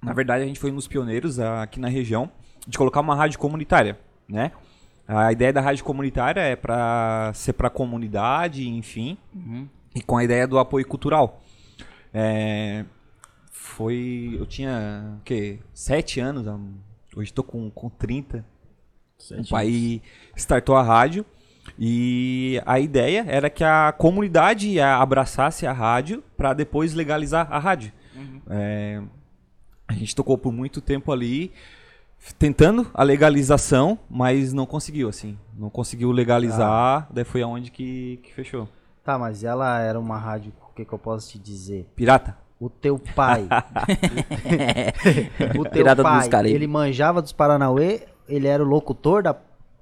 Na 0.02 0.14
verdade, 0.14 0.44
a 0.44 0.48
gente 0.48 0.60
foi 0.60 0.72
um 0.72 0.76
dos 0.76 0.88
pioneiros 0.88 1.40
aqui 1.40 1.80
na 1.80 1.88
região 1.88 2.32
de 2.68 2.78
colocar 2.78 3.02
uma 3.02 3.16
rádio 3.16 3.38
comunitária, 3.40 4.00
né? 4.28 4.52
A 5.08 5.32
ideia 5.32 5.52
da 5.52 5.62
rádio 5.62 5.84
comunitária 5.84 6.40
é 6.42 6.56
para 6.56 7.32
ser 7.34 7.54
para 7.54 7.68
a 7.68 7.72
comunidade, 7.72 8.68
enfim, 8.68 9.18
Uhum. 9.36 9.68
e 9.94 10.02
com 10.02 10.18
a 10.18 10.24
ideia 10.24 10.48
do 10.48 10.58
apoio 10.58 10.88
cultural. 10.88 11.42
É, 12.14 12.86
foi, 13.52 14.36
eu 14.40 14.46
tinha 14.46 15.18
o 15.20 15.24
quê? 15.24 15.60
Sete 15.74 16.20
anos, 16.20 16.46
hoje 17.16 17.30
estou 17.30 17.44
com, 17.44 17.70
com 17.70 17.90
30. 17.90 18.46
O 19.32 19.50
pai 19.50 20.02
startou 20.36 20.76
a 20.76 20.82
rádio 20.82 21.24
e 21.78 22.60
a 22.66 22.80
ideia 22.80 23.24
era 23.28 23.50
que 23.52 23.64
a 23.64 23.92
comunidade 23.92 24.80
abraçasse 24.80 25.68
a 25.68 25.72
rádio 25.74 26.24
para 26.36 26.54
depois 26.54 26.94
legalizar 26.94 27.48
a 27.52 27.60
rádio. 27.60 27.92
É, 28.50 29.02
a 29.92 29.96
gente 29.96 30.16
tocou 30.16 30.38
por 30.38 30.52
muito 30.52 30.82
tempo 30.82 31.12
ali 31.12 31.52
tentando 32.38 32.88
a 32.94 33.04
legalização, 33.04 33.98
mas 34.10 34.54
não 34.54 34.66
conseguiu 34.66 35.10
assim, 35.10 35.38
não 35.58 35.70
conseguiu 35.70 36.12
legalizar. 36.12 37.08
Daí 37.12 37.24
foi 37.24 37.42
aonde 37.42 37.72
que, 37.72 38.20
que 38.24 38.34
fechou. 38.34 38.68
Tá, 39.04 39.18
mas 39.18 39.44
ela 39.44 39.80
era 39.80 40.00
uma 40.00 40.18
rádio, 40.18 40.54
o 40.70 40.76
que, 40.76 40.86
que 40.86 40.94
eu 40.94 41.00
posso 41.00 41.32
te 41.32 41.40
dizer? 41.40 41.90
Pirata. 41.96 42.38
O 42.60 42.70
teu 42.70 43.00
pai. 43.00 43.48
o 45.58 45.64
teu 45.64 45.72
Pirata 45.72 46.04
dos 46.04 46.28
pai, 46.28 46.52
ele 46.52 46.68
manjava 46.68 47.22
dos 47.22 47.34
Paranauê, 47.34 48.04
ele 48.30 48.48
era 48.48 48.64
o 48.64 48.68
locutor 48.68 49.24
da, 49.24 49.36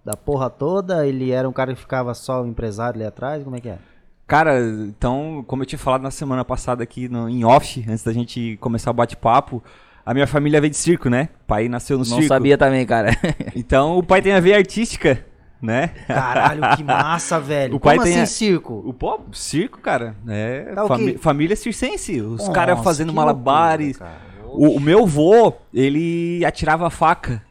da 0.06 0.16
porra 0.16 0.50
toda, 0.50 1.06
ele 1.06 1.32
era 1.32 1.48
um 1.48 1.52
cara 1.52 1.74
que 1.74 1.80
ficava 1.80 2.14
só 2.14 2.42
o 2.42 2.48
empresário 2.48 2.98
ali 2.98 3.06
atrás, 3.06 3.44
como 3.44 3.58
é 3.58 3.60
que 3.60 3.68
é? 3.68 3.80
Cara, 4.26 4.62
então, 4.62 5.44
como 5.46 5.64
eu 5.64 5.66
tinha 5.66 5.80
falado 5.80 6.04
na 6.04 6.12
semana 6.12 6.46
passada 6.46 6.84
aqui 6.84 7.10
no, 7.10 7.28
em 7.28 7.44
off, 7.44 7.84
antes 7.90 8.04
da 8.04 8.14
gente 8.14 8.58
começar 8.62 8.92
o 8.92 8.94
bate-papo, 8.94 9.62
a 10.10 10.14
minha 10.14 10.28
família 10.28 10.60
veio 10.60 10.72
de 10.72 10.78
circo, 10.78 11.10
né? 11.10 11.30
O 11.44 11.48
pai 11.48 11.68
nasceu 11.70 11.98
no 11.98 12.04
Não 12.04 12.16
circo. 12.18 12.28
sabia 12.28 12.58
também, 12.58 12.86
cara. 12.86 13.12
Então 13.56 13.98
o 13.98 14.04
pai 14.04 14.22
tem 14.22 14.34
a 14.34 14.40
veia 14.40 14.58
artística, 14.58 15.24
né? 15.62 15.92
Caralho, 16.08 16.62
que 16.78 16.84
massa, 16.86 17.40
velho. 17.40 17.76
O 17.76 17.80
pai 17.80 17.96
como 17.98 18.06
tem 18.08 18.14
assim 18.16 18.24
a- 18.24 18.26
circo? 18.26 18.82
O 18.86 18.94
pô, 18.94 19.20
circo, 19.32 19.80
cara, 19.80 20.16
é 20.28 20.72
Tá 20.74 20.88
fami- 20.88 21.18
família 21.18 21.56
circense. 21.56 22.22
Os 22.22 22.48
caras 22.50 22.82
fazendo 22.84 23.14
malabares. 23.14 24.00
loucura, 24.00 24.20
cara. 24.20 24.48
o, 24.72 24.78
o 24.78 24.80
meu 24.80 25.06
vô, 25.06 25.54
ele 25.74 26.44
atirava 26.46 26.90
faca 26.90 27.42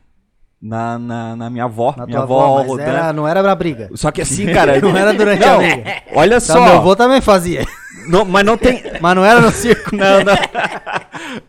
na, 0.61 0.99
na, 0.99 1.37
na 1.37 1.51
minha 1.51 1.65
avó. 1.65 1.95
Na 1.97 2.07
minha 2.07 2.19
avó 2.21 2.41
avó, 2.43 2.59
mas 2.59 2.67
rodando. 2.67 2.89
era, 2.91 3.13
não 3.13 3.29
era 3.29 3.41
pra 3.43 3.55
briga. 3.55 3.89
Só 3.95 4.11
que 4.11 4.21
assim, 4.23 4.47
cara. 4.53 4.81
Não 4.81 4.97
era 4.97 5.13
durante 5.15 5.45
a 5.45 5.53
Não, 5.53 5.59
briga. 5.59 6.03
Olha 6.15 6.41
Só 6.41 6.55
só. 6.55 6.65
meu 6.65 6.73
avô 6.79 6.97
também 6.97 7.21
fazia. 7.21 7.65
não- 8.09 8.25
mas 8.25 8.45
não 8.45 8.57
tem. 8.57 8.83
Mas 9.01 9.15
não 9.15 9.25
era 9.25 9.41
no 9.41 9.51
circo. 9.53 9.95
Não, 9.95 10.25
não. 10.25 10.35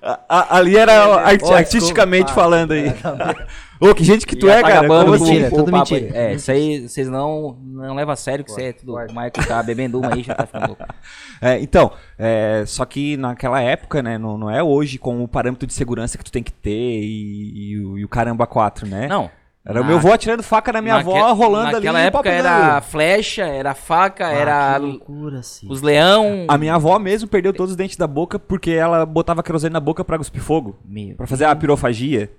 A- 0.01 0.19
a- 0.29 0.57
ali 0.57 0.77
era 0.77 1.07
Ô, 1.07 1.13
artisticamente 1.53 2.25
desculpa. 2.25 2.41
falando 2.41 2.71
aí. 2.73 2.93
Ô, 3.81 3.95
que 3.95 4.03
gente 4.03 4.27
que 4.27 4.35
tu 4.35 4.49
é, 4.49 4.61
tá 4.61 4.67
cara. 4.67 4.87
Como 4.87 5.05
com- 5.05 5.13
assim? 5.13 5.25
mentira, 5.25 5.49
tudo 5.49 5.71
mentira. 5.71 6.05
aí. 6.07 6.11
É, 6.13 6.33
isso 6.33 6.51
aí 6.51 6.87
vocês 6.89 7.07
não, 7.07 7.57
não 7.63 7.95
levam 7.95 8.11
a 8.11 8.15
sério 8.17 8.43
que 8.43 8.51
aí 8.59 8.67
é 8.67 8.73
tudo. 8.73 8.93
O 8.95 8.99
Michael 9.07 9.31
tá 9.47 9.63
bebendo 9.63 9.99
uma 9.99 10.13
aí 10.13 10.21
já 10.23 10.35
tá 10.35 10.45
ficando 10.45 10.67
louco. 10.67 10.83
É, 11.41 11.57
então, 11.61 11.93
é, 12.17 12.65
só 12.67 12.83
que 12.83 13.15
naquela 13.15 13.61
época, 13.61 14.03
né, 14.03 14.17
não, 14.17 14.37
não 14.37 14.49
é 14.51 14.61
hoje 14.61 14.97
com 14.97 15.23
o 15.23 15.27
parâmetro 15.27 15.65
de 15.65 15.73
segurança 15.73 16.17
que 16.17 16.23
tu 16.25 16.33
tem 16.33 16.43
que 16.43 16.51
ter 16.51 16.69
e, 17.01 17.53
e 17.71 17.79
o, 17.79 17.97
e 17.99 18.03
o 18.03 18.09
caramba 18.09 18.45
4, 18.45 18.85
né? 18.85 19.07
Não, 19.07 19.31
Era 19.65 19.81
o 19.81 19.85
meu 19.85 19.97
avô 19.97 20.11
atirando 20.11 20.41
faca 20.41 20.71
na 20.71 20.81
minha 20.81 20.95
avó, 20.95 21.33
rolando 21.33 21.67
ali. 21.67 21.85
Naquela 21.85 21.99
e 21.99 22.03
o 22.03 22.07
época 22.07 22.29
era 22.29 22.81
flecha, 22.81 23.43
era 23.45 23.75
faca, 23.75 24.27
Ah, 24.27 24.31
era 24.31 24.79
que 24.79 24.85
loucura, 24.85 25.41
os 25.67 25.81
leão. 25.81 26.45
A 26.47 26.57
minha 26.57 26.75
avó 26.75 26.97
mesmo 26.97 27.27
perdeu 27.27 27.53
todos 27.53 27.71
os 27.71 27.77
dentes 27.77 27.97
da 27.97 28.07
boca 28.07 28.39
porque 28.39 28.71
ela 28.71 29.05
botava 29.05 29.43
querosene 29.43 29.73
na 29.73 29.79
boca 29.79 30.03
pra 30.03 30.17
cuspir 30.17 30.41
fogo. 30.41 30.79
Meu. 30.85 31.15
Pra 31.15 31.27
fazer 31.27 31.45
a 31.45 31.55
pirofagia. 31.55 32.31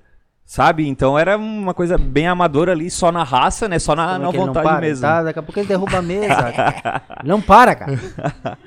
Sabe? 0.45 0.89
Então 0.89 1.17
era 1.17 1.37
uma 1.37 1.73
coisa 1.73 1.97
bem 1.97 2.27
amadora 2.27 2.73
ali, 2.73 2.91
só 2.91 3.13
na 3.13 3.23
raça, 3.23 3.69
né? 3.69 3.79
Só 3.79 3.95
na, 3.95 4.03
Como 4.05 4.15
é 4.17 4.19
na 4.19 4.25
não 4.25 4.33
vontade 4.33 4.67
para? 4.67 4.81
mesmo. 4.81 5.03
Tá, 5.03 5.23
daqui 5.23 5.39
a 5.39 5.43
pouco 5.43 5.61
ele 5.61 5.69
derruba 5.69 5.99
a 5.99 6.03
mesa. 6.03 6.55
não 7.23 7.41
para, 7.41 7.75
cara. 7.77 7.93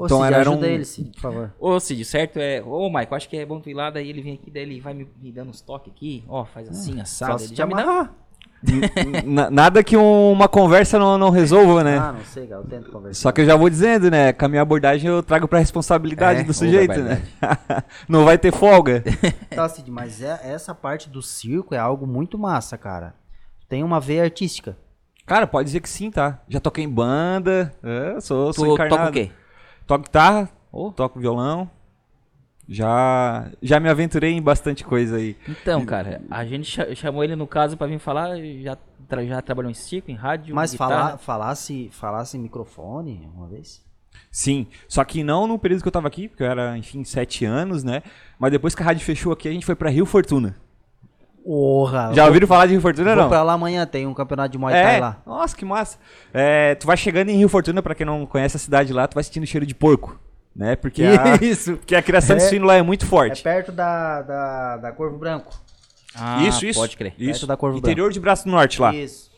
Ô, 0.00 0.06
Então 0.06 0.18
Cid, 0.22 0.26
era 0.32 0.40
ajuda 0.40 0.66
um- 0.66 0.70
ele, 0.70 0.84
Cid, 0.84 1.10
por 1.10 1.20
favor. 1.20 1.52
Ô, 1.60 1.78
Cid, 1.80 2.04
certo 2.04 2.38
é. 2.38 2.62
Ô, 2.62 2.88
Maico, 2.88 3.14
acho 3.14 3.28
que 3.28 3.36
é 3.36 3.44
bom 3.44 3.60
tu 3.60 3.68
ir 3.68 3.74
lá, 3.74 3.90
daí 3.90 4.08
ele 4.08 4.22
vem 4.22 4.34
aqui, 4.34 4.50
daí 4.50 4.62
ele 4.62 4.80
vai 4.80 4.94
me, 4.94 5.06
me 5.20 5.30
dando 5.30 5.50
uns 5.50 5.60
toques 5.60 5.92
aqui. 5.92 6.24
Ó, 6.28 6.44
faz 6.44 6.68
assim, 6.68 6.94
Só 6.96 7.02
assado. 7.26 7.42
Ele 7.44 7.54
já 7.54 7.66
me 7.66 7.74
dá. 7.74 8.08
nada 9.50 9.82
que 9.82 9.96
um- 9.96 10.32
uma 10.32 10.48
conversa 10.48 10.98
não, 10.98 11.16
não 11.18 11.30
resolva, 11.30 11.82
né? 11.84 11.98
Ah, 11.98 12.12
não 12.12 12.24
sei, 12.24 12.46
cara. 12.46 12.60
Eu 12.60 12.66
tento 12.66 12.90
conversar. 12.90 13.20
Só 13.22 13.32
que 13.32 13.40
eu 13.40 13.46
já 13.46 13.56
vou 13.56 13.68
dizendo, 13.70 14.10
né? 14.10 14.32
Com 14.32 14.44
a 14.44 14.48
minha 14.48 14.62
abordagem 14.62 15.08
eu 15.10 15.22
trago 15.22 15.48
pra 15.48 15.58
responsabilidade 15.58 16.40
É, 16.40 16.44
do 16.44 16.52
sujeito, 16.54 17.00
né? 17.00 17.22
não 18.08 18.24
vai 18.24 18.38
ter 18.38 18.52
folga. 18.52 19.02
Tá, 19.50 19.68
Cid, 19.68 19.90
mas 19.90 20.22
é- 20.22 20.40
essa 20.44 20.74
parte 20.74 21.08
do 21.10 21.20
circo 21.22 21.74
é 21.74 21.78
algo 21.78 22.06
muito 22.06 22.38
massa, 22.38 22.78
cara. 22.78 23.14
Tem 23.68 23.82
uma 23.82 24.00
veia 24.00 24.24
artística. 24.24 24.76
Cara, 25.26 25.46
pode 25.46 25.66
dizer 25.66 25.80
que 25.80 25.88
sim, 25.88 26.10
tá? 26.10 26.40
Já 26.48 26.58
toquei 26.58 26.82
em 26.84 26.88
banda, 26.88 27.72
é, 27.82 28.20
sou, 28.20 28.52
sou 28.52 28.66
Tu 28.66 28.72
encarnado. 28.74 28.96
toca 28.96 29.10
o 29.10 29.12
quê? 29.12 29.30
Toco 29.90 30.04
guitarra, 30.04 30.48
Ô. 30.70 30.92
toco 30.92 31.18
violão. 31.18 31.68
Já, 32.68 33.50
já 33.60 33.80
me 33.80 33.88
aventurei 33.88 34.30
em 34.32 34.40
bastante 34.40 34.84
coisa 34.84 35.16
aí. 35.16 35.36
Então, 35.48 35.84
cara, 35.84 36.22
a 36.30 36.44
gente 36.44 36.70
cha- 36.70 36.94
chamou 36.94 37.24
ele 37.24 37.34
no 37.34 37.44
caso 37.44 37.76
pra 37.76 37.88
vir 37.88 37.98
falar, 37.98 38.36
já, 38.62 38.78
tra- 39.08 39.24
já 39.26 39.42
trabalhou 39.42 39.68
em 39.68 39.74
circo, 39.74 40.08
em 40.08 40.14
rádio, 40.14 40.54
Mas 40.54 40.72
falar, 40.76 41.18
falasse, 41.18 41.88
falasse 41.90 42.36
em 42.36 42.40
microfone 42.40 43.28
uma 43.34 43.48
vez? 43.48 43.84
Sim, 44.30 44.68
só 44.86 45.02
que 45.02 45.24
não 45.24 45.48
no 45.48 45.58
período 45.58 45.82
que 45.82 45.88
eu 45.88 45.92
tava 45.92 46.06
aqui, 46.06 46.28
porque 46.28 46.44
eu 46.44 46.46
era, 46.46 46.78
enfim, 46.78 47.02
sete 47.02 47.44
anos, 47.44 47.82
né? 47.82 48.04
Mas 48.38 48.52
depois 48.52 48.76
que 48.76 48.82
a 48.84 48.86
rádio 48.86 49.04
fechou 49.04 49.32
aqui, 49.32 49.48
a 49.48 49.52
gente 49.52 49.66
foi 49.66 49.74
pra 49.74 49.90
Rio 49.90 50.06
Fortuna. 50.06 50.54
Porra! 51.44 52.12
Já 52.14 52.26
ouviram 52.26 52.46
falar 52.46 52.66
de 52.66 52.72
Rio 52.72 52.80
Fortuna, 52.80 53.14
Vou 53.14 53.22
não? 53.24 53.28
pra 53.28 53.42
lá 53.42 53.54
amanhã, 53.54 53.86
tem 53.86 54.06
um 54.06 54.14
campeonato 54.14 54.50
de 54.52 54.58
Muay 54.58 54.74
Thai 54.74 54.96
É, 54.96 55.00
lá. 55.00 55.16
nossa, 55.26 55.56
que 55.56 55.64
massa. 55.64 55.98
É, 56.32 56.74
tu 56.74 56.86
vai 56.86 56.96
chegando 56.96 57.30
em 57.30 57.36
Rio 57.38 57.48
Fortuna, 57.48 57.82
pra 57.82 57.94
quem 57.94 58.04
não 58.06 58.26
conhece 58.26 58.56
a 58.56 58.60
cidade 58.60 58.92
lá, 58.92 59.06
tu 59.08 59.14
vai 59.14 59.24
sentindo 59.24 59.46
cheiro 59.46 59.64
de 59.66 59.74
porco, 59.74 60.18
né? 60.54 60.76
Porque 60.76 61.02
a, 61.02 61.36
Isso! 61.42 61.76
porque 61.76 61.94
a 61.96 62.02
criação 62.02 62.36
de 62.36 62.42
É- 62.42 62.48
suíno 62.48 62.66
lá 62.66 62.74
é 62.76 62.82
muito 62.82 63.04
É 63.04 63.08
forte. 63.08 63.42
perto 63.42 63.72
da, 63.72 64.22
da, 64.22 64.76
da 64.76 64.92
Corvo 64.92 65.16
Branco. 65.18 65.52
Ah, 66.14 66.42
isso, 66.42 66.66
isso. 66.66 66.78
Pode 66.80 66.96
crer. 66.96 67.14
Isso, 67.18 67.40
Perto 67.40 67.46
da 67.46 67.56
Corvo 67.56 67.78
interior 67.78 68.10
de 68.12 68.18
Braço 68.20 68.44
do 68.44 68.50
Norte 68.50 68.80
lá. 68.80 68.94
Isso. 68.94 69.30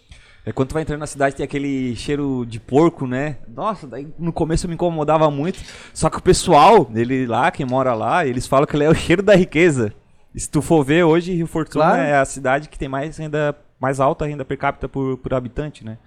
É 0.44 0.50
quando 0.52 0.70
tu 0.70 0.72
vai 0.72 0.82
entrando 0.82 0.98
na 1.00 1.06
cidade 1.06 1.36
tem 1.36 1.44
aquele 1.44 1.94
cheiro 1.94 2.44
de 2.44 2.58
porco, 2.58 3.06
né? 3.06 3.36
Nossa, 3.46 3.86
daí 3.86 4.08
no 4.18 4.32
começo 4.32 4.66
me 4.66 4.74
incomodava 4.74 5.30
muito. 5.30 5.60
Só 5.94 6.10
que 6.10 6.18
o 6.18 6.22
pessoal, 6.22 6.90
ele 6.94 7.26
lá, 7.26 7.50
quem 7.52 7.64
mora 7.64 7.94
lá, 7.94 8.26
eles 8.26 8.46
falam 8.46 8.66
que 8.66 8.74
ele 8.74 8.84
é 8.84 8.88
o 8.90 8.94
cheiro 8.94 9.22
da 9.22 9.36
riqueza. 9.36 9.92
Se 10.34 10.48
tu 10.50 10.62
for 10.62 10.82
ver 10.84 11.04
hoje, 11.04 11.32
Rio 11.34 11.46
Fortuna 11.46 11.84
Claro. 11.84 12.02
é 12.02 12.16
a 12.18 12.24
cidade 12.24 12.68
que 12.68 12.78
tem 12.78 12.88
mais 12.88 13.16
renda, 13.18 13.54
mais 13.78 14.00
alta 14.00 14.24
renda 14.26 14.44
per 14.44 14.56
capita 14.58 14.88
por, 14.88 15.18
por 15.18 15.34
habitante, 15.34 15.84
né? 15.84 15.98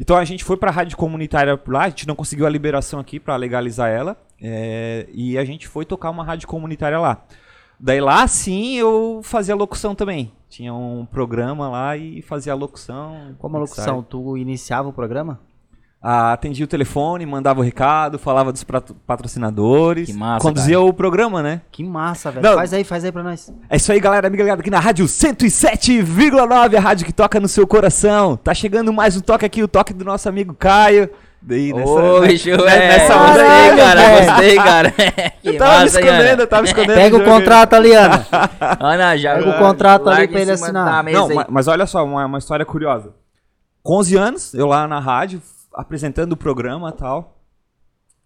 Então 0.00 0.16
a 0.16 0.24
gente 0.24 0.42
foi 0.42 0.56
pra 0.56 0.70
rádio 0.70 0.96
comunitária 0.96 1.56
por 1.56 1.74
lá, 1.74 1.82
a 1.84 1.88
gente 1.88 2.08
não 2.08 2.14
conseguiu 2.16 2.46
a 2.46 2.50
liberação 2.50 2.98
aqui 2.98 3.20
pra 3.20 3.36
legalizar 3.36 3.90
ela. 3.90 4.16
é, 4.42 5.06
e 5.12 5.36
a 5.36 5.44
gente 5.44 5.68
foi 5.68 5.84
tocar 5.84 6.08
uma 6.10 6.24
rádio 6.24 6.48
comunitária 6.48 6.98
lá. 6.98 7.22
Daí 7.78 8.00
lá 8.00 8.26
sim 8.26 8.76
eu 8.76 9.20
fazia 9.22 9.54
locução 9.54 9.94
também. 9.94 10.32
Tinha 10.48 10.72
um 10.74 11.06
programa 11.06 11.68
lá 11.68 11.96
e 11.96 12.20
fazia 12.22 12.54
locução. 12.54 13.34
Como 13.38 13.56
a 13.56 13.60
locução, 13.60 14.02
tu 14.02 14.36
iniciava 14.36 14.88
o 14.88 14.92
programa? 14.92 15.38
Ah, 16.02 16.32
atendia 16.32 16.64
o 16.64 16.68
telefone, 16.68 17.26
mandava 17.26 17.60
o 17.60 17.62
recado, 17.62 18.18
falava 18.18 18.50
dos 18.50 18.64
patrocinadores. 19.06 20.06
Que 20.06 20.14
massa, 20.14 20.40
Conduzia 20.46 20.80
o 20.80 20.94
programa, 20.94 21.42
né? 21.42 21.60
Que 21.70 21.84
massa, 21.84 22.30
velho. 22.30 22.54
Faz 22.54 22.72
aí, 22.72 22.84
faz 22.84 23.04
aí 23.04 23.12
pra 23.12 23.22
nós. 23.22 23.52
É 23.68 23.76
isso 23.76 23.92
aí, 23.92 24.00
galera. 24.00 24.26
Amiga 24.26 24.42
ligada 24.42 24.62
aqui 24.62 24.70
na 24.70 24.80
rádio 24.80 25.04
107,9, 25.04 26.74
a 26.74 26.80
rádio 26.80 27.04
que 27.04 27.12
toca 27.12 27.38
no 27.38 27.48
seu 27.48 27.66
coração. 27.66 28.34
Tá 28.34 28.54
chegando 28.54 28.90
mais 28.94 29.14
um 29.14 29.20
toque 29.20 29.44
aqui, 29.44 29.62
o 29.62 29.68
toque 29.68 29.92
do 29.92 30.02
nosso 30.02 30.26
amigo 30.26 30.54
Caio. 30.54 31.10
Daí, 31.42 31.72
nessa, 31.72 31.90
Ô, 31.90 32.20
né, 32.20 32.28
bicho, 32.28 32.50
né, 32.50 32.76
é, 32.76 32.88
nessa 32.88 33.16
onda 33.16 33.42
aí, 33.42 33.76
cara, 33.76 34.00
velho. 34.00 34.26
gostei, 34.26 34.56
cara. 34.56 34.94
Eu 35.44 35.58
tava 35.58 35.70
me 35.70 35.84
massa, 35.84 36.00
hein, 36.00 36.04
escondendo, 36.06 36.32
Ana? 36.32 36.42
eu 36.42 36.46
tava 36.46 36.62
me 36.62 36.68
escondendo. 36.68 36.94
Pega 36.96 37.16
o 37.16 37.24
contrato 37.24 37.74
ali, 37.74 37.92
Ana. 37.92 38.26
Ana, 38.78 39.16
já 39.16 39.34
Pega 39.36 39.50
o 39.50 39.58
contrato 39.58 40.08
ali 40.10 40.28
pra 40.28 40.40
ele 40.40 40.50
assinar. 40.52 41.02
Não, 41.04 41.28
aí. 41.28 41.46
mas, 41.48 41.66
olha 41.66 41.86
só, 41.86 42.04
uma, 42.04 42.26
uma 42.26 42.38
história 42.38 42.64
curiosa. 42.64 43.14
Com 43.82 43.94
11 43.94 44.16
anos, 44.16 44.54
eu 44.54 44.66
lá 44.66 44.86
na 44.86 45.00
rádio, 45.00 45.40
apresentando 45.74 46.32
o 46.32 46.36
programa 46.36 46.90
e 46.90 46.92
tal. 46.92 47.36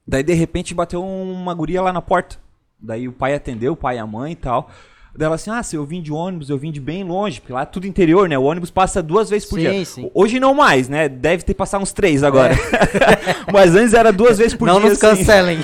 Daí, 0.07 0.23
de 0.23 0.35
repente, 0.35 0.75
bateu 0.75 1.03
uma 1.03 1.55
guria 1.55 1.81
lá 1.83 1.93
na 1.93 2.03
porta. 2.03 2.37
Daí 2.81 3.09
o 3.09 3.13
pai 3.13 3.35
atendeu, 3.35 3.73
o 3.73 3.77
pai 3.77 3.97
e 3.97 3.99
a 3.99 4.07
mãe 4.07 4.33
e 4.33 4.37
tal. 4.37 4.71
Daí 5.17 5.27
ela 5.27 5.37
assim, 5.37 5.49
ah, 5.51 5.63
se 5.63 5.77
eu 5.77 5.85
vim 5.87 6.03
de 6.03 6.13
ônibus, 6.13 6.51
eu 6.51 6.59
vim 6.59 6.73
de 6.73 6.81
bem 6.81 7.05
longe, 7.05 7.41
porque 7.41 7.53
lá 7.53 7.63
é 7.63 7.67
tudo 7.67 7.87
interior, 7.87 8.29
né? 8.29 8.37
O 8.37 8.43
ônibus 8.43 8.69
passa 8.71 9.01
duas 9.01 9.31
vezes 9.31 9.49
por 9.49 9.61
Sim, 9.61 9.71
dia. 9.71 9.85
sim. 9.85 10.11
Hoje 10.13 10.41
não 10.41 10.53
mais, 10.55 10.89
né? 10.89 11.09
Deve 11.09 11.45
ter 11.45 11.55
passado 11.55 11.81
uns 11.83 11.93
três 11.93 12.25
agora. 12.25 12.55
Mas 13.53 13.77
antes 13.77 13.95
era 13.95 14.13
duas 14.13 14.37
vezes 14.39 14.55
por 14.55 14.67
Não 14.67 14.81
dia. 14.81 14.91
nos 14.91 15.03
assim. 15.03 15.19
cancelem. 15.25 15.59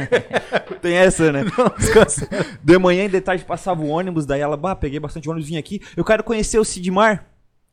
Tem 0.82 0.94
essa, 0.94 1.32
né? 1.32 1.44
De 2.62 2.78
manhã 2.78 3.04
e 3.04 3.08
de 3.08 3.20
tarde 3.20 3.44
passava 3.44 3.80
o 3.80 3.88
ônibus, 3.88 4.26
daí 4.26 4.40
ela, 4.42 4.56
bah, 4.58 4.76
peguei 4.76 5.00
bastante 5.00 5.28
ônibus, 5.28 5.48
vim 5.48 5.56
aqui. 5.56 5.80
Eu 5.96 6.04
quero 6.04 6.22
conhecer 6.22 6.58
o 6.58 6.64
Sidmar. 6.64 7.26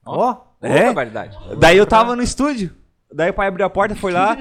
Ó, 0.06 0.32
Ô, 0.32 0.38
É? 0.66 0.86
barbaridade. 0.86 1.38
Daí 1.60 1.78
eu 1.78 1.86
tava 1.86 2.16
no 2.16 2.24
estúdio. 2.24 2.72
Daí 3.16 3.30
o 3.30 3.34
pai 3.34 3.48
abriu 3.48 3.66
a 3.66 3.70
porta, 3.70 3.96
foi 3.96 4.12
lá. 4.12 4.36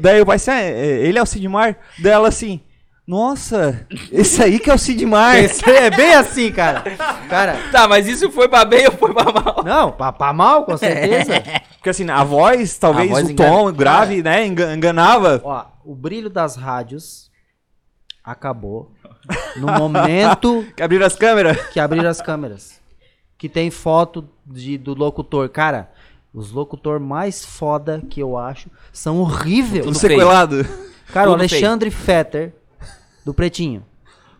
daí 0.00 0.20
o 0.20 0.26
pai 0.26 0.36
assim, 0.36 0.50
ah, 0.50 0.60
é- 0.60 1.06
ele 1.06 1.18
é 1.18 1.22
o 1.22 1.26
Sidmar. 1.26 1.76
Daí 1.98 2.12
ela 2.12 2.28
assim, 2.28 2.60
nossa, 3.06 3.86
esse 4.10 4.42
aí 4.42 4.58
que 4.58 4.68
é 4.70 4.74
o 4.74 4.78
Sidmar. 4.78 5.36
esse 5.36 5.64
é 5.70 5.90
bem 5.90 6.14
assim, 6.14 6.50
cara. 6.50 6.82
Cara, 7.28 7.56
Tá, 7.70 7.86
mas 7.86 8.06
isso 8.08 8.30
foi 8.32 8.48
pra 8.48 8.64
bem 8.64 8.86
ou 8.86 8.92
foi 8.92 9.14
pra 9.14 9.24
mal? 9.32 9.62
não, 9.64 9.92
pra, 9.92 10.12
pra 10.12 10.32
mal, 10.32 10.64
com 10.64 10.76
certeza. 10.76 11.34
Porque 11.76 11.90
assim, 11.90 12.10
a 12.10 12.24
voz, 12.24 12.76
talvez 12.78 13.08
A 13.10 13.14
voz 13.14 13.28
o 13.28 13.30
engana. 13.30 13.50
tom, 13.50 13.68
o 13.68 13.72
grave, 13.72 14.22
né, 14.22 14.44
enga- 14.44 14.74
enganava. 14.74 15.40
Ó, 15.44 15.64
o 15.84 15.94
brilho 15.94 16.28
das 16.28 16.56
rádios 16.56 17.30
acabou 18.24 18.90
no 19.56 19.68
momento 19.72 20.66
Que 20.76 20.82
abriram 20.82 21.06
as 21.06 21.14
câmeras. 21.16 21.56
que 21.68 21.78
abriram 21.80 22.08
as 22.10 22.20
câmeras. 22.20 22.80
Que 23.38 23.48
tem 23.48 23.70
foto 23.70 24.28
de, 24.44 24.78
do 24.78 24.94
locutor. 24.94 25.48
Cara, 25.48 25.90
os 26.36 26.52
locutor 26.52 27.00
mais 27.00 27.44
foda 27.46 28.02
que 28.10 28.20
eu 28.20 28.36
acho 28.36 28.68
são 28.92 29.18
horríveis. 29.18 29.86
Tudo 29.86 29.98
feio. 29.98 30.12
sequelado. 30.12 30.66
Cara, 31.10 31.30
o 31.30 31.32
tudo 31.32 31.48
feio. 31.48 31.60
Alexandre 31.60 31.90
Fetter, 31.90 32.52
do 33.24 33.32
Pretinho. 33.32 33.82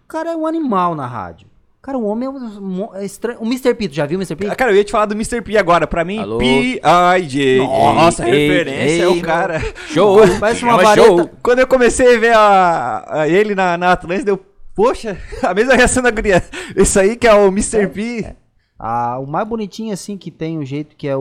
O 0.04 0.06
cara 0.06 0.32
é 0.32 0.36
um 0.36 0.46
animal 0.46 0.94
na 0.94 1.06
rádio. 1.06 1.48
Cara, 1.80 1.96
o 1.96 2.04
homem 2.04 2.26
é 2.26 2.30
um, 2.30 2.94
é 2.94 3.04
estranho. 3.04 3.38
O 3.40 3.46
Mr. 3.46 3.72
P, 3.72 3.88
tu 3.88 3.94
já 3.94 4.04
viu 4.04 4.18
o 4.18 4.20
Mr. 4.20 4.34
P? 4.36 4.46
Ah, 4.48 4.56
Cara, 4.56 4.72
eu 4.72 4.76
ia 4.76 4.84
te 4.84 4.92
falar 4.92 5.06
do 5.06 5.14
Mr. 5.14 5.40
P 5.40 5.56
agora. 5.56 5.86
Pra 5.86 6.04
mim, 6.04 6.18
Alô? 6.18 6.36
P.I.J. 6.38 7.58
Nossa, 7.60 8.28
Ei, 8.28 8.48
referência 8.48 9.04
é 9.04 9.06
ei, 9.06 9.06
o 9.06 9.22
cara. 9.22 9.62
Show! 9.86 10.18
Parece 10.38 10.64
uma 10.64 10.76
vareta. 10.82 11.06
show. 11.06 11.30
Quando 11.42 11.60
eu 11.60 11.66
comecei 11.66 12.16
a 12.16 12.18
ver 12.18 12.34
a, 12.34 13.04
a 13.08 13.28
ele 13.28 13.54
na, 13.54 13.78
na 13.78 13.92
Atlântida, 13.92 14.32
eu, 14.32 14.44
poxa, 14.74 15.16
a 15.42 15.54
mesma 15.54 15.74
reação 15.76 16.02
da 16.02 16.10
guria. 16.10 16.42
Esse 16.74 16.98
aí 16.98 17.16
que 17.16 17.26
é 17.26 17.32
o 17.32 17.46
Mr. 17.46 17.86
P. 17.86 18.34
Ah, 18.78 19.18
o 19.18 19.26
mais 19.26 19.46
bonitinho, 19.48 19.92
assim, 19.92 20.18
que 20.18 20.30
tem 20.30 20.58
um 20.58 20.64
jeito 20.64 20.96
que 20.96 21.08
é 21.08 21.16
o, 21.16 21.20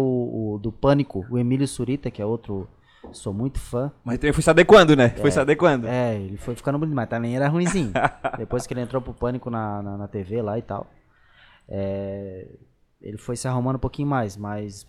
o 0.56 0.60
do 0.62 0.72
Pânico, 0.72 1.26
o 1.30 1.38
Emílio 1.38 1.68
Surita, 1.68 2.12
que 2.12 2.22
é 2.22 2.26
outro. 2.26 2.68
Sou 3.12 3.32
muito 3.34 3.60
fã. 3.60 3.92
Mas 4.04 4.18
também 4.18 4.34
foi 4.34 4.42
se 4.42 4.50
adequando, 4.50 4.96
né? 4.96 5.10
Foi 5.10 5.30
se 5.32 5.40
adequando. 5.40 5.88
É, 5.88 6.16
ele 6.16 6.38
foi 6.38 6.56
ficando 6.56 6.80
bonito, 6.80 6.96
mas 6.96 7.08
também 7.08 7.36
era 7.36 7.48
ruimzinho. 7.48 7.94
Depois 8.38 8.66
que 8.66 8.74
ele 8.74 8.82
entrou 8.82 9.00
pro 9.02 9.14
Pânico 9.14 9.50
na, 9.50 9.82
na, 9.84 9.98
na 9.98 10.08
TV 10.08 10.42
lá 10.42 10.58
e 10.58 10.62
tal. 10.64 10.88
é, 11.70 12.48
ele 13.00 13.18
foi 13.18 13.36
se 13.36 13.48
arrumando 13.48 13.76
um 13.76 13.80
pouquinho 13.80 14.08
mais, 14.08 14.36
mas 14.36 14.88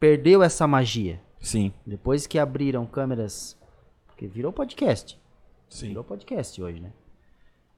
perdeu 0.00 0.42
essa 0.42 0.66
magia. 0.66 1.20
Sim, 1.40 1.72
Depois 1.86 2.26
que 2.26 2.38
abriram 2.38 2.86
câmeras. 2.86 3.56
Porque 4.06 4.26
virou 4.26 4.50
podcast. 4.52 5.20
sim. 5.68 5.88
Virou 5.88 6.02
podcast 6.04 6.60
hoje, 6.62 6.80
né? 6.80 6.90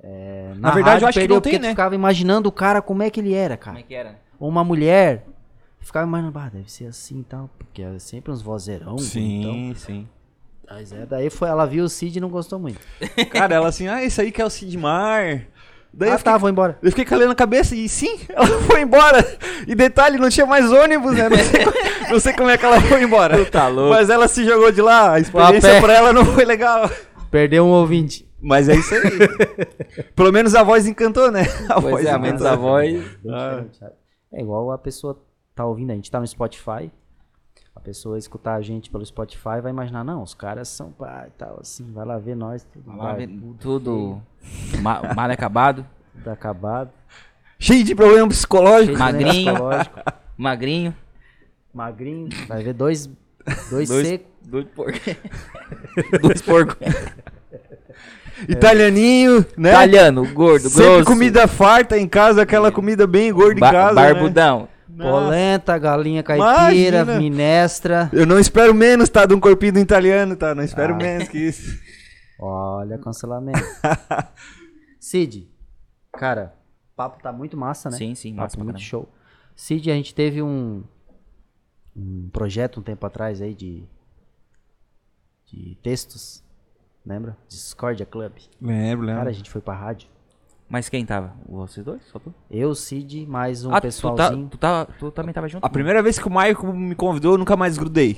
É, 0.07 0.53
Na 0.57 0.71
verdade, 0.71 1.03
eu 1.03 1.09
acho 1.09 1.19
que 1.19 1.27
não 1.27 1.41
tem, 1.41 1.59
né? 1.59 1.71
ficava 1.71 1.95
imaginando 1.95 2.47
o 2.49 2.53
cara 2.53 2.83
como 2.83 3.03
é 3.03 3.09
que 3.09 3.21
ele 3.21 3.33
era, 3.33 3.57
Como 3.57 3.73
cara. 3.73 3.81
é 3.81 3.83
que 3.83 3.95
era? 3.95 4.19
Ou 4.39 4.49
uma 4.49 4.63
mulher. 4.63 5.25
Ficava 5.81 6.07
imaginando, 6.07 6.39
ah, 6.39 6.51
deve 6.53 6.71
ser 6.71 6.87
assim 6.87 7.21
e 7.21 7.25
tal. 7.25 7.49
Porque 7.59 7.83
é 7.83 7.99
sempre 7.99 8.31
uns 8.31 8.43
vozeirão. 8.43 8.99
Sim, 8.99 9.73
sim. 9.77 10.07
Mas 10.69 10.93
é, 10.93 11.07
daí 11.07 11.31
foi, 11.31 11.49
ela 11.49 11.67
viu 11.67 11.85
o 11.85 11.89
Cid 11.89 12.19
e 12.19 12.21
não 12.21 12.29
gostou 12.29 12.59
muito. 12.59 12.81
Cara, 13.31 13.55
ela 13.55 13.69
assim, 13.69 13.87
ah, 13.87 14.03
esse 14.03 14.21
aí 14.21 14.31
que 14.31 14.41
é 14.41 14.45
o 14.45 14.51
Sidmar. 14.51 15.47
Daí 15.93 16.09
ah, 16.11 16.15
eu, 16.15 16.19
fiquei, 16.19 16.33
tá, 16.33 16.39
vou 16.39 16.51
embora. 16.51 16.79
eu 16.83 16.91
fiquei 16.91 17.05
calando 17.05 17.33
a 17.33 17.37
cabeça 17.37 17.75
e 17.77 17.89
sim, 17.89 18.19
ela 18.29 18.47
foi 18.63 18.83
embora. 18.83 19.25
E 19.67 19.75
detalhe, 19.75 20.19
não 20.19 20.29
tinha 20.29 20.45
mais 20.45 20.71
ônibus, 20.71 21.13
né? 21.15 21.29
Não 21.29 21.39
sei, 21.39 21.65
não 22.11 22.21
sei 22.21 22.33
como 22.33 22.51
é 22.51 22.59
que 22.59 22.65
ela 22.65 22.81
foi 22.81 23.03
embora. 23.03 23.45
tá 23.47 23.69
louco. 23.69 23.95
Mas 23.95 24.11
ela 24.11 24.27
se 24.27 24.45
jogou 24.45 24.73
de 24.73 24.83
lá, 24.83 25.13
a 25.13 25.21
experiência 25.21 25.81
pra 25.81 25.93
ela 25.93 26.13
não 26.13 26.25
foi 26.27 26.45
legal. 26.45 26.91
Perdeu 27.31 27.65
um 27.65 27.71
ouvinte. 27.71 28.27
Mas 28.45 28.69
é 28.69 28.75
isso 28.77 28.95
aí. 28.95 29.01
Pelo 30.15 30.31
menos 30.33 30.55
a 30.55 30.63
voz 30.63 30.87
encantou, 30.87 31.31
né? 31.31 31.43
A 31.69 31.81
Pois 31.81 32.05
é, 32.05 32.11
a 32.11 32.19
menos 32.19 32.41
encantou. 32.41 32.47
a 32.53 32.57
voz. 32.71 33.19
Ah. 33.29 33.65
É 34.33 34.41
igual 34.43 34.71
a 34.71 34.79
pessoa 34.79 35.19
tá 35.55 35.65
ouvindo, 35.65 35.91
a 35.93 35.95
gente 35.95 36.11
tá 36.11 36.21
no 36.21 36.27
Spotify. 36.27 36.91
A 37.75 37.81
pessoa 37.81 38.17
escutar 38.19 38.55
a 38.55 38.61
gente 38.63 38.89
pelo 38.91 39.05
Spotify 39.05 39.61
vai 39.63 39.71
imaginar, 39.71 40.05
não, 40.05 40.23
os 40.23 40.33
caras 40.35 40.69
são 40.69 40.93
pá 40.93 41.25
e 41.27 41.31
tal, 41.33 41.59
assim, 41.61 41.91
vai 41.93 42.05
lá 42.05 42.19
ver 42.19 42.37
nós, 42.37 42.63
tudo, 42.73 42.85
Vai 42.87 42.97
lá 42.97 43.13
ver 43.15 43.27
barbudo, 43.27 43.59
tudo 43.61 44.23
ma- 44.81 45.03
mal 45.15 45.29
acabado, 45.31 45.85
tudo 46.15 46.29
acabado. 46.31 46.91
Cheio 47.59 47.83
de 47.83 47.95
problema 47.95 48.29
psicológico. 48.29 48.97
doença 48.97 49.13
Magrinho. 49.13 49.45
psicológica, 49.53 50.05
magrinho. 50.39 50.97
magrinho, 51.75 52.29
vai 52.47 52.63
ver 52.63 52.75
dois, 52.75 53.07
dois, 53.71 53.89
Dois- 53.89 54.07
secos. 54.07 54.35
Dois 54.47 54.67
porcos. 54.69 55.01
Dois 56.23 56.43
porcos. 56.43 56.77
Italianinho, 58.49 59.45
né? 59.57 59.71
Italiano, 59.71 60.33
gordo, 60.33 60.69
Sempre 60.69 60.85
grosso. 60.87 61.05
comida 61.05 61.47
farta 61.49 61.99
em 61.99 62.09
casa, 62.09 62.43
aquela 62.43 62.71
comida 62.73 63.07
bem 63.07 63.33
gorda 63.33 63.61
ba- 63.61 63.69
em 63.69 63.73
casa. 63.73 63.95
né? 63.95 64.13
Barbudão. 64.13 64.69
Polenta, 64.97 65.77
galinha 65.77 66.23
caipira, 66.23 66.99
Imagina. 67.01 67.19
minestra. 67.19 68.09
Eu 68.13 68.25
não 68.27 68.39
espero 68.39 68.73
menos, 68.73 69.09
tá? 69.09 69.27
De 69.27 69.35
um 69.35 69.41
corpinho 69.41 69.73
do 69.73 69.79
italiano, 69.81 70.37
tá? 70.37 70.55
Não 70.55 70.63
espero 70.63 70.95
Ah. 70.95 70.97
menos 70.97 71.29
que 71.29 71.39
isso. 71.39 71.81
Olha, 72.39 72.97
cancelamento. 72.99 73.59
Cid, 75.01 75.49
cara, 76.13 76.55
papo 76.95 77.21
tá 77.23 77.33
muito 77.33 77.57
massa, 77.57 77.91
né? 77.91 77.97
Sim, 77.97 78.15
sim, 78.15 78.31
papo 78.31 78.43
massa 78.43 78.57
muito 78.57 78.69
caramba. 78.69 78.85
show. 78.85 79.09
Cid, 79.57 79.91
a 79.91 79.95
gente 79.95 80.15
teve 80.15 80.41
um, 80.43 80.85
um 81.97 82.29
projeto 82.33 82.79
um 82.79 82.83
tempo 82.83 83.05
atrás 83.05 83.41
aí 83.43 83.53
de, 83.55 83.83
de 85.47 85.77
textos, 85.83 86.44
lembra? 87.05 87.37
Discordia 87.49 88.07
Club. 88.07 88.33
Lembro, 88.61 89.07
Cara, 89.07 89.21
a 89.21 89.25
lembro. 89.25 89.35
gente 89.35 89.51
foi 89.51 89.61
pra 89.61 89.75
rádio. 89.75 90.09
Mas 90.69 90.89
quem 90.89 91.05
tava? 91.05 91.35
Vocês 91.49 91.85
dois? 91.85 92.03
Só 92.11 92.19
tu? 92.19 92.35
Eu, 92.51 92.75
Cid, 92.75 93.27
mais 93.27 93.65
um 93.65 93.71
ah, 93.71 93.73
tu, 93.73 93.75
tá, 93.75 93.81
pessoalzinho. 93.83 94.49
tu, 94.49 94.59
tá, 94.59 94.87
tu 94.99 95.11
também 95.11 95.33
tava 95.35 95.47
junto? 95.47 95.65
A 95.65 95.69
primeira 95.69 96.03
vez 96.03 96.19
que 96.19 96.27
o 96.27 96.31
Maicon 96.31 96.73
me 96.73 96.95
convidou, 96.95 97.35
eu 97.35 97.39
nunca 97.39 97.57
mais 97.57 97.77
grudei. 97.77 98.17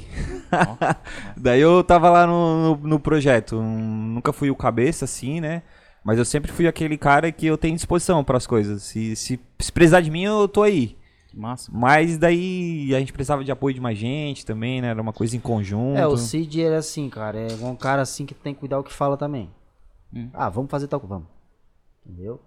Daí 1.37 1.61
eu 1.61 1.83
tava 1.83 2.09
lá 2.09 2.27
no, 2.27 2.77
no, 2.77 2.89
no 2.89 3.01
projeto. 3.01 3.61
Nunca 3.61 4.33
fui 4.33 4.49
o 4.51 4.57
cabeça, 4.57 5.05
assim, 5.05 5.41
né? 5.41 5.63
Mas 6.05 6.19
eu 6.19 6.25
sempre 6.25 6.53
fui 6.53 6.69
aquele 6.69 6.97
cara 6.97 7.33
que 7.33 7.47
eu 7.47 7.59
tenho 7.59 7.75
disposição 7.75 8.23
para 8.23 8.37
as 8.37 8.47
coisas. 8.47 8.85
Se, 8.85 9.17
se, 9.17 9.41
se 9.59 9.73
precisar 9.73 10.01
de 10.01 10.11
mim, 10.11 10.23
eu 10.23 10.47
tô 10.47 10.63
aí. 10.63 10.96
Massa. 11.37 11.71
Mas 11.75 12.17
daí 12.17 12.95
a 12.95 12.99
gente 12.99 13.13
precisava 13.13 13.45
de 13.45 13.53
apoio 13.53 13.75
de 13.75 13.81
mais 13.81 13.99
gente 13.99 14.45
também, 14.47 14.81
né? 14.81 14.89
Era 14.89 15.03
uma 15.03 15.13
coisa 15.13 15.37
em 15.37 15.41
conjunto. 15.41 15.99
É, 15.99 16.07
o 16.07 16.17
Cid 16.17 16.63
era 16.63 16.79
assim, 16.79 17.11
cara. 17.11 17.39
É 17.41 17.55
um 17.65 17.77
cara 17.77 18.01
assim 18.03 18.25
que 18.25 18.33
tem 18.35 18.55
que 18.55 18.61
cuidar 18.61 18.79
o 18.79 18.83
que 18.85 18.93
fala 18.93 19.17
também. 19.17 19.51
Hum. 20.15 20.31
Ah, 20.33 20.49
vamos 20.49 20.71
fazer 20.71 20.89
tal 20.89 20.99
coisa, 20.99 21.15
vamos. 21.17 21.29
Entendeu? 22.07 22.41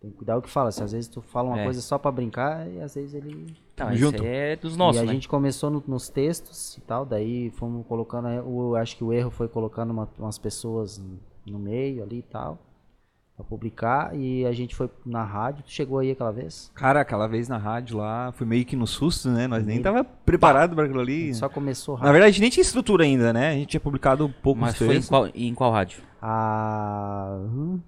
Tem 0.00 0.10
que 0.10 0.16
cuidar 0.18 0.36
o 0.36 0.42
que 0.42 0.50
fala. 0.50 0.70
Se 0.70 0.82
às 0.82 0.92
vezes 0.92 1.08
tu 1.08 1.22
fala 1.22 1.48
uma 1.48 1.60
É. 1.60 1.64
coisa 1.64 1.80
só 1.80 1.96
pra 1.96 2.12
brincar, 2.12 2.68
e 2.70 2.78
às 2.80 2.94
vezes 2.94 3.14
ele. 3.14 3.46
Não, 3.78 3.94
Junto. 3.96 4.22
é 4.22 4.54
dos 4.56 4.76
nossos, 4.76 5.00
e 5.00 5.02
a 5.02 5.06
né? 5.06 5.12
gente 5.14 5.26
começou 5.26 5.70
no- 5.70 5.82
nos 5.86 6.10
textos 6.10 6.76
e 6.76 6.80
tal, 6.82 7.06
daí 7.06 7.48
fomos 7.50 7.86
colocando. 7.86 8.28
aí, 8.28 8.38
O, 8.40 8.76
acho 8.76 8.96
que 8.96 9.02
o 9.02 9.12
erro 9.12 9.30
foi 9.30 9.48
colocando 9.48 9.90
uma- 9.92 10.08
umas 10.18 10.36
pessoas 10.38 11.02
no 11.46 11.58
meio 11.58 12.02
ali 12.02 12.18
e 12.18 12.22
tal. 12.22 12.58
Pra 13.36 13.44
publicar. 13.44 14.14
E 14.14 14.46
a 14.46 14.52
gente 14.52 14.76
foi 14.76 14.88
na 15.04 15.24
rádio. 15.24 15.64
Tu 15.64 15.70
chegou 15.72 15.98
aí 15.98 16.12
aquela 16.12 16.30
vez? 16.32 16.70
Cara, 16.74 17.00
aquela 17.00 17.26
vez 17.26 17.48
na 17.48 17.56
rádio 17.58 17.98
lá, 17.98 18.30
fui 18.32 18.46
meio 18.46 18.64
que 18.64 18.76
no 18.76 18.86
susto, 18.86 19.28
né? 19.28 19.48
Nós 19.48 19.64
nem 19.66 19.76
Meio- 19.76 19.82
tava 19.82 20.04
preparado 20.04 20.76
para 20.76 20.84
aquilo 20.84 21.00
ali. 21.00 21.34
Só 21.34 21.48
começou 21.48 21.94
Na 21.96 22.02
rádio. 22.02 22.12
verdade, 22.12 22.40
nem 22.40 22.48
tinha 22.50 22.62
estrutura 22.62 23.02
ainda, 23.02 23.32
né? 23.32 23.50
A 23.50 23.54
gente 23.54 23.66
tinha 23.70 23.80
publicado 23.80 24.32
poucos 24.40 24.60
Mas 24.60 24.76
foi 24.76 24.96
em 24.98 25.02
qual, 25.02 25.28
em 25.34 25.52
qual 25.54 25.72
rádio? 25.72 26.00
A. 26.22 27.38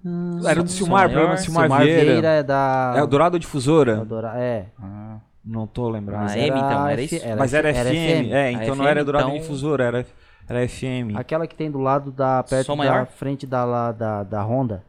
hum, 0.05 0.39
Era 0.45 0.61
do 0.61 0.69
Silmar, 0.69 1.09
programa 1.09 1.35
do 1.35 1.39
Silmar, 1.41 1.63
Silmar 1.63 1.81
Vieira. 1.83 2.03
Vieira 2.03 2.27
é 2.27 2.43
da. 2.43 2.93
É 2.97 3.01
o 3.03 3.07
Dourado 3.07 3.39
Difusora? 3.39 4.01
Adora- 4.01 4.33
É. 4.35 4.65
Ah, 4.81 5.17
Não 5.45 5.65
tô 5.65 5.87
lembrando. 5.89 6.29
Ah, 6.29 6.37
M, 6.37 6.57
então, 6.59 6.87
era 6.89 7.01
isso? 7.01 7.15
Mas 7.37 7.53
era, 7.53 7.69
F- 7.69 7.89
FM. 7.89 8.31
É, 8.33 8.51
então 8.51 8.75
não 8.75 8.83
FM, 8.83 8.89
era 8.91 9.03
Dourado 9.05 9.29
então- 9.29 9.39
Difusora, 9.39 9.83
era, 9.85 10.05
era 10.49 10.67
FM. 10.67 11.15
Aquela 11.15 11.47
que 11.47 11.55
tem 11.55 11.71
do 11.71 11.79
lado 11.79 12.11
da. 12.11 12.43
perto 12.43 12.65
Som 12.65 12.73
da 12.73 12.77
maior? 12.83 13.07
frente 13.07 13.47
da, 13.47 13.63
lá, 13.63 13.91
da, 13.93 14.23
da 14.23 14.43
Honda. 14.43 14.83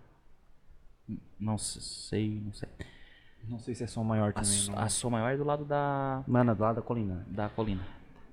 Não 1.41 1.57
sei, 1.59 2.41
não 2.45 2.53
sei. 2.53 2.69
Não 3.49 3.59
sei 3.59 3.75
se 3.75 3.85
é 3.85 3.87
som 3.87 4.05
maior 4.05 4.31
A, 4.31 4.33
também. 4.33 4.51
s- 4.51 4.71
não. 4.71 4.79
a 4.79 4.89
Som 4.89 5.11
Maior 5.11 5.33
é 5.33 5.37
do 5.37 5.45
lado 5.45 5.65
da, 5.65 6.23
Mano, 6.27 6.55
do 6.55 6.63
lado 6.63 6.77
da 6.77 6.83
colina. 6.83 7.25
da 7.29 7.49
colina. 7.49 7.81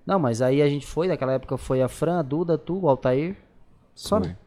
Não, 0.06 0.20
mas 0.20 0.42
aí 0.42 0.62
a 0.62 0.68
gente 0.68 0.86
foi, 0.86 1.08
naquela 1.08 1.32
época 1.34 1.58
foi 1.58 1.82
a 1.82 1.88
Fran, 1.88 2.20
a 2.20 2.22
Duda, 2.22 2.58
tu, 2.58 2.82
o 2.82 2.90
Altair. 2.90 3.36
Só 3.94 4.20
Foi. 4.20 4.28
né? 4.28 4.38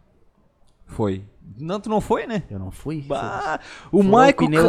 Foi. 0.86 1.24
Não, 1.58 1.80
tu 1.80 1.88
não 1.88 2.00
foi, 2.00 2.26
né? 2.26 2.42
Eu 2.50 2.58
não 2.58 2.70
fui. 2.70 3.00
Bah, 3.02 3.60
o 3.90 4.02
Furou 4.02 4.12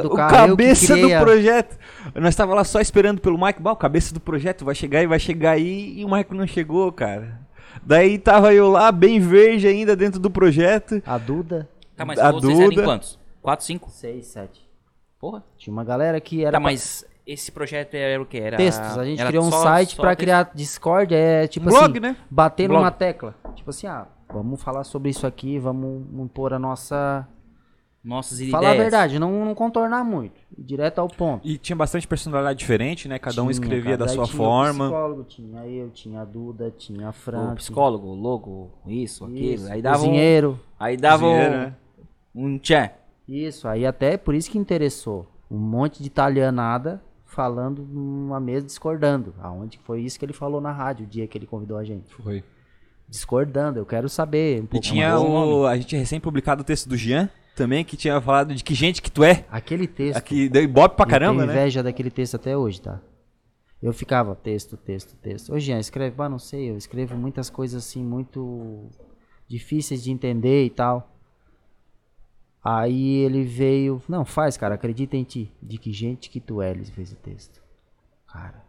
o 0.05 0.13
o 0.13 0.15
cabeça 0.15 0.95
do 0.95 1.13
a- 1.13 1.19
projeto. 1.19 1.77
Nós 2.15 2.35
tava 2.35 2.53
lá 2.53 2.63
só 2.63 2.79
esperando 2.79 3.19
pelo 3.19 3.37
Maico. 3.37 3.61
Bah, 3.61 3.71
o 3.73 3.75
cabeça 3.75 4.13
do 4.13 4.19
projeto 4.21 4.63
vai 4.63 4.75
chegar 4.75 5.03
e 5.03 5.07
vai 5.07 5.19
chegar 5.19 5.51
aí. 5.51 5.99
E 5.99 6.05
o 6.05 6.09
Maico 6.09 6.33
não 6.33 6.47
chegou, 6.47 6.91
cara. 6.93 7.39
Daí 7.83 8.17
tava 8.17 8.53
eu 8.53 8.69
lá, 8.69 8.91
bem 8.91 9.19
verde 9.19 9.67
ainda 9.67 9.95
dentro 9.95 10.19
do 10.19 10.29
projeto. 10.31 11.01
A 11.05 11.17
Duda, 11.17 11.69
Tá, 11.95 12.05
mas 12.05 12.17
A 12.19 12.31
vocês 12.31 12.57
eram 12.57 12.71
em 12.71 12.75
Duda. 12.75 12.83
quantos? 12.85 13.19
Quatro, 13.49 13.65
cinco? 13.65 13.89
seis, 13.89 14.27
sete. 14.27 14.67
Porra. 15.19 15.43
Tinha 15.57 15.73
uma 15.73 15.83
galera 15.83 16.19
que 16.21 16.41
era 16.41 16.51
Tá, 16.51 16.59
pra- 16.59 16.69
mas 16.69 17.05
esse 17.25 17.51
projeto 17.51 17.93
era 17.95 18.21
o 18.21 18.25
que? 18.25 18.39
Era 18.39 18.57
textos. 18.57 18.97
A 18.97 19.03
gente 19.05 19.19
era 19.19 19.29
criou 19.29 19.43
um 19.45 19.51
só- 19.51 19.63
site 19.63 19.95
só 19.95 20.01
pra 20.01 20.11
texto? 20.11 20.19
criar 20.19 20.51
Discord, 20.55 21.13
é 21.13 21.47
tipo 21.47 21.67
Um 21.67 21.69
blog, 21.69 21.91
assim, 21.91 21.99
né? 21.99 22.17
bater 22.29 22.69
numa 22.69 22.91
tecla. 22.91 23.35
Tipo 23.55 23.69
assim, 23.71 23.87
ah, 23.87 24.07
vamos 24.31 24.61
falar 24.61 24.83
sobre 24.83 25.09
isso 25.09 25.25
aqui, 25.27 25.57
vamos 25.59 26.03
impor 26.23 26.53
a 26.53 26.59
nossa... 26.59 27.27
Nossas 28.01 28.39
ideias. 28.39 28.51
Falar 28.53 28.71
a 28.71 28.75
verdade, 28.75 29.19
não, 29.19 29.43
não 29.43 29.53
contornar 29.53 30.05
muito. 30.05 30.39
ir 30.57 30.63
Direto 30.63 30.99
ao 30.99 31.09
ponto. 31.09 31.45
E 31.45 31.57
tinha 31.57 31.75
bastante 31.75 32.07
personalidade 32.07 32.57
diferente, 32.57 33.09
né? 33.09 33.19
Cada 33.19 33.41
um 33.41 33.47
Tinha, 33.47 33.51
escrevia 33.51 33.97
cara. 33.97 33.97
da 33.97 34.07
sua 34.07 34.23
tinha 34.23 34.37
forma. 34.37 34.85
O 34.85 34.87
psicólogo, 34.89 35.23
tinha 35.25 35.65
eu, 35.67 35.89
tinha 35.89 36.21
a 36.21 36.25
Duda, 36.25 36.71
tinha 36.77 37.09
a 37.09 37.11
Fran, 37.11 37.51
O 37.51 37.55
psicólogo, 37.55 38.07
o 38.07 38.15
logo, 38.15 38.71
isso, 38.87 39.25
tinha 39.25 39.37
aquilo. 39.37 39.53
isso, 39.63 39.71
Aí 39.73 39.81
dava 39.81 39.97
um, 39.97 39.99
cozinheiro. 40.05 40.59
aí 40.79 40.95
dava 40.95 41.23
Cozinheiro, 41.23 41.53
um, 41.53 41.57
né? 41.57 41.73
um 42.33 42.57
tchan. 42.57 42.89
Isso, 43.29 43.67
aí 43.67 43.85
até 43.85 44.17
por 44.17 44.33
isso 44.33 44.49
que 44.49 44.57
interessou. 44.57 45.27
Um 45.51 45.57
monte 45.57 46.01
de 46.01 46.07
italianada 46.07 47.01
falando 47.25 47.83
numa 47.83 48.39
mesa 48.39 48.65
discordando. 48.65 49.33
Aonde 49.39 49.79
foi 49.83 50.01
isso 50.01 50.17
que 50.17 50.25
ele 50.25 50.33
falou 50.33 50.59
na 50.59 50.71
rádio, 50.71 51.05
o 51.05 51.09
dia 51.09 51.27
que 51.27 51.37
ele 51.37 51.45
convidou 51.45 51.77
a 51.77 51.83
gente. 51.83 52.13
Foi. 52.15 52.43
Discordando, 53.07 53.79
eu 53.79 53.85
quero 53.85 54.07
saber 54.09 54.61
um 54.61 54.65
E 54.65 54.67
pouco 54.67 54.85
tinha 54.85 55.09
mais. 55.09 55.21
o. 55.21 55.65
A 55.65 55.75
gente 55.75 55.87
tinha 55.87 55.99
recém 55.99 56.19
publicado 56.19 56.61
o 56.61 56.65
texto 56.65 56.87
do 56.87 56.95
Jean 56.95 57.29
também, 57.55 57.83
que 57.83 57.97
tinha 57.97 58.19
falado 58.21 58.53
de 58.53 58.63
que 58.63 58.73
gente 58.73 59.01
que 59.01 59.11
tu 59.11 59.23
é. 59.23 59.45
Aquele 59.49 59.87
texto. 59.87 60.17
Aqui 60.17 60.47
deu 60.49 60.61
ibope 60.63 60.95
pra 60.95 61.05
eu 61.05 61.09
caramba, 61.09 61.41
tenho 61.41 61.47
né? 61.47 61.53
inveja 61.59 61.81
daquele 61.83 62.11
texto 62.11 62.35
até 62.35 62.55
hoje, 62.55 62.81
tá? 62.81 62.99
Eu 63.81 63.93
ficava 63.93 64.35
texto, 64.35 64.75
texto, 64.77 65.15
texto. 65.17 65.53
Ô, 65.53 65.59
Jean, 65.59 65.79
escreve. 65.79 66.15
Ah, 66.19 66.29
não 66.29 66.39
sei, 66.39 66.69
eu 66.69 66.77
escrevo 66.77 67.15
muitas 67.15 67.49
coisas 67.49 67.83
assim, 67.83 68.03
muito 68.03 68.89
difíceis 69.47 70.03
de 70.03 70.11
entender 70.11 70.65
e 70.65 70.69
tal. 70.69 71.18
Aí 72.63 73.17
ele 73.17 73.43
veio. 73.43 74.01
Não, 74.07 74.25
faz, 74.25 74.57
cara, 74.57 74.75
acredita 74.75 75.15
em 75.15 75.23
ti. 75.23 75.51
De 75.61 75.77
que 75.77 75.91
gente 75.91 76.29
que 76.29 76.39
tu 76.39 76.61
é, 76.61 76.71
ele 76.71 76.85
fez 76.85 77.11
o 77.11 77.15
texto. 77.15 77.61
Cara, 78.27 78.63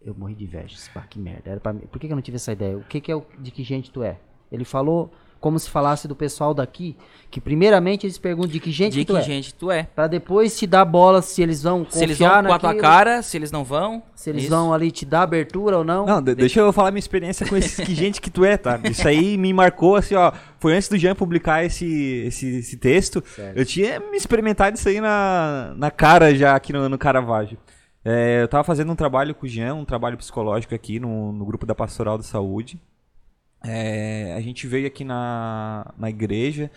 eu 0.00 0.14
morri 0.14 0.34
de 0.34 0.44
inveja. 0.44 0.76
Pá, 0.92 1.02
que 1.02 1.18
merda. 1.18 1.50
Era 1.50 1.60
pra 1.60 1.72
mim. 1.72 1.80
Por 1.80 1.98
que, 1.98 2.06
que 2.06 2.12
eu 2.12 2.16
não 2.16 2.22
tive 2.22 2.36
essa 2.36 2.52
ideia? 2.52 2.76
O 2.76 2.84
que, 2.84 3.00
que 3.00 3.12
é 3.12 3.16
o 3.16 3.24
de 3.38 3.50
que 3.50 3.62
gente 3.62 3.90
tu 3.90 4.02
é? 4.02 4.18
Ele 4.50 4.64
falou 4.64 5.12
como 5.44 5.58
se 5.58 5.68
falasse 5.68 6.08
do 6.08 6.16
pessoal 6.16 6.54
daqui, 6.54 6.96
que 7.30 7.38
primeiramente 7.38 8.06
eles 8.06 8.16
perguntam 8.16 8.50
de 8.52 8.58
que 8.60 8.70
gente 8.70 8.94
De 8.94 9.00
que 9.00 9.04
tu 9.04 9.12
que 9.12 9.18
é. 9.18 9.22
gente 9.22 9.52
tu 9.52 9.70
é. 9.70 9.82
Pra 9.94 10.06
depois 10.06 10.56
te 10.58 10.66
dar 10.66 10.86
bola 10.86 11.20
se 11.20 11.42
eles 11.42 11.62
vão 11.62 11.86
Se 11.86 12.02
eles 12.02 12.16
confiar 12.16 12.40
vão 12.42 12.48
com 12.48 12.54
a 12.54 12.58
tua 12.58 12.74
cara, 12.74 13.20
se 13.20 13.36
eles 13.36 13.52
não 13.52 13.62
vão. 13.62 14.02
se 14.14 14.30
eles 14.30 14.44
isso. 14.44 14.50
vão 14.50 14.72
ali 14.72 14.90
te 14.90 15.04
dar 15.04 15.20
abertura 15.20 15.76
ou 15.76 15.84
não. 15.84 16.06
Não, 16.06 16.22
de- 16.22 16.34
deixa 16.34 16.60
eu 16.60 16.72
falar 16.72 16.90
minha 16.92 16.98
experiência 16.98 17.46
com 17.46 17.54
esses 17.58 17.76
que 17.84 17.92
gente 17.94 18.22
que 18.22 18.30
tu 18.30 18.42
é, 18.42 18.56
tá? 18.56 18.80
Isso 18.84 19.06
aí 19.06 19.36
me 19.36 19.52
marcou, 19.52 19.96
assim, 19.96 20.14
ó. 20.14 20.32
Foi 20.58 20.74
antes 20.74 20.88
do 20.88 20.96
Jean 20.96 21.14
publicar 21.14 21.62
esse, 21.62 22.24
esse, 22.26 22.56
esse 22.60 22.78
texto. 22.78 23.22
Certo. 23.26 23.54
Eu 23.54 23.66
tinha 23.66 24.00
me 24.00 24.16
experimentado 24.16 24.78
isso 24.78 24.88
aí 24.88 24.98
na, 24.98 25.74
na 25.76 25.90
cara 25.90 26.34
já 26.34 26.54
aqui 26.56 26.72
no, 26.72 26.88
no 26.88 26.96
Caravaggio. 26.96 27.58
É, 28.02 28.40
eu 28.40 28.48
tava 28.48 28.64
fazendo 28.64 28.90
um 28.90 28.96
trabalho 28.96 29.34
com 29.34 29.44
o 29.44 29.48
Jean, 29.48 29.74
um 29.74 29.84
trabalho 29.84 30.16
psicológico 30.16 30.74
aqui 30.74 30.98
no, 30.98 31.32
no 31.32 31.44
grupo 31.44 31.66
da 31.66 31.74
Pastoral 31.74 32.16
da 32.16 32.24
Saúde. 32.24 32.80
É, 33.66 34.34
a 34.36 34.40
gente 34.40 34.66
veio 34.66 34.86
aqui 34.86 35.04
na, 35.04 35.92
na 35.98 36.10
igreja 36.10 36.70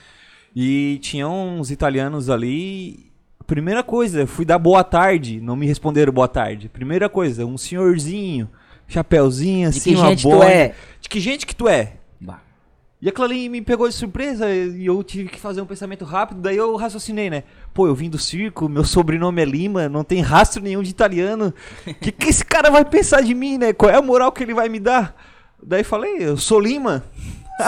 e 0.55 0.99
tinha 1.01 1.27
uns 1.27 1.69
italianos 1.69 2.29
ali. 2.29 3.11
Primeira 3.45 3.83
coisa, 3.83 4.27
fui 4.27 4.43
dar 4.43 4.57
boa 4.57 4.83
tarde, 4.83 5.39
não 5.39 5.55
me 5.55 5.65
responderam 5.65 6.11
boa 6.11 6.27
tarde. 6.27 6.67
Primeira 6.67 7.07
coisa, 7.07 7.45
um 7.45 7.57
senhorzinho, 7.57 8.49
chapéuzinho 8.87 9.69
assim, 9.69 9.95
uma 9.95 10.15
boina. 10.15 10.45
é? 10.45 10.75
De 10.99 11.07
que 11.07 11.19
gente 11.19 11.45
que 11.45 11.55
tu 11.55 11.67
é? 11.67 11.93
Bah. 12.19 12.41
E 13.01 13.07
aquilo 13.07 13.25
ali 13.25 13.47
me 13.47 13.61
pegou 13.61 13.87
de 13.87 13.93
surpresa 13.93 14.49
e 14.49 14.85
eu 14.85 15.03
tive 15.03 15.29
que 15.29 15.39
fazer 15.39 15.61
um 15.61 15.65
pensamento 15.65 16.03
rápido, 16.03 16.41
daí 16.41 16.57
eu 16.57 16.75
raciocinei, 16.75 17.29
né? 17.29 17.43
Pô, 17.73 17.85
eu 17.85 17.93
vim 17.93 18.09
do 18.09 18.17
circo, 18.17 18.67
meu 18.67 18.83
sobrenome 18.83 19.41
é 19.41 19.45
Lima, 19.45 19.87
não 19.87 20.03
tem 20.03 20.19
rastro 20.19 20.63
nenhum 20.63 20.81
de 20.81 20.89
italiano. 20.89 21.53
O 21.85 21.93
que, 21.93 22.11
que 22.11 22.29
esse 22.29 22.43
cara 22.43 22.71
vai 22.71 22.83
pensar 22.83 23.21
de 23.21 23.35
mim, 23.35 23.57
né? 23.59 23.71
Qual 23.71 23.91
é 23.91 23.95
a 23.95 24.01
moral 24.01 24.31
que 24.31 24.43
ele 24.43 24.53
vai 24.53 24.67
me 24.67 24.79
dar? 24.79 25.15
Daí 25.67 25.83
falei, 25.83 26.15
eu 26.19 26.37
sou 26.37 26.61
Lima. 26.61 27.03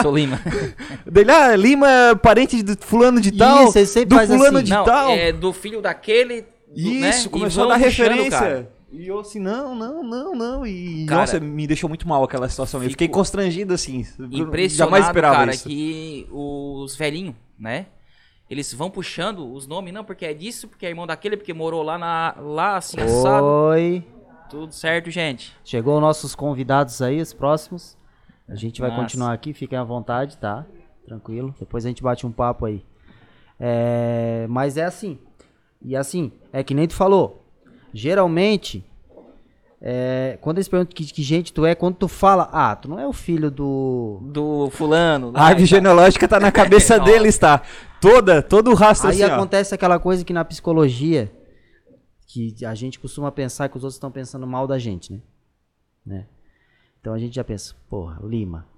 Sou 0.00 0.16
Lima. 0.16 0.40
Daí, 1.04 1.28
ah, 1.28 1.54
Lima, 1.54 2.18
parente 2.22 2.62
do 2.62 2.74
fulano 2.80 3.20
de 3.20 3.30
tal, 3.32 3.68
Isso, 3.68 3.78
ele 3.78 3.86
sempre 3.86 4.08
do 4.08 4.16
faz 4.16 4.30
fulano 4.30 4.56
assim. 4.56 4.64
de 4.64 4.70
não, 4.70 4.84
tal. 4.84 5.10
é 5.10 5.32
do 5.32 5.52
filho 5.52 5.82
daquele. 5.82 6.42
do- 6.42 6.48
Isso, 6.80 7.24
né? 7.24 7.28
começou 7.30 7.64
a 7.64 7.68
dar 7.68 7.76
referência. 7.76 8.30
cara. 8.30 8.72
E 8.90 9.06
eu 9.06 9.20
assim, 9.20 9.38
não, 9.38 9.74
não, 9.74 10.02
não, 10.02 10.34
não. 10.34 10.66
E 10.66 11.04
Cara, 11.06 11.20
nossa, 11.20 11.38
me 11.38 11.66
deixou 11.66 11.88
muito 11.88 12.08
mal 12.08 12.24
aquela 12.24 12.48
situação. 12.48 12.82
Eu 12.82 12.88
fiquei 12.88 13.06
constrangido 13.06 13.74
assim. 13.74 14.06
Impressionado, 14.18 14.68
Jamais 14.68 15.04
esperava 15.06 15.36
cara, 15.36 15.50
isso. 15.54 15.68
que 15.68 16.26
os 16.32 16.96
velhinhos, 16.96 17.34
né? 17.58 17.86
Eles 18.48 18.72
vão 18.72 18.90
puxando 18.90 19.52
os 19.52 19.66
nomes, 19.66 19.92
não, 19.92 20.02
porque 20.04 20.24
é 20.24 20.32
disso, 20.34 20.66
porque 20.66 20.86
é 20.86 20.88
irmão 20.88 21.06
daquele, 21.06 21.36
porque 21.36 21.52
morou 21.54 21.82
lá, 21.82 21.96
na, 21.98 22.34
lá 22.40 22.76
assim, 22.78 22.98
assado. 22.98 23.44
Oi. 23.46 24.02
Tudo 24.50 24.72
certo, 24.72 25.10
gente. 25.10 25.52
Chegou 25.64 25.94
os 25.94 26.00
nossos 26.00 26.34
convidados 26.34 27.00
aí, 27.00 27.20
os 27.20 27.32
próximos. 27.32 27.96
A 28.48 28.56
gente 28.56 28.80
vai 28.80 28.90
Massa. 28.90 29.02
continuar 29.02 29.32
aqui, 29.32 29.52
fiquem 29.52 29.78
à 29.78 29.84
vontade, 29.84 30.36
tá? 30.36 30.66
Tranquilo. 31.06 31.54
Depois 31.58 31.86
a 31.86 31.88
gente 31.88 32.02
bate 32.02 32.26
um 32.26 32.32
papo 32.32 32.66
aí. 32.66 32.84
É, 33.58 34.46
mas 34.48 34.76
é 34.76 34.84
assim. 34.84 35.18
E 35.80 35.94
assim, 35.94 36.32
é 36.52 36.64
que 36.64 36.74
nem 36.74 36.88
tu 36.88 36.94
falou. 36.94 37.46
Geralmente, 37.94 38.84
é, 39.80 40.36
quando 40.40 40.58
eles 40.58 40.68
perguntam 40.68 40.94
que, 40.94 41.04
que 41.04 41.22
gente 41.22 41.52
tu 41.52 41.64
é, 41.64 41.74
quando 41.76 41.94
tu 41.94 42.08
fala, 42.08 42.48
ah, 42.52 42.74
tu 42.74 42.88
não 42.88 42.98
é 42.98 43.06
o 43.06 43.12
filho 43.12 43.52
do. 43.52 44.18
Do 44.22 44.68
fulano. 44.70 45.28
A 45.28 45.38
lá 45.38 45.40
árvore 45.46 45.64
e 45.64 45.68
tal. 45.68 45.76
genealógica 45.76 46.26
tá 46.26 46.40
na 46.40 46.50
cabeça 46.50 46.98
Nossa. 46.98 47.10
deles, 47.10 47.38
tá? 47.38 47.62
Toda, 48.00 48.42
todo 48.42 48.72
o 48.72 48.74
rastro 48.74 49.10
Aí 49.10 49.22
assim, 49.22 49.32
ó. 49.32 49.36
acontece 49.36 49.74
aquela 49.74 49.98
coisa 50.00 50.24
que 50.24 50.32
na 50.32 50.44
psicologia, 50.44 51.30
que 52.32 52.64
a 52.64 52.74
gente 52.76 53.00
costuma 53.00 53.32
pensar 53.32 53.68
que 53.68 53.76
os 53.76 53.82
outros 53.82 53.96
estão 53.96 54.10
pensando 54.10 54.46
mal 54.46 54.64
da 54.64 54.78
gente, 54.78 55.12
né? 55.12 55.20
né? 56.06 56.26
Então 57.00 57.12
a 57.12 57.18
gente 57.18 57.34
já 57.34 57.42
pensa, 57.42 57.74
porra, 57.88 58.20
Lima. 58.22 58.68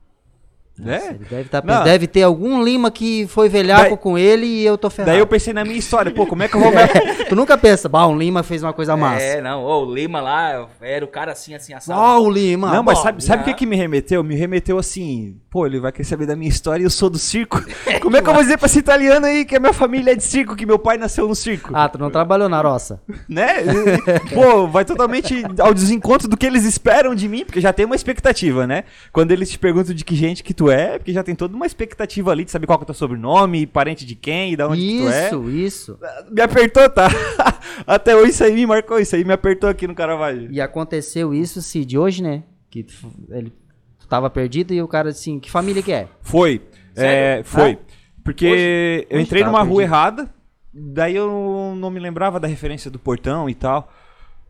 É? 0.84 1.10
ele 1.10 1.26
deve, 1.28 1.48
tá, 1.50 1.60
deve 1.60 2.06
ter 2.06 2.22
algum 2.22 2.62
Lima 2.62 2.90
que 2.90 3.26
foi 3.26 3.48
velhaco 3.48 3.90
Daí- 3.90 3.96
com 3.96 4.16
ele 4.16 4.46
e 4.46 4.64
eu 4.64 4.78
tô 4.78 4.88
ferrado. 4.88 5.12
Daí 5.12 5.20
eu 5.20 5.26
pensei 5.26 5.52
na 5.52 5.64
minha 5.64 5.76
história, 5.76 6.10
pô, 6.10 6.26
como 6.26 6.42
é 6.42 6.48
que 6.48 6.56
eu 6.56 6.60
vou 6.60 6.70
me 6.72 7.24
tu 7.26 7.36
nunca 7.36 7.58
pensa, 7.58 7.88
bah, 7.88 8.06
um 8.06 8.16
Lima 8.16 8.42
fez 8.42 8.62
uma 8.62 8.72
coisa 8.72 8.96
massa. 8.96 9.22
É, 9.22 9.42
não, 9.42 9.62
ô, 9.62 9.86
o 9.86 9.94
Lima 9.94 10.20
lá 10.20 10.68
era 10.80 11.04
o 11.04 11.08
cara 11.08 11.32
assim, 11.32 11.54
assim, 11.54 11.74
assado. 11.74 12.00
Ó, 12.00 12.20
o 12.20 12.30
Lima. 12.30 12.72
Não, 12.72 12.82
mas 12.82 12.96
bom, 12.98 13.02
sabe, 13.04 13.22
sabe 13.22 13.42
o 13.42 13.44
que 13.44 13.50
né? 13.50 13.56
que 13.56 13.66
me 13.66 13.76
remeteu? 13.76 14.24
Me 14.24 14.34
remeteu 14.34 14.78
assim, 14.78 15.36
pô, 15.50 15.66
ele 15.66 15.78
vai 15.78 15.92
querer 15.92 16.04
saber 16.04 16.26
da 16.26 16.34
minha 16.34 16.48
história 16.48 16.82
e 16.82 16.86
eu 16.86 16.90
sou 16.90 17.10
do 17.10 17.18
circo. 17.18 17.62
Como 18.00 18.16
é 18.16 18.22
que 18.22 18.28
eu 18.28 18.32
vou 18.32 18.42
dizer 18.42 18.56
pra 18.56 18.66
esse 18.66 18.78
italiano 18.78 19.26
aí 19.26 19.44
que 19.44 19.56
a 19.56 19.60
minha 19.60 19.72
família 19.74 20.12
é 20.12 20.14
de 20.14 20.24
circo, 20.24 20.56
que 20.56 20.64
meu 20.64 20.78
pai 20.78 20.96
nasceu 20.96 21.28
no 21.28 21.34
circo? 21.34 21.70
Ah, 21.74 21.88
tu 21.88 21.98
não 21.98 22.10
trabalhou 22.10 22.48
na 22.48 22.60
roça. 22.60 23.00
Né? 23.28 23.56
pô, 24.32 24.66
vai 24.66 24.84
totalmente 24.84 25.44
ao 25.58 25.74
desencontro 25.74 26.28
do 26.28 26.36
que 26.36 26.46
eles 26.46 26.64
esperam 26.64 27.14
de 27.14 27.28
mim, 27.28 27.44
porque 27.44 27.60
já 27.60 27.72
tem 27.72 27.84
uma 27.84 27.94
expectativa, 27.94 28.66
né? 28.66 28.84
Quando 29.12 29.32
eles 29.32 29.50
te 29.50 29.58
perguntam 29.58 29.94
de 29.94 30.04
que 30.04 30.16
gente 30.16 30.42
que 30.42 30.54
tu 30.54 30.70
é, 30.70 30.71
porque 30.98 31.12
já 31.12 31.22
tem 31.22 31.34
toda 31.34 31.54
uma 31.54 31.66
expectativa 31.66 32.30
ali 32.30 32.44
de 32.44 32.50
saber 32.50 32.66
qual 32.66 32.78
que 32.78 32.82
é 32.82 32.84
o 32.84 32.86
teu 32.86 32.94
sobrenome, 32.94 33.66
parente 33.66 34.04
de 34.04 34.14
quem 34.14 34.52
e 34.52 34.56
da 34.56 34.68
onde 34.68 34.80
que 34.80 34.98
tu 34.98 35.08
é. 35.08 35.26
Isso, 35.26 35.50
isso. 35.50 35.98
Me 36.30 36.42
apertou, 36.42 36.88
tá? 36.88 37.08
Até 37.86 38.14
hoje 38.14 38.30
isso 38.30 38.44
aí 38.44 38.54
me 38.54 38.66
marcou, 38.66 38.98
isso 38.98 39.14
aí 39.16 39.24
me 39.24 39.32
apertou 39.32 39.68
aqui 39.68 39.86
no 39.86 39.94
Caravaggio. 39.94 40.48
E 40.50 40.60
aconteceu 40.60 41.32
isso, 41.34 41.60
Cid, 41.62 41.98
hoje, 41.98 42.22
né? 42.22 42.42
Que 42.70 42.82
tu, 42.82 42.94
ele, 43.30 43.52
tu 43.98 44.06
tava 44.06 44.30
perdido 44.30 44.72
e 44.72 44.80
o 44.80 44.88
cara 44.88 45.10
assim, 45.10 45.38
que 45.38 45.50
família 45.50 45.82
que 45.82 45.92
é? 45.92 46.08
Foi. 46.20 46.60
É, 46.96 47.42
foi. 47.44 47.72
Ah? 47.72 47.92
Porque 48.24 48.46
Hoje? 48.46 49.06
eu 49.10 49.20
entrei 49.20 49.42
numa 49.44 49.62
rua 49.62 49.78
perdido. 49.78 49.80
errada, 49.82 50.34
daí 50.72 51.16
eu 51.16 51.74
não 51.76 51.90
me 51.90 51.98
lembrava 51.98 52.38
da 52.38 52.46
referência 52.46 52.90
do 52.90 52.98
portão 52.98 53.48
e 53.48 53.54
tal. 53.54 53.92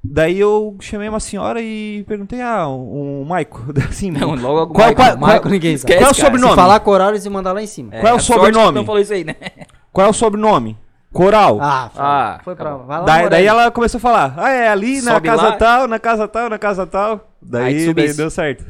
Daí 0.05 0.41
eu 0.41 0.77
chamei 0.81 1.09
uma 1.09 1.21
senhora 1.21 1.61
e 1.61 2.05
perguntei, 2.09 2.41
ah, 2.41 2.67
o, 2.67 3.23
o 3.23 3.25
Maico, 3.25 3.65
assim, 3.89 4.11
Não, 4.11 4.35
logo 4.35 4.73
o 4.73 4.75
qual, 4.75 4.89
Michael. 4.89 4.95
qual, 4.95 5.17
Maico 5.19 5.43
qual- 5.43 5.53
ninguém 5.53 5.77
sabe. 5.77 5.95
qual 5.97 6.09
é 6.09 6.11
o 6.11 6.15
sobrenome? 6.15 6.51
Se 6.51 6.57
falar 6.57 6.81
coral, 6.81 7.09
eles 7.11 7.25
iam 7.25 7.33
mandar 7.33 7.53
lá 7.53 7.63
em 7.63 7.67
cima. 7.69 7.93
Qual 7.93 8.13
é 8.13 8.17
o 8.17 8.19
sorte 8.21 8.45
sobrenome? 8.47 8.79
Não 8.79 8.85
falou 8.85 9.01
isso 9.01 9.13
aí, 9.13 9.23
né? 9.25 9.37
Qual 9.93 10.07
é 10.07 10.11
o 10.11 10.13
sobrenome? 10.15 10.77
Coral. 11.13 11.59
Ah, 11.61 11.91
foi, 11.93 12.03
Ah, 12.05 12.41
foi 12.43 12.57
pra. 12.57 12.75
lá, 12.75 13.01
daí, 13.03 13.29
daí 13.29 13.47
ela 13.47 13.71
começou 13.71 13.99
a 13.99 14.01
falar, 14.01 14.35
ah, 14.39 14.49
é 14.51 14.69
ali 14.69 15.03
na 15.03 15.13
Sobe 15.13 15.29
casa 15.29 15.43
lá. 15.43 15.53
tal, 15.57 15.87
na 15.87 15.99
casa 15.99 16.27
tal, 16.27 16.49
na 16.49 16.59
casa 16.59 16.87
tal. 16.87 17.13
Aí 17.13 17.87
Daí, 17.87 17.93
daí 17.95 18.15
deu 18.15 18.31
certo. 18.31 18.65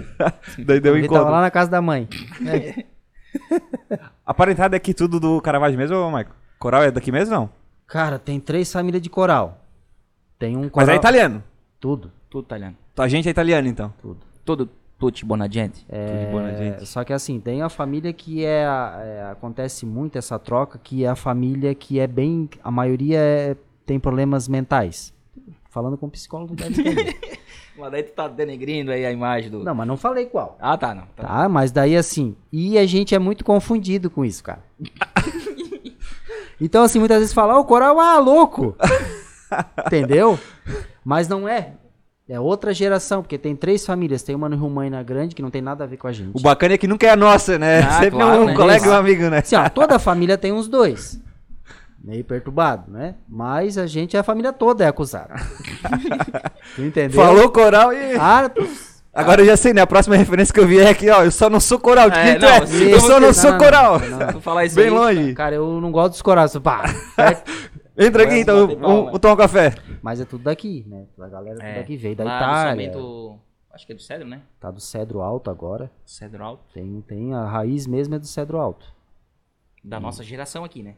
daí 0.58 0.80
deu 0.80 0.94
um 0.94 0.96
Ele 0.96 1.06
tava 1.06 1.18
encontro. 1.20 1.32
lá 1.32 1.40
na 1.40 1.50
casa 1.52 1.70
da 1.70 1.80
mãe. 1.80 2.08
É. 2.44 2.84
A 4.26 4.34
parentada 4.34 4.74
é 4.76 4.78
aqui 4.78 4.92
tudo 4.92 5.20
do 5.20 5.40
Caravaggio 5.40 5.78
mesmo, 5.78 6.10
Maico? 6.10 6.32
Coral 6.58 6.82
é 6.82 6.90
daqui 6.90 7.12
mesmo, 7.12 7.32
não? 7.34 7.50
Cara, 7.86 8.18
tem 8.18 8.40
três 8.40 8.72
famílias 8.72 9.00
de 9.02 9.08
coral. 9.08 9.61
Tem 10.42 10.56
um 10.56 10.62
Mas 10.62 10.70
coral. 10.72 10.90
é 10.90 10.96
italiano. 10.96 11.44
Tudo, 11.78 12.10
Tudo 12.28 12.46
italiano. 12.46 12.76
A 12.98 13.06
gente 13.06 13.28
é 13.28 13.30
italiano, 13.30 13.68
então. 13.68 13.94
tudo. 14.02 14.18
Tudo 14.44 14.68
tutti 14.98 15.24
buona 15.24 15.48
gente. 15.48 15.78
Gente. 15.78 15.86
É, 15.88 16.84
só 16.84 17.04
que 17.04 17.12
assim, 17.12 17.38
tem 17.38 17.62
a 17.62 17.68
família 17.68 18.12
que 18.12 18.44
é, 18.44 18.64
é, 18.64 19.28
Acontece 19.30 19.86
muito 19.86 20.18
essa 20.18 20.40
troca, 20.40 20.80
que 20.82 21.04
é 21.04 21.08
a 21.08 21.14
família 21.14 21.72
que 21.76 22.00
é 22.00 22.08
bem. 22.08 22.50
A 22.62 22.72
maioria 22.72 23.18
é- 23.18 23.56
tem 23.86 24.00
problemas 24.00 24.48
mentais. 24.48 25.14
Falando 25.70 25.96
com 25.96 26.08
psicólogo 26.08 26.56
deve 26.56 26.70
entender. 26.82 27.16
Mas 27.78 27.92
daí 27.92 28.02
tu 28.02 28.12
tá 28.12 28.26
denegrindo 28.26 28.90
aí 28.90 29.06
a 29.06 29.12
imagem 29.12 29.48
do... 29.48 29.62
Não, 29.62 29.74
mas 29.76 29.86
não 29.86 29.96
falei 29.96 30.26
qual. 30.26 30.56
Ah, 30.60 30.76
tá, 30.76 30.92
não. 30.92 31.06
Tá. 31.14 31.22
Tá, 31.22 31.48
mas 31.48 31.70
daí 31.70 31.96
assim, 31.96 32.34
e 32.52 32.76
a 32.78 32.84
gente 32.84 33.14
é 33.14 33.18
muito 33.18 33.44
confundido 33.44 34.10
com 34.10 34.24
isso, 34.24 34.42
cara. 34.42 34.64
então 36.60 36.82
assim, 36.82 36.98
muitas 36.98 37.18
vezes 37.18 37.32
fala, 37.32 37.56
o 37.58 37.64
coral, 37.64 38.00
ah, 38.00 38.18
louco. 38.18 38.76
Entendeu? 39.86 40.38
Mas 41.04 41.28
não 41.28 41.48
é. 41.48 41.72
É 42.28 42.38
outra 42.40 42.72
geração, 42.72 43.20
porque 43.20 43.36
tem 43.36 43.54
três 43.54 43.84
famílias. 43.84 44.22
Tem 44.22 44.34
uma 44.34 44.48
no 44.48 44.56
Rumaina 44.56 45.02
grande 45.02 45.34
que 45.34 45.42
não 45.42 45.50
tem 45.50 45.60
nada 45.60 45.84
a 45.84 45.86
ver 45.86 45.96
com 45.96 46.06
a 46.06 46.12
gente. 46.12 46.30
O 46.32 46.40
bacana 46.40 46.74
é 46.74 46.78
que 46.78 46.86
nunca 46.88 47.06
é 47.06 47.10
a 47.10 47.16
nossa, 47.16 47.58
né? 47.58 47.80
Ah, 47.80 47.92
Sempre 48.00 48.10
claro, 48.18 48.42
um 48.42 48.46
né? 48.46 48.54
colega 48.54 48.86
e 48.86 48.88
um 48.88 48.92
amigo, 48.94 49.22
né? 49.28 49.38
Assim, 49.38 49.56
ó, 49.56 49.68
toda 49.68 49.98
família 49.98 50.38
tem 50.38 50.52
uns 50.52 50.66
dois. 50.68 51.20
Meio 52.02 52.24
perturbado, 52.24 52.90
né? 52.90 53.16
Mas 53.28 53.76
a 53.76 53.86
gente, 53.86 54.16
a 54.16 54.22
família 54.22 54.52
toda 54.52 54.84
é 54.84 54.88
acusada. 54.88 55.34
tu 56.74 56.82
entendeu? 56.82 57.20
Falou 57.20 57.50
coral 57.50 57.92
e. 57.92 58.16
Ah, 58.18 58.50
Agora 59.14 59.42
eu 59.42 59.46
já 59.46 59.58
sei, 59.58 59.74
né? 59.74 59.82
A 59.82 59.86
próxima 59.86 60.16
referência 60.16 60.54
que 60.54 60.58
eu 60.58 60.66
vi 60.66 60.80
é 60.80 60.88
aqui, 60.88 61.10
ó. 61.10 61.22
Eu 61.22 61.30
só 61.30 61.50
não 61.50 61.60
sou 61.60 61.78
coral. 61.78 62.08
De 62.08 62.18
É, 62.18 62.24
quem 62.24 62.38
tu 62.38 62.46
não, 62.46 62.48
é? 62.48 62.92
Eu 62.94 63.00
só 63.00 63.20
não 63.20 63.26
Não, 63.26 63.34
sou 63.34 63.50
não, 63.50 63.58
coral. 63.58 64.00
não, 64.32 64.40
falar 64.40 64.64
isso 64.64 64.74
Bem 64.74 64.86
aí, 64.86 64.90
longe. 64.90 65.34
cara, 65.34 65.54
eu 65.56 65.80
não 65.82 65.92
gosto 65.92 66.12
dos 66.12 66.22
corais. 66.22 66.56
Pá, 66.56 66.84
certo? 67.14 67.52
Entra 67.96 68.22
aqui 68.24 68.44
Vamos 68.44 68.72
então, 68.72 68.78
vamos 68.78 69.18
tomar 69.20 69.34
um 69.34 69.36
café. 69.36 69.74
Mas 70.02 70.20
é 70.20 70.24
tudo 70.24 70.44
daqui, 70.44 70.84
né? 70.88 71.06
A 71.18 71.28
galera 71.28 71.56
é 71.56 71.60
tudo 71.60 71.66
É, 71.66 71.74
daqui 71.74 71.96
veio 71.96 72.16
da 72.16 72.24
lá 72.24 72.38
no 72.38 72.44
Itália. 72.52 72.92
somente 72.92 73.42
Acho 73.72 73.86
que 73.86 73.92
é 73.92 73.94
do 73.94 74.02
Cedro, 74.02 74.28
né? 74.28 74.42
Tá 74.60 74.70
do 74.70 74.80
cedro 74.80 75.22
alto 75.22 75.50
agora. 75.50 75.90
Cedro 76.04 76.44
Alto. 76.44 76.62
Tem, 76.74 77.00
tem 77.02 77.32
a 77.32 77.46
raiz 77.46 77.86
mesmo 77.86 78.14
é 78.14 78.18
do 78.18 78.26
cedro 78.26 78.58
alto. 78.58 78.84
Da 79.82 79.98
nossa 79.98 80.22
geração 80.22 80.62
aqui, 80.62 80.82
né? 80.82 80.94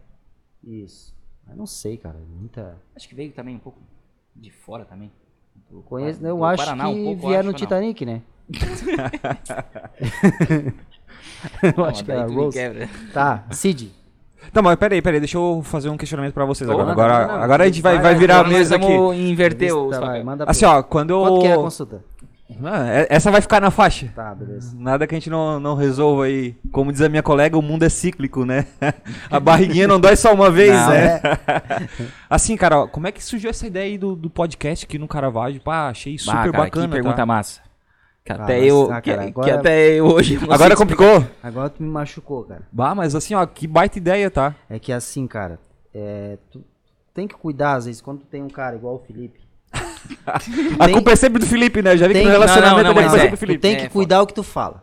Isso. 0.62 1.14
Mas 1.47 1.57
não 1.57 1.66
sei, 1.66 1.97
cara. 1.97 2.18
Muita. 2.18 2.76
Acho 2.97 3.09
que 3.09 3.14
veio 3.14 3.30
também 3.32 3.55
um 3.55 3.61
pouco 3.61 3.80
de 4.34 4.51
fora 4.51 4.84
também. 4.84 5.12
Do 5.70 5.82
Conheço, 5.82 6.20
Par- 6.20 6.28
eu 6.28 6.36
do 6.38 6.45
acho 6.45 6.64
Paraná, 6.64 6.88
um 6.88 6.95
que 6.95 7.05
pouco, 7.05 7.20
vieram 7.28 7.38
acho, 7.38 7.47
no 7.47 7.53
não? 7.53 7.59
Titanic, 7.59 8.05
né? 8.05 8.22
Não, 11.76 11.84
eu 11.84 11.84
acho 11.84 12.03
que 12.03 12.09
daí 12.09 12.18
era 12.18 12.26
Rose. 12.26 12.59
Tá, 13.12 13.47
Cid. 13.53 13.92
Tá, 14.53 14.62
mas 14.62 14.76
peraí, 14.76 15.03
peraí. 15.03 15.20
Deixa 15.20 15.36
eu 15.36 15.62
fazer 15.64 15.88
um 15.88 15.97
questionamento 15.97 16.34
pra 16.34 16.45
vocês 16.45 16.68
agora. 16.68 16.92
Agora, 16.92 17.32
agora 17.42 17.64
a 17.64 17.66
gente 17.66 17.82
vai, 17.82 17.99
vai, 17.99 18.14
virar 18.14 18.40
a 18.40 18.45
mesa 18.45 18.76
aqui. 18.76 18.86
vamos 18.86 19.16
inverter 19.16 19.74
os 19.74 19.90
vai, 19.90 20.01
papéis. 20.01 20.24
manda 20.24 20.45
Assim, 20.47 20.64
ó, 20.64 20.82
quando 20.82 21.11
eu. 21.11 21.20
Quanto 21.20 21.40
que 21.40 21.47
é 21.47 21.53
a 21.53 21.57
consulta? 21.57 22.14
Ah, 22.62 22.86
é- 22.88 23.07
essa 23.09 23.30
vai 23.30 23.40
ficar 23.40 23.61
na 23.61 23.70
faixa. 23.70 24.12
Tá, 24.14 24.34
beleza. 24.34 24.76
Nada 24.78 25.07
que 25.07 25.14
a 25.14 25.18
gente 25.18 25.30
não, 25.30 25.59
não 25.59 25.74
resolva 25.74 26.24
aí. 26.24 26.55
Como 26.70 26.92
diz 26.92 27.01
a 27.01 27.09
minha 27.09 27.22
colega, 27.22 27.59
o 27.59 27.62
mundo 27.62 27.84
é 27.84 27.88
cíclico, 27.88 28.45
né? 28.45 28.66
A 29.30 29.40
barriguinha 29.40 29.88
não 29.88 29.99
dói 29.99 30.14
só 30.14 30.32
uma 30.32 30.51
vez, 30.51 30.72
Não, 30.72 30.90
né? 30.90 31.20
assim, 32.28 32.57
cara, 32.57 32.80
ó, 32.80 32.86
como 32.86 33.07
é 33.07 33.12
que 33.12 33.24
surgiu 33.24 33.49
essa 33.49 33.66
ideia 33.66 33.86
aí 33.86 33.99
do, 33.99 34.14
do 34.14 34.28
podcast 34.28 34.84
aqui 34.84 34.99
no 34.99 35.09
Caravaggio? 35.09 35.61
Pá, 35.62 35.88
achei 35.88 36.18
super 36.18 36.32
Ah, 36.32 36.45
cara, 36.45 36.64
bacana. 36.64 36.86
Que 36.86 36.92
pergunta 36.92 37.16
tá? 37.16 37.26
massa. 37.26 37.64
Que 38.25 38.33
Ah, 38.33 38.37
até 38.37 38.59
mas- 38.59 38.66
eu. 38.68 38.91
ah, 38.91 39.03
que, 39.03 39.11
cara, 39.11 39.22
que 39.25 39.29
agora- 39.29 39.55
até 39.57 39.89
eu 40.01 40.07
hoje. 40.07 40.39
não 40.39 40.51
Agora 40.51 40.75
complicou? 40.75 41.22
Agora 41.43 41.68
tu 41.68 41.83
me 41.83 41.89
machucou, 41.91 42.43
cara. 42.45 42.62
Bah, 42.72 42.95
mas 42.95 43.14
assim, 43.14 43.35
ó, 43.35 43.45
que 43.45 43.66
baita 43.66 43.99
ideia, 43.99 44.31
tá? 44.31 44.55
É 44.70 44.79
que 44.79 44.91
assim, 44.93 45.27
cara, 45.27 45.59
é, 45.95 46.39
tu 46.51 46.64
tem 47.12 47.29
que 47.29 47.35
cuidar, 47.35 47.75
às 47.75 47.85
vezes, 47.85 48.01
quando 48.01 48.20
tu 48.20 48.27
tem 48.27 48.43
um 48.43 48.49
cara 48.49 48.77
igual 48.77 48.95
o 48.95 48.99
Felipe. 49.01 49.41
A 50.79 50.87
Tem- 50.87 50.95
culpa 50.95 51.11
é 51.12 51.16
sempre 51.16 51.39
do 51.39 51.47
Felipe, 51.47 51.83
né? 51.83 51.99
Já 51.99 52.07
vi 52.09 52.14
tem 52.14 52.22
que 52.22 52.29
no 52.29 52.35
que- 52.35 52.41
relacionamento 52.41 52.77
não, 52.89 52.95
não, 52.95 53.01
ele 53.01 53.01
é 53.01 53.03
mas 53.03 53.14
é. 53.14 53.16
sempre 53.18 53.31
do 53.31 53.37
Tu 53.37 53.41
Felipe. 53.41 53.61
tem 53.61 53.75
É, 53.75 53.77
que 53.81 53.89
cuidar 53.91 54.22
o 54.22 54.27
que 54.27 54.33
tu 54.35 54.43
fala. 54.43 54.83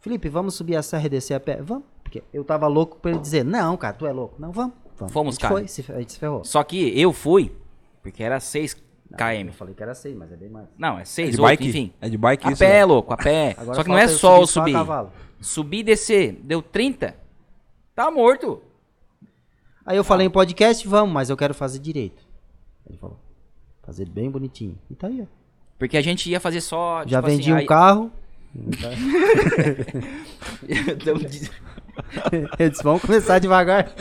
Felipe, 0.00 0.28
vamos 0.28 0.54
subir 0.54 0.76
a 0.76 0.82
serra 0.82 1.06
e 1.06 1.08
descer 1.08 1.32
a 1.32 1.40
pé? 1.40 1.62
Vamos. 1.62 1.84
Porque 2.02 2.22
eu 2.34 2.44
tava 2.44 2.66
louco 2.66 2.98
pra 3.00 3.10
ele 3.10 3.20
dizer, 3.20 3.42
não, 3.42 3.74
cara, 3.78 3.94
tu 3.94 4.06
é 4.06 4.12
louco. 4.12 4.34
Não, 4.38 4.52
vamos. 4.52 4.74
vamos. 4.98 5.12
Fomos, 5.14 5.28
a 5.28 5.32
gente 5.36 5.40
cara. 5.40 5.54
Foi, 5.54 5.66
se, 5.66 5.84
a 5.90 5.98
gente 5.98 6.12
se 6.12 6.18
ferrou. 6.18 6.44
Só 6.44 6.62
que 6.62 6.98
eu 7.00 7.10
fui, 7.12 7.52
porque 8.02 8.22
era 8.22 8.38
6 8.38 8.74
Eu 9.12 9.46
km. 9.46 9.52
falei 9.52 9.74
que 9.74 9.82
era 9.82 9.94
6, 9.94 10.16
mas 10.16 10.32
é 10.32 10.36
bem 10.36 10.48
mais. 10.48 10.66
Não, 10.78 10.98
é 10.98 11.02
É 11.02 11.04
6, 11.04 11.34
de 11.36 11.40
8, 11.40 11.58
bike? 11.58 11.68
enfim. 11.68 11.92
É 12.00 12.08
de 12.08 12.18
bike 12.18 12.46
A 12.46 12.50
isso? 12.52 12.58
pé, 12.58 12.78
né? 12.78 12.84
louco, 12.84 13.12
a 13.12 13.16
pé. 13.16 13.54
Agora 13.58 13.74
só 13.76 13.82
que 13.82 13.88
não 13.88 13.98
é 13.98 14.04
eu 14.04 14.08
só 14.08 14.40
o 14.40 14.46
subir 14.46 14.48
só 14.48 14.60
a 14.60 14.64
subir. 14.64 14.72
cavalo. 14.72 15.12
Subir 15.40 15.78
e 15.78 15.82
descer, 15.84 16.32
deu 16.42 16.62
30. 16.62 17.14
Tá 17.94 18.10
morto. 18.10 18.62
Aí 19.84 19.96
eu 19.96 20.04
falei 20.04 20.26
em 20.26 20.30
podcast, 20.30 20.86
vamos, 20.86 21.12
mas 21.12 21.28
eu 21.30 21.36
quero 21.36 21.54
fazer 21.54 21.78
direito. 21.80 22.22
Ele 22.88 22.98
falou, 22.98 23.18
fazer 23.82 24.08
bem 24.08 24.30
bonitinho. 24.30 24.78
E 24.90 24.94
tá 24.94 25.08
aí, 25.08 25.22
ó. 25.22 25.26
Porque 25.78 25.96
a 25.96 26.02
gente 26.02 26.30
ia 26.30 26.38
fazer 26.38 26.60
só. 26.60 27.02
Já 27.06 27.18
tipo 27.18 27.30
vendi 27.30 27.42
assim, 27.42 27.52
um 27.52 27.56
aí- 27.56 27.66
carro. 27.66 28.10
Um 32.62 32.70
disse, 32.70 32.82
vamos 32.82 33.02
começar 33.02 33.38
devagar. 33.38 33.92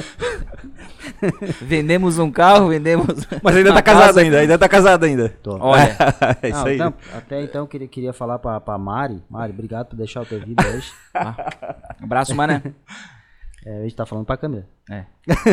vendemos 1.61 2.17
um 2.19 2.31
carro, 2.31 2.69
vendemos. 2.69 3.27
Mas 3.41 3.55
ainda 3.55 3.73
tá 3.73 3.81
casado 3.81 4.05
casa. 4.07 4.21
ainda, 4.21 4.39
ainda 4.39 4.57
tá 4.57 4.69
casado 4.69 5.03
ainda. 5.03 5.29
Tô. 5.41 5.57
Olha, 5.59 5.95
é 6.41 6.49
isso 6.49 6.59
Não, 6.59 6.65
aí. 6.67 6.75
então, 6.75 6.93
até 7.13 7.41
então, 7.43 7.67
queria, 7.67 7.87
queria 7.87 8.13
falar 8.13 8.39
pra, 8.39 8.59
pra 8.59 8.77
Mari. 8.77 9.21
Mari, 9.29 9.51
obrigado 9.51 9.87
por 9.87 9.95
deixar 9.95 10.21
o 10.21 10.25
teu 10.25 10.39
vídeo 10.39 10.55
hoje. 10.67 10.91
abraço, 12.01 12.35
mano. 12.35 12.61
É, 13.63 13.81
hoje 13.83 13.93
tá 13.93 14.07
falando 14.07 14.25
pra 14.25 14.35
câmera. 14.37 14.67
É. 14.89 15.03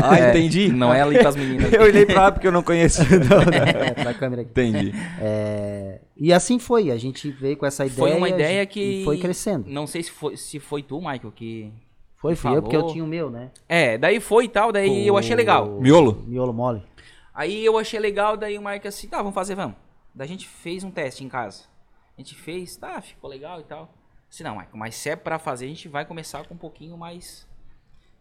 Ah, 0.03 0.19
É, 0.19 0.31
entendi. 0.31 0.73
Não 0.73 0.95
é 0.95 1.03
ali 1.03 1.19
com 1.19 1.29
as 1.29 1.37
meninas. 1.37 1.71
Eu 1.71 1.83
olhei 1.83 2.07
pra 2.07 2.23
lá 2.23 2.33
porque 2.33 2.47
eu 2.47 2.53
não 2.53 2.63
conheço. 2.63 3.03
É, 3.05 3.91
pra 4.03 4.15
câmera 4.15 4.41
aqui. 4.41 4.51
entendi. 4.51 4.95
É, 5.21 6.01
e 6.17 6.33
assim 6.33 6.59
foi, 6.59 6.91
a 6.91 6.97
gente 6.97 7.31
veio 7.31 7.59
com 7.59 7.67
essa 7.67 7.85
ideia. 7.85 7.99
Foi 7.99 8.15
uma 8.17 8.27
a 8.29 8.31
ideia 8.31 8.61
gente- 8.63 8.71
que. 8.73 9.03
e 9.03 9.05
foi 9.05 9.19
crescendo. 9.19 9.67
Não 9.69 9.87
sei 9.87 10.03
se 10.05 10.11
foi, 10.11 10.39
se 10.39 10.59
foi 10.59 10.83
tu, 10.83 10.97
Michael, 11.01 11.31
que. 11.37 11.71
Foi, 12.19 12.35
fui 12.35 12.57
eu, 12.57 12.63
porque 12.63 12.77
eu 12.77 12.87
tinha 12.89 13.05
o 13.05 13.07
meu, 13.07 13.31
né? 13.31 13.51
É, 13.69 13.97
daí 13.97 14.19
foi 14.21 14.45
e 14.45 14.49
tal, 14.49 14.73
daí 14.73 15.07
eu 15.07 15.17
achei 15.17 15.37
legal. 15.37 15.69
O- 15.69 15.81
Miolo? 15.81 16.25
Miolo 16.27 16.53
mole. 16.53 16.83
Aí 17.33 17.65
eu 17.65 17.79
achei 17.79 18.01
legal, 18.01 18.37
daí 18.37 18.59
o 18.59 18.63
Mike 18.65 18.89
assim, 18.89 19.07
tá, 19.07 19.19
vamos 19.19 19.35
fazer, 19.35 19.55
vamos. 19.55 19.77
Daí 20.15 20.25
a 20.27 20.29
gente 20.29 20.49
fez 20.49 20.83
um 20.83 20.91
teste 20.91 21.23
em 21.25 21.29
casa. 21.29 21.65
A 22.17 22.21
gente 22.21 22.35
fez, 22.35 22.77
tá, 22.77 23.01
ficou 23.01 23.31
legal 23.31 23.61
e 23.61 23.63
tal. 23.65 23.95
Assim, 24.29 24.43
não, 24.43 24.59
Mike, 24.59 24.71
mas 24.77 24.97
se 24.97 25.09
é 25.11 25.15
pra 25.17 25.39
fazer, 25.39 25.67
a 25.67 25.69
gente 25.69 25.87
vai 25.89 26.05
começar 26.05 26.45
com 26.47 26.55
um 26.55 26.59
pouquinho 26.59 26.99
mais. 26.99 27.47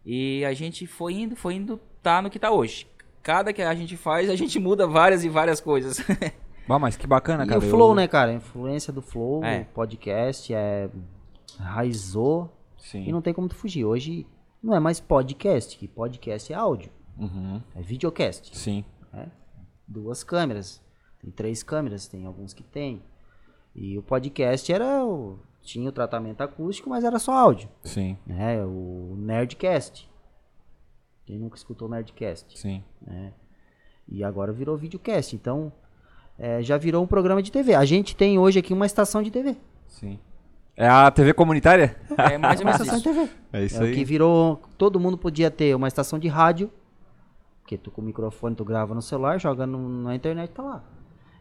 E 0.06 0.44
a 0.44 0.52
gente 0.54 0.86
foi 0.86 1.14
indo, 1.14 1.34
foi 1.34 1.54
indo, 1.54 1.80
tá 2.00 2.22
no 2.22 2.30
que 2.30 2.38
tá 2.38 2.50
hoje. 2.52 2.86
Cada 3.20 3.52
que 3.52 3.60
a 3.60 3.74
gente 3.74 3.96
faz, 3.96 4.30
a 4.30 4.36
gente 4.36 4.58
muda 4.60 4.86
várias 4.86 5.24
e 5.24 5.28
várias 5.28 5.60
coisas. 5.60 5.98
Ah, 6.70 6.78
mas 6.78 6.96
que 6.96 7.06
bacana, 7.06 7.44
E 7.44 7.48
cara. 7.48 7.60
o 7.60 7.64
eu- 7.64 7.70
Flow, 7.70 7.94
né, 7.94 8.06
cara? 8.06 8.30
A 8.30 8.34
influência 8.34 8.92
do 8.92 9.02
Flow, 9.02 9.42
É. 9.44 9.62
o 9.62 9.64
podcast, 9.74 10.54
é. 10.54 10.88
Raizou. 11.58 12.50
Sim. 12.78 13.04
E 13.06 13.12
não 13.12 13.20
tem 13.20 13.34
como 13.34 13.48
tu 13.48 13.54
fugir. 13.54 13.84
Hoje 13.84 14.26
não 14.62 14.74
é 14.74 14.80
mais 14.80 14.98
podcast, 15.00 15.76
que 15.76 15.86
podcast 15.86 16.52
é 16.52 16.56
áudio. 16.56 16.90
Uhum. 17.18 17.60
É 17.74 17.82
videocast. 17.82 18.56
Sim. 18.56 18.84
Duas 19.86 20.22
câmeras. 20.22 20.80
Tem 21.20 21.30
três 21.30 21.62
câmeras, 21.62 22.06
tem 22.06 22.24
alguns 22.26 22.52
que 22.52 22.62
tem. 22.62 23.02
E 23.74 23.96
o 23.98 24.02
podcast 24.02 24.72
era. 24.72 25.04
o- 25.04 25.38
Tinha 25.60 25.88
o 25.88 25.92
tratamento 25.92 26.40
acústico, 26.42 26.88
mas 26.88 27.04
era 27.04 27.18
só 27.18 27.32
áudio. 27.32 27.68
Sim. 27.82 28.16
Né? 28.26 28.64
O 28.64 29.14
Nerdcast. 29.18 30.08
Quem 31.26 31.38
nunca 31.38 31.56
escutou 31.56 31.88
Nerdcast? 31.88 32.58
Sim. 32.58 32.82
né? 33.02 33.32
E 34.08 34.24
agora 34.24 34.52
virou 34.52 34.76
videocast. 34.78 35.34
Então, 35.34 35.70
é, 36.38 36.62
já 36.62 36.78
virou 36.78 37.04
um 37.04 37.06
programa 37.06 37.42
de 37.42 37.52
TV. 37.52 37.74
A 37.74 37.84
gente 37.84 38.16
tem 38.16 38.38
hoje 38.38 38.58
aqui 38.58 38.72
uma 38.72 38.86
estação 38.86 39.22
de 39.22 39.30
TV. 39.30 39.56
Sim. 39.86 40.18
É 40.80 40.88
a 40.88 41.10
TV 41.10 41.34
comunitária? 41.34 41.96
É 42.16 42.38
mais 42.38 42.60
ou 42.60 42.64
Uma 42.66 42.72
menos 42.72 42.86
estação 42.86 42.98
isso. 42.98 43.02
TV. 43.26 43.30
É 43.52 43.64
isso 43.64 43.82
é 43.82 43.86
aí. 43.86 43.92
o 43.92 43.94
que 43.96 44.04
virou. 44.04 44.62
Todo 44.78 45.00
mundo 45.00 45.18
podia 45.18 45.50
ter 45.50 45.74
uma 45.74 45.88
estação 45.88 46.18
de 46.20 46.28
rádio. 46.28 46.70
Porque 47.62 47.76
tu 47.76 47.90
com 47.90 48.00
o 48.00 48.04
microfone, 48.04 48.54
tu 48.54 48.64
grava 48.64 48.94
no 48.94 49.02
celular, 49.02 49.38
joga 49.40 49.66
no- 49.66 49.88
na 50.04 50.14
internet, 50.14 50.50
tá 50.52 50.62
lá. 50.62 50.84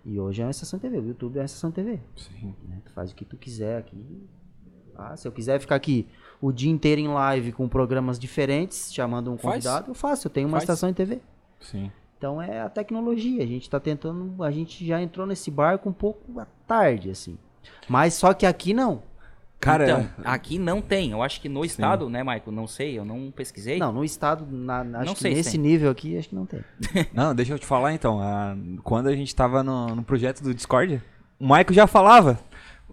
E 0.04 0.20
hoje 0.20 0.42
é 0.42 0.46
uma 0.46 0.52
estação 0.52 0.80
de 0.80 0.82
TV. 0.90 0.98
O 1.00 1.08
YouTube 1.10 1.38
é 1.38 1.42
uma 1.42 1.46
estação 1.46 1.70
de 1.70 1.76
TV. 1.76 2.00
Sim. 2.16 2.56
né? 2.68 2.82
Tu 2.84 2.92
faz 2.94 3.12
o 3.12 3.16
que 3.16 3.24
tu 3.24 3.38
quiser 3.38 3.78
aqui. 3.78 4.28
Ah, 4.96 5.16
se 5.16 5.28
eu 5.28 5.32
quiser 5.32 5.60
ficar 5.60 5.76
aqui 5.76 6.08
o 6.42 6.52
dia 6.52 6.72
inteiro 6.72 7.00
em 7.00 7.08
live 7.08 7.52
com 7.52 7.70
programas 7.70 8.18
diferentes, 8.18 8.92
chamando 8.92 9.32
um 9.32 9.38
Faz. 9.38 9.64
convidado, 9.64 9.92
eu 9.92 9.94
faço. 9.94 10.26
Eu 10.28 10.32
tenho 10.32 10.48
uma 10.48 10.54
Faz. 10.58 10.64
estação 10.64 10.90
de 10.90 10.96
TV. 10.96 11.22
Sim. 11.62 11.92
Então 12.18 12.42
é 12.42 12.60
a 12.62 12.70
tecnologia. 12.70 13.44
A 13.44 13.46
gente 13.48 13.70
tá 13.70 13.80
tentando. 13.80 14.44
A 14.44 14.50
gente 14.50 14.84
já 14.84 15.00
entrou 15.00 15.28
nesse 15.28 15.52
barco 15.52 15.88
um 15.88 15.94
pouco 15.94 16.40
à 16.40 16.46
tarde, 16.66 17.12
assim. 17.12 17.38
Mas 17.88 18.16
só 18.16 18.34
que 18.34 18.46
aqui 18.46 18.74
não. 18.74 19.04
Cara, 19.60 19.84
Então, 19.86 20.10
aqui 20.24 20.60
não 20.60 20.82
tem. 20.82 21.12
Eu 21.12 21.24
acho 21.24 21.42
que 21.42 21.50
no 21.50 21.66
estado, 21.66 22.10
né, 22.10 22.24
Michael? 22.24 22.52
Não 22.52 22.68
sei, 22.68 22.98
eu 22.98 23.04
não 23.04 23.32
pesquisei. 23.32 23.80
Não, 23.80 23.92
no 23.92 24.04
estado, 24.04 24.46
na, 24.50 24.84
na- 24.84 25.00
acho 25.00 25.08
Não 25.08 25.14
que 25.16 25.22
sei 25.22 25.32
se 25.32 25.38
nesse 25.38 25.58
nível 25.58 25.90
aqui, 25.90 26.18
acho 26.18 26.30
que 26.30 26.36
não 26.36 26.46
tem. 26.46 26.64
Não, 27.12 27.34
deixa 27.34 27.54
eu 27.54 27.60
te 27.60 27.66
falar 27.66 27.94
então. 27.94 28.20
ah, 28.22 28.56
quando 28.84 29.08
a 29.08 29.16
gente 29.16 29.36
tava 29.36 29.64
no, 29.64 29.96
no 29.96 30.04
projeto 30.04 30.44
do 30.44 30.54
Discord, 30.54 31.02
o 31.40 31.48
Maico 31.48 31.74
já 31.74 31.88
falava. 31.88 32.40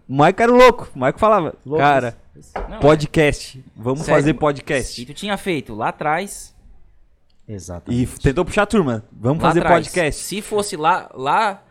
O 0.08 0.14
Maico 0.16 0.42
era 0.42 0.50
louco. 0.52 0.90
O 0.94 0.98
Maico 0.98 1.18
falava, 1.18 1.54
Louco, 1.66 1.80
cara, 1.82 2.16
Não, 2.68 2.80
podcast. 2.80 3.62
Vamos 3.76 4.00
Sério, 4.00 4.14
fazer 4.20 4.30
E 4.30 4.34
podcast. 4.34 5.06
tu 5.06 5.14
tinha 5.14 5.36
feito 5.36 5.74
lá 5.74 5.88
atrás. 5.88 6.54
E 7.46 7.52
Exatamente. 7.52 8.20
tentou 8.20 8.42
puxar 8.44 8.62
a 8.62 8.66
turma. 8.66 9.04
Vamos 9.12 9.42
lá 9.42 9.50
fazer 9.50 9.60
atrás. 9.60 9.86
podcast. 9.86 10.22
Se 10.22 10.40
fosse 10.40 10.76
lá, 10.78 11.10
lá, 11.14 11.62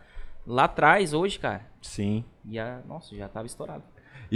lá 0.46 0.64
atrás, 0.64 1.12
hoje, 1.12 1.38
cara, 1.38 1.62
Sim. 1.82 2.24
ia, 2.44 2.80
nossa, 2.88 3.14
já 3.16 3.28
tava 3.28 3.46
estourado. 3.46 3.82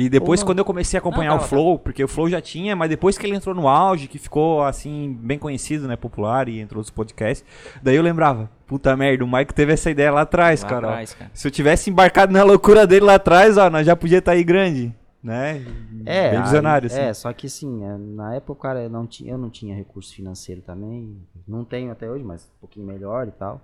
E 0.00 0.08
depois, 0.08 0.42
quando 0.44 0.58
eu 0.60 0.64
comecei 0.64 0.96
a 0.96 1.00
acompanhar 1.00 1.30
Não, 1.30 1.36
o 1.36 1.38
tava, 1.40 1.48
Flow, 1.48 1.78
porque 1.78 2.04
o 2.04 2.08
Flow 2.08 2.28
já 2.30 2.40
tinha, 2.40 2.76
mas 2.76 2.88
depois 2.88 3.18
que 3.18 3.26
ele 3.26 3.34
entrou 3.34 3.52
no 3.54 3.66
auge, 3.66 4.06
que 4.06 4.16
ficou 4.18 4.62
assim, 4.62 5.18
bem 5.20 5.38
conhecido, 5.38 5.88
né? 5.88 5.96
Popular 5.96 6.48
e 6.48 6.60
entrou 6.60 6.78
nos 6.78 6.88
podcasts, 6.90 7.44
daí 7.82 7.96
eu 7.96 8.02
lembrava, 8.02 8.48
puta 8.66 8.96
merda, 8.96 9.24
o 9.24 9.30
Mike 9.30 9.52
teve 9.52 9.72
essa 9.72 9.90
ideia 9.90 10.12
lá 10.12 10.20
atrás, 10.20 10.62
Lá 10.62 10.68
cara. 10.68 10.86
atrás, 10.88 11.14
cara. 11.14 11.30
Se 11.34 11.48
eu 11.48 11.50
tivesse 11.50 11.90
embarcado 11.90 12.32
na 12.32 12.44
loucura 12.44 12.86
dele 12.86 13.06
lá 13.06 13.14
atrás, 13.16 13.58
ó, 13.58 13.68
nós 13.68 13.84
já 13.84 13.96
podia 13.96 14.18
estar 14.18 14.32
aí 14.32 14.44
grande, 14.44 14.94
né? 15.20 15.64
É, 16.06 16.28
bem 16.30 16.38
aí- 16.38 16.42
visionário, 16.44 16.86
assim. 16.86 17.00
É, 17.00 17.12
só 17.12 17.32
que 17.32 17.48
assim, 17.48 17.84
é, 17.84 17.96
na 17.98 18.36
época, 18.36 18.60
cara, 18.68 18.82
eu 18.84 18.90
não, 18.90 19.04
tinha, 19.04 19.32
eu 19.32 19.38
não 19.38 19.50
tinha 19.50 19.74
recurso 19.74 20.14
financeiro 20.14 20.60
também. 20.60 21.16
Não 21.46 21.64
tenho 21.64 21.90
até 21.90 22.08
hoje, 22.08 22.22
mas 22.22 22.44
um 22.44 22.60
pouquinho 22.60 22.86
melhor 22.86 23.26
e 23.26 23.32
tal. 23.32 23.60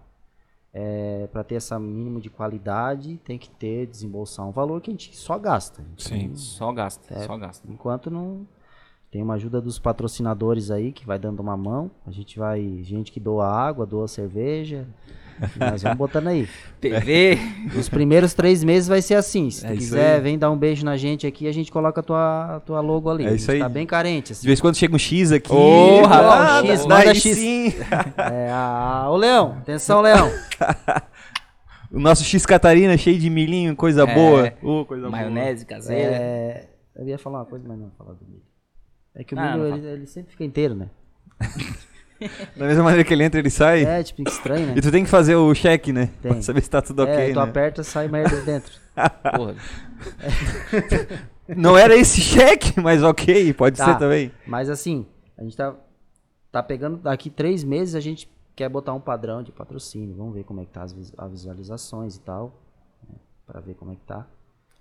É, 0.77 1.29
para 1.33 1.45
ter 1.45 1.55
essa 1.55 1.79
mínimo 1.79 2.21
de 2.21 2.29
qualidade, 2.29 3.17
tem 3.25 3.39
que 3.39 3.49
ter, 3.49 3.87
desembolsar 3.87 4.45
um 4.45 4.51
valor 4.51 4.81
que 4.81 4.91
a 4.91 4.93
gente 4.93 5.15
só 5.17 5.39
gasta. 5.39 5.83
Gente 5.91 6.03
Sim. 6.03 6.29
não- 6.31 6.37
Só 6.37 6.73
gasta, 6.73 7.15
É. 7.15 7.27
só 7.27 7.37
gasta. 7.37 7.71
Enquanto 7.71 8.11
não 8.11 8.45
tem 9.09 9.23
uma 9.23 9.35
ajuda 9.35 9.61
dos 9.61 9.79
patrocinadores 9.79 10.73
aí 10.73 10.91
que 10.91 11.07
vai 11.07 11.17
dando 11.17 11.39
uma 11.39 11.57
mão, 11.57 11.93
a 12.05 12.11
gente 12.11 12.37
vai, 12.41 12.83
gente 12.83 13.13
que 13.13 13.21
doa 13.21 13.47
água, 13.47 13.87
doa 13.87 14.09
cerveja, 14.09 14.85
nós 15.57 15.83
vamos 15.83 15.99
botando 15.99 16.29
aí. 16.29 16.49
TV. 16.81 17.39
Os 17.79 17.89
primeiros 17.89 18.35
três 18.35 18.63
meses 18.63 18.89
vai 18.89 19.01
ser 19.03 19.15
assim. 19.15 19.51
Se 19.51 19.65
É 19.65 19.69
tu 19.69 19.75
isso 19.75 19.83
quiser, 19.89 20.21
vem 20.21 20.39
dar 20.39 20.51
um 20.51 20.57
beijo 20.57 20.85
na 20.85 20.97
gente 20.97 21.27
aqui, 21.27 21.47
a 21.49 21.53
gente 21.53 21.71
coloca 21.73 22.01
a 22.01 22.03
tua, 22.05 22.63
tua 22.67 22.81
logo 22.81 23.11
ali. 23.11 23.25
É 23.27 23.35
isso 23.35 23.47
gente 23.47 23.51
aí. 23.53 23.59
tá 23.61 23.69
bem 23.69 23.87
carente, 23.87 24.27
De 24.29 24.33
assim. 24.33 24.47
vez 24.47 24.59
em 24.59 24.63
quando 24.63 24.77
chega 24.77 24.95
um 24.95 24.99
X 24.99 25.33
aqui. 25.33 25.53
Ô, 25.53 26.05
ah, 26.05 26.09
rapaz, 26.09 26.67
X, 26.81 26.87
manda 26.87 27.15
X. 27.15 27.37
sim. 27.39 27.73
É, 28.19 28.51
a, 28.53 29.07
ô 29.11 29.17
Leão, 29.17 29.59
atenção, 29.59 30.01
Leão. 30.01 30.31
O 31.93 32.01
nosso 32.01 32.25
X 32.25 32.45
Catarina 32.45 32.97
cheio 32.97 33.17
de 33.21 33.31
milhinho, 33.31 33.77
coisa 33.77 34.03
É. 34.03 34.15
boa. 34.15 34.53
Ô, 34.61 34.85
coisa 34.85 35.09
Maionese 35.09 35.65
caseira. 35.65 36.11
É, 36.13 36.69
eu 36.97 37.07
ia 37.07 37.17
falar 37.17 37.39
uma 37.39 37.45
coisa, 37.45 37.65
mas 37.69 37.79
não 37.79 37.89
falar 37.97 38.15
do 38.15 38.25
milho. 38.27 38.43
É 39.15 39.23
que 39.23 39.33
o 39.33 39.39
Ah, 39.39 39.57
milho, 39.57 39.67
ele, 39.77 39.87
ele 39.87 40.07
sempre 40.09 40.33
fica 40.33 40.43
inteiro, 40.43 40.75
né? 40.75 40.89
Da 42.57 42.67
mesma 42.67 42.83
maneira 42.85 43.05
que 43.05 43.13
ele 43.13 43.25
entra, 43.25 43.39
ele 43.41 43.51
sai. 43.51 43.85
É, 43.85 44.03
tipo, 44.03 44.23
estranho, 44.29 44.67
né? 44.69 44.75
E 44.77 44.81
tu 44.81 44.91
tem 44.91 45.05
que 45.05 45.11
fazer 45.11 45.35
o 45.37 45.53
check, 45.55 45.89
né? 45.89 46.11
Tem. 46.23 46.33
Pra 46.33 46.43
saber 46.43 46.63
se 46.63 46.71
tá 46.71 46.81
tudo 46.83 47.07
é, 47.07 47.13
ok, 47.15 47.33
tu 47.33 47.37
né? 47.37 47.43
aperta, 47.43 47.83
sai 47.83 48.09
merda 48.09 48.37
de 48.37 48.43
dentro. 48.45 48.73
Porra. 49.37 49.55
Não 51.57 51.77
era 51.77 51.95
esse 51.95 52.21
cheque, 52.21 52.81
mas 52.81 53.03
ok, 53.03 53.53
pode 53.53 53.77
Tá. 53.77 53.87
ser 53.87 53.99
também. 53.99 54.33
Mas 54.47 54.71
assim, 54.71 55.07
a 55.37 55.43
gente 55.43 55.57
tá, 55.57 55.75
tá 56.51 56.63
pegando 56.63 56.97
daqui 56.97 57.29
três 57.29 57.63
meses, 57.63 57.95
a 57.95 58.01
gente 58.01 58.29
quer 58.57 58.69
botar 58.69 58.95
um 58.95 59.01
padrão 59.01 59.43
de 59.43 59.53
patrocínio. 59.53 60.15
Vamos 60.17 60.35
ver 60.35 60.45
como 60.45 60.61
é 60.61 60.65
que 60.65 60.71
tá 60.71 60.83
as, 60.83 60.93
vis- 60.93 61.13
as 61.19 61.31
visualizações 61.31 62.17
e 62.17 62.21
tal. 62.21 62.61
Né, 63.09 63.17
pra 63.47 63.61
ver 63.61 63.75
como 63.75 63.93
é 63.93 63.95
que 63.95 64.05
tá. 64.07 64.27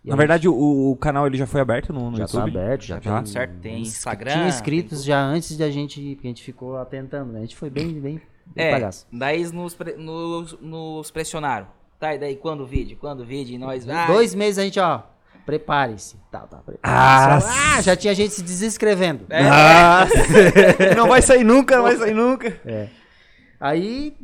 E 0.04 0.10
Na 0.10 0.16
a 0.16 0.18
verdade, 0.18 0.49
o, 0.49 0.91
o 0.91 0.95
canal 0.97 1.26
ele 1.28 1.38
já 1.38 1.47
foi 1.47 1.62
aberto 1.62 1.93
no, 1.93 2.12
no 2.12 2.18
já 2.18 2.24
YouTube? 2.24 2.51
tá 2.51 2.60
aberto, 2.60 2.82
já, 2.84 2.99
Já? 2.99 3.18
tem. 3.22 3.26
Certo, 3.26 3.54
tem 3.62 3.82
ins- 3.82 3.88
Instagram, 3.89 4.32
Tinha 4.32 4.43
tem 4.43 4.49
inscritos 4.49 4.97
tudo. 4.99 5.08
já 5.08 5.22
antes 5.24 5.56
de 5.56 5.64
a 5.64 5.72
gente. 5.72 6.16
Porque 6.16 6.28
a 6.28 6.30
gente 6.30 6.43
ficou 6.43 6.78
atentando, 6.78 7.32
né? 7.32 7.39
A 7.39 7.41
gente 7.43 7.56
foi 7.56 7.70
bem, 7.70 7.88
bem, 8.01 8.22
bem 8.45 8.66
É, 8.66 8.72
bagaço. 8.72 9.08
daí 9.14 9.43
nos, 9.51 9.74
pre- 9.74 9.95
nos, 9.95 10.60
nos 10.60 11.10
pressionaram. 11.10 11.68
Tá, 11.99 12.14
e 12.14 12.20
daí 12.20 12.36
quando 12.36 12.62
o 12.62 12.66
vídeo? 12.66 12.97
Quando 12.99 13.22
o 13.22 13.26
vídeo? 13.26 13.56
E 13.56 13.58
nós. 13.58 13.88
Ah, 13.88 14.08
Dois 14.08 14.36
meses 14.36 14.58
a 14.60 14.64
gente, 14.64 14.78
ó. 14.80 15.04
Prepare-se. 15.45 16.18
Tá, 16.32 16.39
tá, 16.39 16.58
Ah, 16.58 16.62
prepare-se. 16.66 17.47
Ah, 17.78 17.82
já 17.82 17.95
tinha 17.95 18.14
gente 18.14 18.34
se 18.34 18.43
desinscrevendo. 18.43 19.26
É. 19.30 19.41
Ah, 19.49 20.06
não 20.97 21.08
vai 21.08 21.22
sair 21.22 21.43
nunca, 21.45 21.76
não 21.78 21.84
vai 21.84 21.95
sair 21.95 22.14
nunca. 22.14 22.60
Aí 23.60 24.16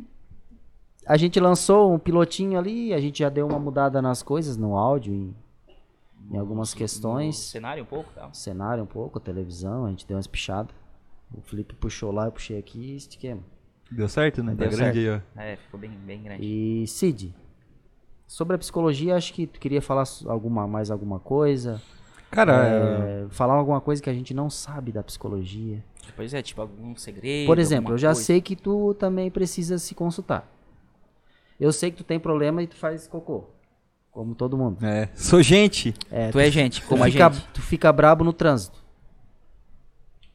a 1.06 1.16
gente 1.16 1.40
lançou 1.40 1.92
um 1.94 1.98
pilotinho 1.98 2.58
ali, 2.58 2.92
a 2.92 3.00
gente 3.00 3.20
já 3.20 3.28
deu 3.28 3.46
uma 3.46 3.58
mudada 3.58 4.00
nas 4.02 4.22
coisas, 4.22 4.56
no 4.56 4.76
áudio, 4.76 5.12
em, 5.14 5.34
em 6.30 6.36
algumas 6.38 6.72
no 6.72 6.78
questões. 6.78 7.36
cenário 7.36 7.82
um 7.82 7.86
pouco 7.86 8.10
tal. 8.14 8.32
Cenário 8.34 8.82
um 8.82 8.86
pouco, 8.86 9.18
a 9.18 9.20
televisão, 9.20 9.86
a 9.86 9.90
gente 9.90 10.06
deu 10.06 10.16
umas 10.16 10.26
pichadas. 10.26 10.74
O 11.32 11.40
Felipe 11.40 11.74
puxou 11.74 12.10
lá, 12.10 12.26
eu 12.26 12.32
puxei 12.32 12.58
aqui 12.58 12.78
e 12.92 12.96
estiquemos. 12.96 13.44
Deu 13.90 14.08
certo, 14.08 14.42
né? 14.42 14.52
Tá 14.54 14.66
Deu 14.66 14.70
grande 14.70 14.98
aí, 14.98 15.10
ó. 15.10 15.40
É, 15.40 15.56
ficou 15.56 15.78
bem, 15.78 15.90
bem 15.90 16.22
grande. 16.22 16.44
E 16.44 16.86
Cid, 16.86 17.34
sobre 18.26 18.54
a 18.56 18.58
psicologia, 18.58 19.16
acho 19.16 19.32
que 19.32 19.46
tu 19.46 19.58
queria 19.60 19.80
falar 19.82 20.04
alguma, 20.26 20.66
mais 20.66 20.90
alguma 20.90 21.18
coisa. 21.20 21.80
Cara, 22.30 22.52
É, 22.64 23.26
falar 23.30 23.54
alguma 23.54 23.80
coisa 23.80 24.00
que 24.00 24.08
a 24.08 24.14
gente 24.14 24.32
não 24.32 24.48
sabe 24.48 24.92
da 24.92 25.02
psicologia. 25.02 25.84
Pois 26.14 26.32
é, 26.32 26.40
tipo 26.42 26.60
algum 26.60 26.94
segredo. 26.96 27.46
Por 27.46 27.58
exemplo, 27.58 27.94
eu 27.94 27.98
já 27.98 28.08
coisa. 28.10 28.22
sei 28.22 28.40
que 28.40 28.54
tu 28.54 28.94
também 28.94 29.30
precisa 29.30 29.78
se 29.78 29.94
consultar. 29.94 30.48
Eu 31.58 31.72
sei 31.72 31.90
que 31.90 31.96
tu 31.98 32.04
tem 32.04 32.18
problema 32.20 32.62
e 32.62 32.66
tu 32.66 32.76
faz 32.76 33.06
cocô. 33.08 33.44
Como 34.10 34.34
todo 34.34 34.56
mundo. 34.56 34.84
é, 34.84 35.08
sou 35.14 35.42
gente. 35.42 35.94
É, 36.10 36.30
Tu 36.30 36.38
é 36.38 36.50
gente, 36.50 36.82
como 36.82 37.02
tu 37.02 37.04
a 37.04 37.10
fica, 37.10 37.30
gente. 37.32 37.48
Tu 37.54 37.62
fica 37.62 37.92
brabo 37.92 38.24
no 38.24 38.32
trânsito. 38.32 38.78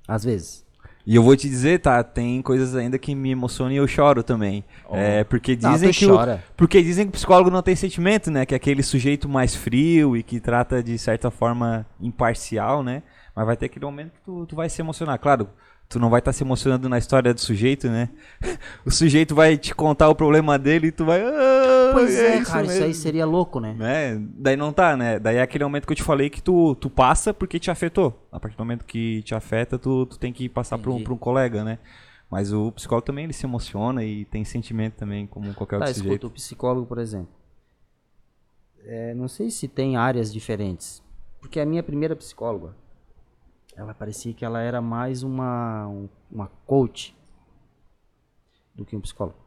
Às 0.07 0.23
vezes. 0.23 0.65
E 1.05 1.15
eu 1.15 1.21
vou 1.21 1.36
te 1.36 1.47
dizer, 1.47 1.80
tá, 1.82 2.03
tem 2.03 2.41
coisas 2.41 2.76
ainda 2.76 2.97
que 2.97 3.13
me 3.13 3.30
emocionam 3.30 3.71
e 3.71 3.76
eu 3.76 3.88
choro 3.88 4.23
também. 4.23 4.65
Oh. 4.89 4.95
É, 4.95 5.23
porque 5.23 5.55
dizem 5.55 5.91
tu 5.91 5.97
que 5.99 6.05
o, 6.07 6.17
porque 6.57 6.82
dizem 6.82 7.05
que 7.05 7.09
o 7.09 7.11
psicólogo 7.11 7.51
não 7.51 7.61
tem 7.61 7.76
sentimento, 7.76 8.32
né? 8.32 8.43
Que 8.43 8.55
é 8.55 8.57
aquele 8.57 8.82
sujeito 8.82 9.30
mais 9.30 9.55
frio 9.55 10.17
e 10.17 10.23
que 10.23 10.39
trata 10.39 10.82
de 10.82 10.97
certa 10.97 11.30
forma 11.30 11.86
imparcial, 12.01 12.82
né? 12.82 13.03
Mas 13.36 13.45
vai 13.45 13.55
ter 13.55 13.67
aquele 13.67 13.86
momento 13.86 14.13
que 14.13 14.21
tu, 14.21 14.47
tu 14.47 14.55
vai 14.55 14.67
se 14.67 14.82
emocionar. 14.82 15.19
Claro, 15.19 15.47
tu 15.88 15.99
não 15.99 16.09
vai 16.09 16.19
estar 16.19 16.33
se 16.33 16.43
emocionando 16.43 16.89
na 16.89 16.97
história 16.97 17.33
do 17.33 17.39
sujeito, 17.39 17.88
né? 17.89 18.09
O 18.86 18.91
sujeito 18.91 19.33
vai 19.36 19.57
te 19.57 19.73
contar 19.73 20.09
o 20.09 20.15
problema 20.15 20.57
dele 20.59 20.88
e 20.88 20.91
tu 20.91 21.05
vai. 21.05 21.21
"Ah, 21.21 21.89
Pois 21.93 22.13
é, 22.15 22.38
isso 22.39 22.51
cara, 22.51 22.65
isso 22.65 22.73
aí 22.75 22.79
mesmo." 22.88 22.93
seria 23.01 23.25
louco, 23.25 23.59
né? 23.59 23.73
né? 23.77 24.21
Daí 24.38 24.55
não 24.57 24.73
tá, 24.73 24.95
né? 24.97 25.17
Daí 25.19 25.38
é 25.38 25.41
aquele 25.41 25.63
momento 25.63 25.86
que 25.88 25.93
eu 25.93 25.97
te 25.97 26.03
falei 26.03 26.29
que 26.29 26.41
tu, 26.41 26.75
tu 26.75 26.89
passa 26.89 27.33
porque 27.33 27.59
te 27.59 27.71
afetou. 27.71 28.27
A 28.31 28.39
partir 28.39 28.57
do 28.57 28.61
momento 28.61 28.86
que 28.86 29.21
te 29.23 29.33
afeta, 29.36 29.77
tu, 29.79 30.05
tu 30.05 30.19
tem 30.19 30.31
que 30.33 30.47
passar 30.49 30.77
pra 30.77 30.91
um, 30.91 31.03
pra 31.03 31.13
um 31.13 31.17
colega, 31.17 31.63
né? 31.63 31.79
Mas 32.29 32.51
o 32.51 32.71
psicólogo 32.71 33.05
também 33.05 33.23
ele 33.25 33.33
se 33.33 33.45
emociona 33.45 34.03
e 34.03 34.25
tem 34.25 34.43
sentimento 34.43 34.95
também, 34.95 35.25
como 35.27 35.53
qualquer 35.53 35.77
Tá, 35.79 35.86
outro 35.86 35.91
escuta, 35.91 36.03
sujeito. 36.07 36.27
o 36.27 36.31
psicólogo, 36.31 36.86
por 36.88 36.97
exemplo. 36.97 37.29
É, 38.83 39.13
não 39.13 39.27
sei 39.27 39.49
se 39.49 39.67
tem 39.67 39.95
áreas 39.95 40.31
diferentes. 40.33 41.01
Porque 41.39 41.59
a 41.59 41.65
minha 41.65 41.83
primeira 41.83 42.15
psicóloga, 42.15 42.75
ela 43.76 43.93
parecia 43.93 44.34
que 44.34 44.45
ela 44.45 44.61
era 44.61 44.82
mais 44.82 45.23
uma, 45.23 45.88
um- 45.88 46.09
uma 46.32 46.47
coach 46.65 47.15
do 48.73 48.86
que 48.86 48.95
um 48.95 49.01
psicólogo. 49.01 49.38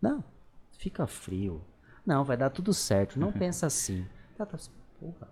Não, 0.00 0.22
fica 0.78 1.06
frio. 1.06 1.60
Não, 2.04 2.24
vai 2.24 2.36
dar 2.36 2.50
tudo 2.50 2.72
certo. 2.74 3.18
Não 3.18 3.32
pensa 3.32 3.66
assim. 3.66 4.04
Tá, 4.36 4.44
tá, 4.44 4.58
porra. 4.98 5.28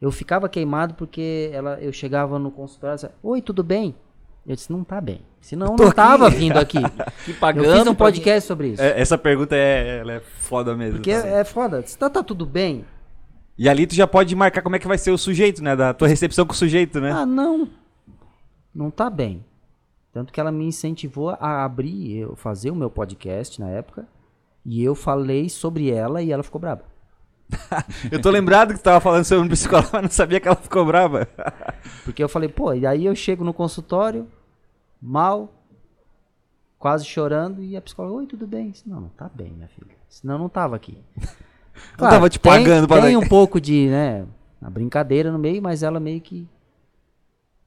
Eu 0.00 0.10
ficava 0.10 0.48
queimado 0.48 0.94
porque 0.94 1.50
ela, 1.52 1.78
eu 1.80 1.92
chegava 1.92 2.38
no 2.38 2.50
consultório 2.50 2.94
e 2.94 2.96
disse, 2.96 3.10
Oi, 3.22 3.42
tudo 3.42 3.62
bem? 3.62 3.94
Eu 4.44 4.56
disse, 4.56 4.72
não 4.72 4.82
tá 4.82 5.00
bem. 5.00 5.20
Senão 5.40 5.76
tô 5.76 5.84
não 5.84 5.88
aqui." 5.90 5.96
tava 5.96 6.28
vindo 6.28 6.56
aqui. 6.58 6.78
Que 7.24 7.32
pagando. 7.34 7.66
Eu 7.66 7.76
fiz 7.76 7.86
um 7.86 7.94
podcast 7.94 8.48
sobre 8.48 8.70
isso. 8.70 8.82
É, 8.82 9.00
essa 9.00 9.16
pergunta 9.16 9.54
é, 9.54 10.02
é 10.04 10.20
foda 10.20 10.74
mesmo. 10.76 10.94
Porque 10.98 11.12
tá? 11.12 11.24
é, 11.28 11.44
foda. 11.44 11.86
Se 11.86 11.96
tá, 11.96 12.10
tá 12.10 12.20
tudo 12.24 12.44
bem. 12.44 12.84
E 13.62 13.68
ali 13.68 13.86
tu 13.86 13.94
já 13.94 14.08
pode 14.08 14.34
marcar 14.34 14.60
como 14.60 14.74
é 14.74 14.78
que 14.80 14.88
vai 14.88 14.98
ser 14.98 15.12
o 15.12 15.16
sujeito, 15.16 15.62
né? 15.62 15.76
Da 15.76 15.94
tua 15.94 16.08
recepção 16.08 16.44
com 16.44 16.52
o 16.52 16.56
sujeito, 16.56 17.00
né? 17.00 17.12
Ah, 17.12 17.24
não. 17.24 17.68
Não 18.74 18.90
tá 18.90 19.08
bem. 19.08 19.44
Tanto 20.12 20.32
que 20.32 20.40
ela 20.40 20.50
me 20.50 20.64
incentivou 20.64 21.30
a 21.30 21.64
abrir, 21.64 22.16
eu 22.16 22.34
fazer 22.34 22.72
o 22.72 22.74
meu 22.74 22.90
podcast 22.90 23.60
na 23.60 23.70
época. 23.70 24.04
E 24.66 24.82
eu 24.82 24.96
falei 24.96 25.48
sobre 25.48 25.92
ela 25.92 26.20
e 26.20 26.32
ela 26.32 26.42
ficou 26.42 26.60
brava. 26.60 26.82
Eu 28.10 28.20
tô 28.20 28.30
lembrado 28.30 28.72
que 28.72 28.80
tu 28.80 28.82
tava 28.82 29.00
falando 29.00 29.24
sobre 29.24 29.46
um 29.46 29.48
psicólogo, 29.48 29.90
mas 29.92 30.02
não 30.02 30.10
sabia 30.10 30.40
que 30.40 30.48
ela 30.48 30.56
ficou 30.56 30.84
brava. 30.84 31.28
Porque 32.02 32.22
eu 32.22 32.28
falei, 32.28 32.48
pô, 32.48 32.72
e 32.72 32.84
aí 32.84 33.06
eu 33.06 33.14
chego 33.14 33.44
no 33.44 33.54
consultório, 33.54 34.26
mal, 35.00 35.52
quase 36.80 37.04
chorando, 37.04 37.62
e 37.62 37.76
a 37.76 37.80
psicóloga, 37.82 38.16
oi, 38.16 38.26
tudo 38.26 38.44
bem? 38.44 38.70
Disse, 38.70 38.88
não, 38.88 39.02
não 39.02 39.08
tá 39.10 39.30
bem, 39.32 39.52
minha 39.52 39.68
filha. 39.68 39.94
Senão 40.08 40.34
eu 40.34 40.38
não 40.38 40.48
tava 40.48 40.74
aqui. 40.74 40.98
Não 41.98 42.08
tava 42.08 42.28
te 42.28 42.38
tem- 42.38 42.52
pagando 42.52 42.86
pra 42.88 43.02
Tem 43.02 43.16
um 43.16 43.26
pouco 43.26 43.60
de, 43.60 43.88
né, 43.88 44.26
a 44.60 44.70
brincadeira 44.70 45.30
no 45.32 45.38
meio, 45.38 45.62
mas 45.62 45.82
ela 45.82 45.98
meio 46.00 46.20
que. 46.20 46.48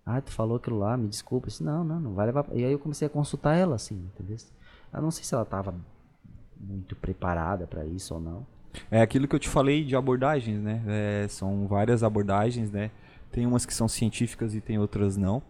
Ah, 0.05 0.21
tu 0.21 0.31
falou 0.31 0.57
aquilo 0.57 0.77
lá, 0.77 0.95
me 0.95 1.07
desculpa. 1.07 1.47
Eu 1.47 1.49
disse, 1.49 1.63
não, 1.63 1.83
não, 1.83 1.99
não 1.99 2.13
vai 2.13 2.27
levar. 2.27 2.45
E 2.53 2.63
aí 2.63 2.71
eu 2.71 2.79
comecei 2.79 3.07
a 3.07 3.09
consultar 3.09 3.55
ela, 3.55 3.75
assim, 3.75 3.95
entendeu? 4.13 4.37
Eu 4.93 5.01
não 5.01 5.09
sei 5.09 5.23
se 5.23 5.33
ela 5.33 5.43
tava 5.45 5.73
muito 6.59 6.95
preparada 6.95 7.65
pra 7.65 7.85
isso 7.85 8.13
ou 8.13 8.21
não. 8.21 8.45
É 8.91 9.01
aquilo 9.01 9.27
que 9.27 9.35
eu 9.35 9.39
te 9.39 9.49
falei 9.49 9.83
de 9.83 9.95
abordagens, 9.95 10.61
né? 10.61 10.81
É, 10.87 11.27
são 11.27 11.65
várias 11.67 12.03
abordagens, 12.03 12.69
né? 12.71 12.91
Tem 13.31 13.45
umas 13.45 13.65
que 13.65 13.73
são 13.73 13.87
científicas 13.87 14.53
e 14.53 14.61
tem 14.61 14.77
outras 14.77 15.17
não. 15.17 15.41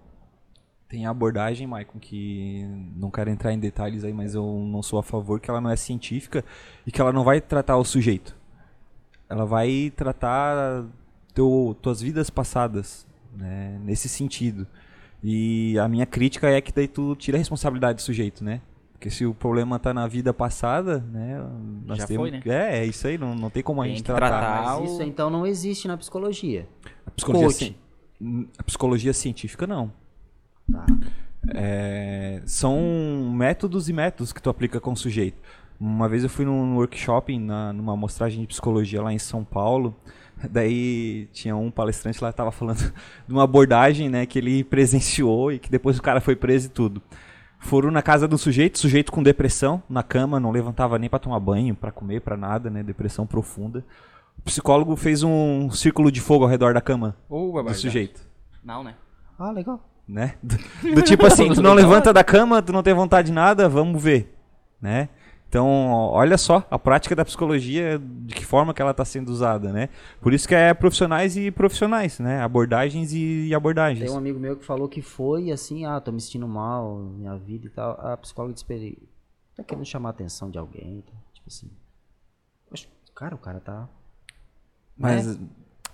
Tem 0.88 1.06
a 1.06 1.10
abordagem, 1.10 1.68
Maicon, 1.68 2.00
que 2.00 2.64
não 2.96 3.10
quero 3.12 3.30
entrar 3.30 3.52
em 3.52 3.60
detalhes 3.60 4.04
aí, 4.04 4.14
mas 4.14 4.36
eu 4.36 4.46
não 4.46 4.82
sou 4.82 5.00
a 5.00 5.04
favor 5.04 5.40
que 5.40 5.50
ela 5.50 5.60
não 5.60 5.70
é 5.70 5.76
científica 5.76 6.46
e 6.86 6.92
que 6.92 7.02
ela 7.02 7.12
não 7.12 7.24
vai 7.24 7.42
tratar 7.42 7.78
o 7.78 7.84
sujeito. 7.84 8.36
Ela 9.30 9.46
vai 9.46 9.92
tratar 9.96 10.86
teu, 11.34 11.76
tuas 11.82 12.02
vidas 12.02 12.30
passadas, 12.30 13.06
né? 13.36 13.80
Nesse 13.84 14.08
sentido. 14.08 14.68
E 15.24 15.78
a 15.80 15.88
minha 15.88 16.06
crítica 16.06 16.48
é 16.50 16.62
que 16.62 16.72
daí 16.72 16.88
tu 16.88 17.16
tira 17.16 17.38
a 17.38 17.40
responsabilidade 17.40 17.98
do 17.98 18.02
sujeito, 18.02 18.44
né? 18.44 18.62
Porque 18.94 19.10
se 19.10 19.26
o 19.26 19.34
problema 19.34 19.78
tá 19.80 19.94
na 19.94 20.08
vida 20.08 20.34
passada, 20.34 21.00
né? 21.12 21.44
Nós 21.86 21.98
Já 21.98 22.08
temos, 22.08 22.30
foi, 22.30 22.38
né? 22.38 22.42
É, 22.46 22.80
é 22.80 22.86
isso 22.86 23.08
aí, 23.08 23.18
não, 23.18 23.36
não 23.36 23.50
tem 23.50 23.62
como 23.64 23.82
a 23.82 23.86
Tem 23.86 23.94
gente 23.96 24.04
que 24.04 24.12
tratar. 24.14 24.40
tratar. 24.40 24.62
Mas 24.80 24.80
o- 24.80 24.94
isso 24.94 25.04
então 25.04 25.30
não 25.30 25.46
existe 25.46 25.88
na 25.88 25.98
psicologia. 25.98 26.68
A 27.06 27.12
psicologia, 27.12 27.50
ci- 27.50 27.76
a 28.58 28.64
psicologia 28.64 29.14
científica 29.14 29.66
não. 29.68 29.92
Tá. 30.72 30.86
É, 31.54 32.42
são 32.46 33.32
métodos 33.36 33.90
e 33.90 33.94
métodos 33.94 34.32
que 34.34 34.42
tu 34.42 34.50
aplica 34.50 34.80
com 34.80 34.94
o 34.94 34.98
sujeito. 34.98 35.38
Uma 35.80 36.08
vez 36.08 36.24
eu 36.24 36.30
fui 36.30 36.46
num 36.46 36.76
workshop, 36.76 37.38
na, 37.38 37.74
numa 37.74 37.94
amostragem 37.94 38.42
de 38.42 38.48
psicologia 38.48 39.02
lá 39.02 39.12
em 39.12 39.20
São 39.20 39.44
Paulo. 39.44 39.96
Daí 40.50 41.28
tinha 41.32 41.56
um 41.56 41.72
palestrante 41.72 42.24
lá 42.24 42.32
que 42.32 42.38
tava 42.38 42.52
falando 42.52 42.94
de 43.28 43.34
uma 43.34 43.44
abordagem, 43.44 44.10
né, 44.10 44.26
que 44.26 44.40
ele 44.40 44.64
presenciou 44.64 45.52
e 45.52 45.60
que 45.60 45.70
depois 45.70 45.98
o 45.98 46.02
cara 46.02 46.22
foi 46.22 46.36
preso 46.36 46.68
e 46.68 46.70
tudo. 46.70 47.02
Foram 47.60 47.90
na 47.90 48.02
casa 48.02 48.28
do 48.28 48.38
sujeito, 48.38 48.78
sujeito 48.78 49.12
com 49.12 49.24
depressão, 49.24 49.82
na 49.90 50.04
cama, 50.04 50.40
não 50.40 50.52
levantava 50.52 51.00
nem 51.00 51.10
pra 51.10 51.18
tomar 51.18 51.40
banho, 51.40 51.74
pra 51.74 51.92
comer, 51.92 52.22
pra 52.22 52.38
nada, 52.38 52.70
né, 52.70 52.84
depressão 52.84 53.26
profunda. 53.26 53.84
O 54.38 54.42
psicólogo 54.44 54.96
fez 54.96 55.24
um 55.24 55.72
círculo 55.72 56.12
de 56.12 56.22
fogo 56.22 56.44
ao 56.44 56.50
redor 56.50 56.74
da 56.74 56.82
cama 56.82 57.16
Ô, 57.30 57.64
do 57.64 57.74
sujeito 57.74 58.22
Não, 58.64 58.84
né? 58.84 58.94
Ah, 59.40 59.52
legal. 59.52 59.80
né? 60.08 60.36
Do, 60.44 60.58
do 60.96 61.02
tipo 61.02 61.26
assim, 61.26 61.52
tu 61.54 61.62
não 61.62 61.74
levanta 61.74 62.14
da 62.14 62.24
cama, 62.24 62.62
tu 62.62 62.72
não 62.72 62.84
tem 62.84 62.94
vontade 62.94 63.28
de 63.28 63.34
nada, 63.34 63.68
vamos 63.68 64.02
ver, 64.02 64.38
né? 64.82 65.10
Então, 65.56 65.70
olha 65.70 66.38
só 66.38 66.68
a 66.70 66.78
prática 66.78 67.16
da 67.16 67.24
psicologia, 67.24 67.98
de 67.98 68.36
que 68.36 68.46
forma 68.46 68.74
que 68.74 68.82
ela 68.82 68.92
está 68.92 69.06
sendo 69.06 69.30
usada, 69.30 69.72
né? 69.72 69.88
Por 70.20 70.34
isso 70.34 70.46
que 70.46 70.54
é 70.54 70.74
profissionais 70.74 71.38
e 71.38 71.50
profissionais, 71.50 72.20
né? 72.20 72.42
Abordagens 72.42 73.14
e, 73.14 73.56
abordagens. 73.56 74.04
Tem 74.06 74.14
um 74.14 74.18
amigo 74.18 74.38
meu 74.38 74.58
que 74.58 74.66
falou 74.66 74.90
que 74.90 75.02
foi 75.02 75.52
assim, 75.52 75.86
ah, 75.86 76.02
tô 76.02 76.12
me 76.12 76.20
sentindo 76.20 76.46
mal, 76.46 76.98
minha 76.98 77.38
vida 77.38 77.68
e 77.68 77.70
tal. 77.70 77.92
A 78.06 78.18
psicóloga 78.18 78.54
disse 78.54 78.66
pra 78.66 78.76
ele, 78.76 78.98
tá 79.56 79.64
querendo 79.64 79.86
chamar 79.86 80.10
a 80.10 80.12
atenção 80.12 80.52
de 80.52 80.58
alguém, 80.58 81.02
tipo 81.34 81.48
assim. 81.48 81.72
Poxa, 82.70 82.90
cara, 83.16 83.34
o 83.36 83.38
cara 83.38 83.62
tá. 83.62 83.88
Mas 84.98 85.40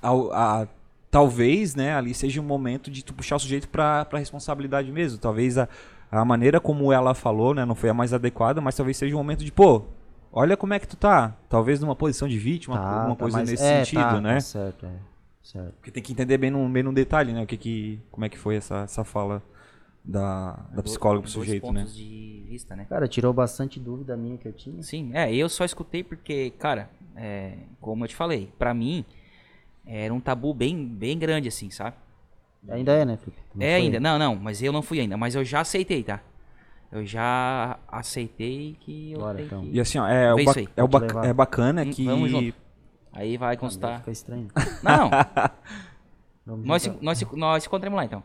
ao- 0.01 0.33
a- 0.33 0.67
talvez, 1.11 1.75
né, 1.75 1.93
ali 1.93 2.15
seja 2.15 2.41
um 2.41 2.43
momento 2.43 2.89
de 2.89 3.05
tu 3.05 3.13
puxar 3.13 3.35
o 3.35 3.39
sujeito 3.39 3.69
para 3.69 4.07
a 4.11 4.17
responsabilidade 4.17 4.91
mesmo. 4.91 5.19
Talvez 5.19 5.59
a, 5.59 5.69
a 6.11 6.25
maneira 6.25 6.59
como 6.59 6.91
ela 6.91 7.13
falou, 7.13 7.53
né, 7.53 7.63
não 7.63 7.73
foi 7.73 7.89
a 7.89 7.93
mais 7.93 8.13
adequada, 8.13 8.59
mas 8.59 8.75
talvez 8.75 8.97
seja 8.97 9.15
um 9.15 9.19
momento 9.19 9.45
de, 9.45 9.51
pô, 9.51 9.85
olha 10.31 10.57
como 10.57 10.73
é 10.73 10.79
que 10.79 10.87
tu 10.87 10.97
tá. 10.97 11.37
Talvez 11.47 11.79
numa 11.79 11.95
posição 11.95 12.27
de 12.27 12.37
vítima, 12.37 12.77
tá, 12.77 12.83
alguma 12.83 13.15
tá, 13.15 13.23
coisa 13.23 13.39
nesse 13.39 13.63
é, 13.63 13.85
sentido, 13.85 14.01
tá, 14.01 14.21
né? 14.21 14.33
Tá 14.35 14.39
certo, 14.41 14.85
é. 14.85 15.11
Certo. 15.41 15.73
Porque 15.75 15.89
tem 15.89 16.03
que 16.03 16.11
entender 16.11 16.37
bem 16.37 16.51
no, 16.51 16.67
bem 16.69 16.83
no 16.83 16.93
detalhe, 16.93 17.33
né? 17.33 17.41
O 17.43 17.47
que 17.47 17.57
que, 17.57 17.99
como 18.11 18.25
é 18.25 18.29
que 18.29 18.37
foi 18.37 18.57
essa, 18.57 18.81
essa 18.81 19.03
fala 19.03 19.41
da, 20.03 20.53
da 20.71 20.83
psicóloga 20.83 21.23
pro 21.23 21.31
sujeito, 21.31 21.71
né? 21.71 21.81
pontos 21.81 21.95
de 21.95 22.43
vista, 22.47 22.75
né? 22.75 22.85
Cara, 22.89 23.07
tirou 23.07 23.33
bastante 23.33 23.79
dúvida 23.79 24.15
minha 24.17 24.37
que 24.37 24.47
eu 24.47 24.53
tinha. 24.53 24.81
Sim, 24.83 25.11
é, 25.13 25.33
eu 25.33 25.49
só 25.49 25.63
escutei 25.63 26.03
porque, 26.03 26.51
cara, 26.51 26.89
é, 27.15 27.57
como 27.79 28.03
eu 28.03 28.07
te 28.07 28.15
falei, 28.15 28.51
pra 28.57 28.73
mim 28.73 29.05
era 29.85 30.13
um 30.13 30.19
tabu 30.19 30.53
bem, 30.53 30.87
bem 30.87 31.17
grande, 31.17 31.47
assim, 31.47 31.69
sabe? 31.69 31.95
Ainda 32.69 32.91
é, 32.93 33.05
né, 33.05 33.17
Felipe? 33.17 33.41
Não 33.55 33.65
é 33.65 33.75
ainda, 33.75 33.99
não, 33.99 34.19
não, 34.19 34.35
mas 34.35 34.61
eu 34.61 34.71
não 34.71 34.81
fui 34.81 34.99
ainda, 34.99 35.17
mas 35.17 35.33
eu 35.35 35.43
já 35.43 35.61
aceitei, 35.61 36.03
tá? 36.03 36.19
Eu 36.91 37.05
já 37.05 37.77
aceitei 37.87 38.77
que 38.81 39.13
eu 39.13 39.19
Bora, 39.19 39.35
tenho 39.37 39.45
então. 39.47 39.61
que... 39.61 39.71
E 39.71 39.79
assim, 39.79 39.97
ó, 39.97 40.07
é, 40.07 40.33
o 40.33 40.37
ba- 40.43 40.53
é, 40.75 40.83
o 40.83 40.87
levar. 40.99 41.25
é 41.25 41.33
bacana 41.33 41.85
que. 41.85 42.05
vamos 42.05 42.29
junto. 42.29 42.53
Aí 43.13 43.37
vai 43.37 43.55
constar. 43.57 43.99
Fica 43.99 44.11
estranho. 44.11 44.47
Não, 44.83 45.09
Vamos 46.45 46.65
nós, 46.65 46.81
se- 46.81 46.97
nós, 47.01 47.17
se- 47.17 47.27
nós 47.35 47.63
se 47.63 47.67
encontramos 47.69 47.97
lá 47.97 48.05
então. 48.05 48.23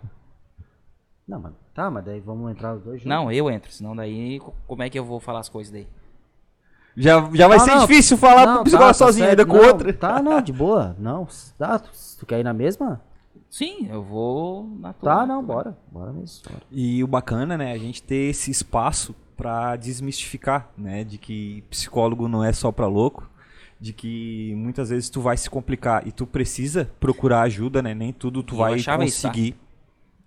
Não, 1.28 1.40
mas 1.40 1.52
tá, 1.74 1.90
mas 1.90 2.04
daí 2.04 2.20
vamos 2.20 2.50
entrar 2.50 2.74
os 2.74 2.82
dois 2.82 2.96
juntos. 3.00 3.06
Não, 3.08 3.30
eu 3.32 3.50
entro, 3.50 3.70
senão 3.72 3.94
daí 3.96 4.38
co- 4.40 4.54
como 4.66 4.82
é 4.82 4.90
que 4.90 4.98
eu 4.98 5.04
vou 5.04 5.20
falar 5.20 5.40
as 5.40 5.48
coisas 5.48 5.72
daí? 5.72 5.86
Já, 6.96 7.28
já 7.34 7.46
vai 7.46 7.58
Ah, 7.58 7.60
ser 7.60 7.74
não. 7.74 7.80
difícil 7.86 8.16
falar 8.16 8.46
Não, 8.46 8.54
pro 8.54 8.64
psicólogo 8.64 8.92
tá, 8.92 8.98
tá 8.98 9.06
sozinho, 9.06 9.26
certo. 9.26 9.40
ainda 9.40 9.50
com 9.52 9.58
Não, 9.58 9.68
outra. 9.68 9.92
Tá, 9.92 10.22
não, 10.22 10.40
de 10.40 10.52
boa. 10.52 10.96
Não, 10.98 11.26
tá, 11.58 11.78
tu- 11.78 11.90
tu 12.18 12.26
quer 12.26 12.40
ir 12.40 12.44
na 12.44 12.52
mesma? 12.54 13.00
Sim, 13.56 13.86
eu 13.88 14.02
vou 14.02 14.68
na 14.80 14.92
tua. 14.92 15.14
Tá, 15.20 15.26
não, 15.26 15.42
bora. 15.42 15.78
Bora 15.90 16.12
mesmo. 16.12 16.42
Bora. 16.46 16.62
E 16.70 17.02
o 17.02 17.06
bacana, 17.06 17.56
né, 17.56 17.72
a 17.72 17.78
gente 17.78 18.02
ter 18.02 18.28
esse 18.28 18.50
espaço 18.50 19.14
pra 19.34 19.76
desmistificar, 19.76 20.68
né, 20.76 21.02
de 21.04 21.16
que 21.16 21.64
psicólogo 21.70 22.28
não 22.28 22.44
é 22.44 22.52
só 22.52 22.70
pra 22.70 22.86
louco, 22.86 23.30
de 23.80 23.94
que 23.94 24.52
muitas 24.56 24.90
vezes 24.90 25.08
tu 25.08 25.22
vai 25.22 25.38
se 25.38 25.48
complicar 25.48 26.06
e 26.06 26.12
tu 26.12 26.26
precisa 26.26 26.90
procurar 27.00 27.42
ajuda, 27.42 27.80
né, 27.80 27.94
nem 27.94 28.12
tudo 28.12 28.42
tu 28.42 28.54
Eu 28.54 28.58
vai 28.58 28.74
achava 28.74 29.06
isso, 29.06 29.22
tá? 29.22 29.28
conseguir. 29.28 29.56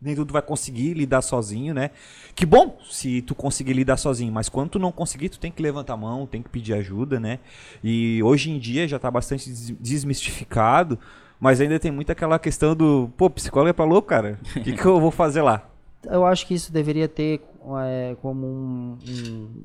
Nem 0.02 0.16
tudo 0.16 0.30
tu 0.30 0.34
vai 0.34 0.42
conseguir 0.42 0.94
lidar 0.96 1.22
sozinho, 1.22 1.74
né? 1.74 1.92
Que 2.34 2.46
bom 2.48 2.80
se 2.90 3.22
tu 3.22 3.36
conseguir 3.36 3.74
lidar 3.74 3.98
sozinho, 3.98 4.32
mas 4.34 4.50
quando 4.50 4.70
tu 4.72 4.80
não 4.80 4.92
conseguir, 4.94 5.30
tu 5.30 5.38
tem 5.40 5.52
que 5.52 5.62
levantar 5.62 5.94
a 5.94 5.98
mão, 5.98 6.26
tem 6.26 6.42
que 6.42 6.48
pedir 6.50 6.74
ajuda, 6.74 7.20
né? 7.20 7.38
E 7.84 8.24
hoje 8.24 8.50
em 8.50 8.58
dia 8.58 8.88
já 8.88 8.98
tá 8.98 9.12
bastante 9.12 9.50
des- 9.50 9.76
desmistificado, 9.80 10.98
mas 11.40 11.62
ainda 11.62 11.80
tem 11.80 11.92
muito 11.92 12.12
aquela 12.12 12.38
questão 12.40 12.76
do, 12.76 13.10
pô, 13.18 13.30
psicólogo 13.30 13.70
é 13.70 13.74
pra 13.74 13.86
louco, 13.86 14.08
cara. 14.08 14.40
O 14.56 14.62
que, 14.62 14.74
que 14.74 14.86
eu 14.86 15.00
vou 15.00 15.12
fazer 15.12 15.42
lá? 15.42 15.68
eu 16.06 16.26
acho 16.26 16.46
que 16.48 16.54
isso 16.54 16.72
deveria 16.72 17.08
ter 17.08 17.42
é, 17.86 18.16
como 18.22 18.46
um, 18.46 18.98
um- 19.08 19.64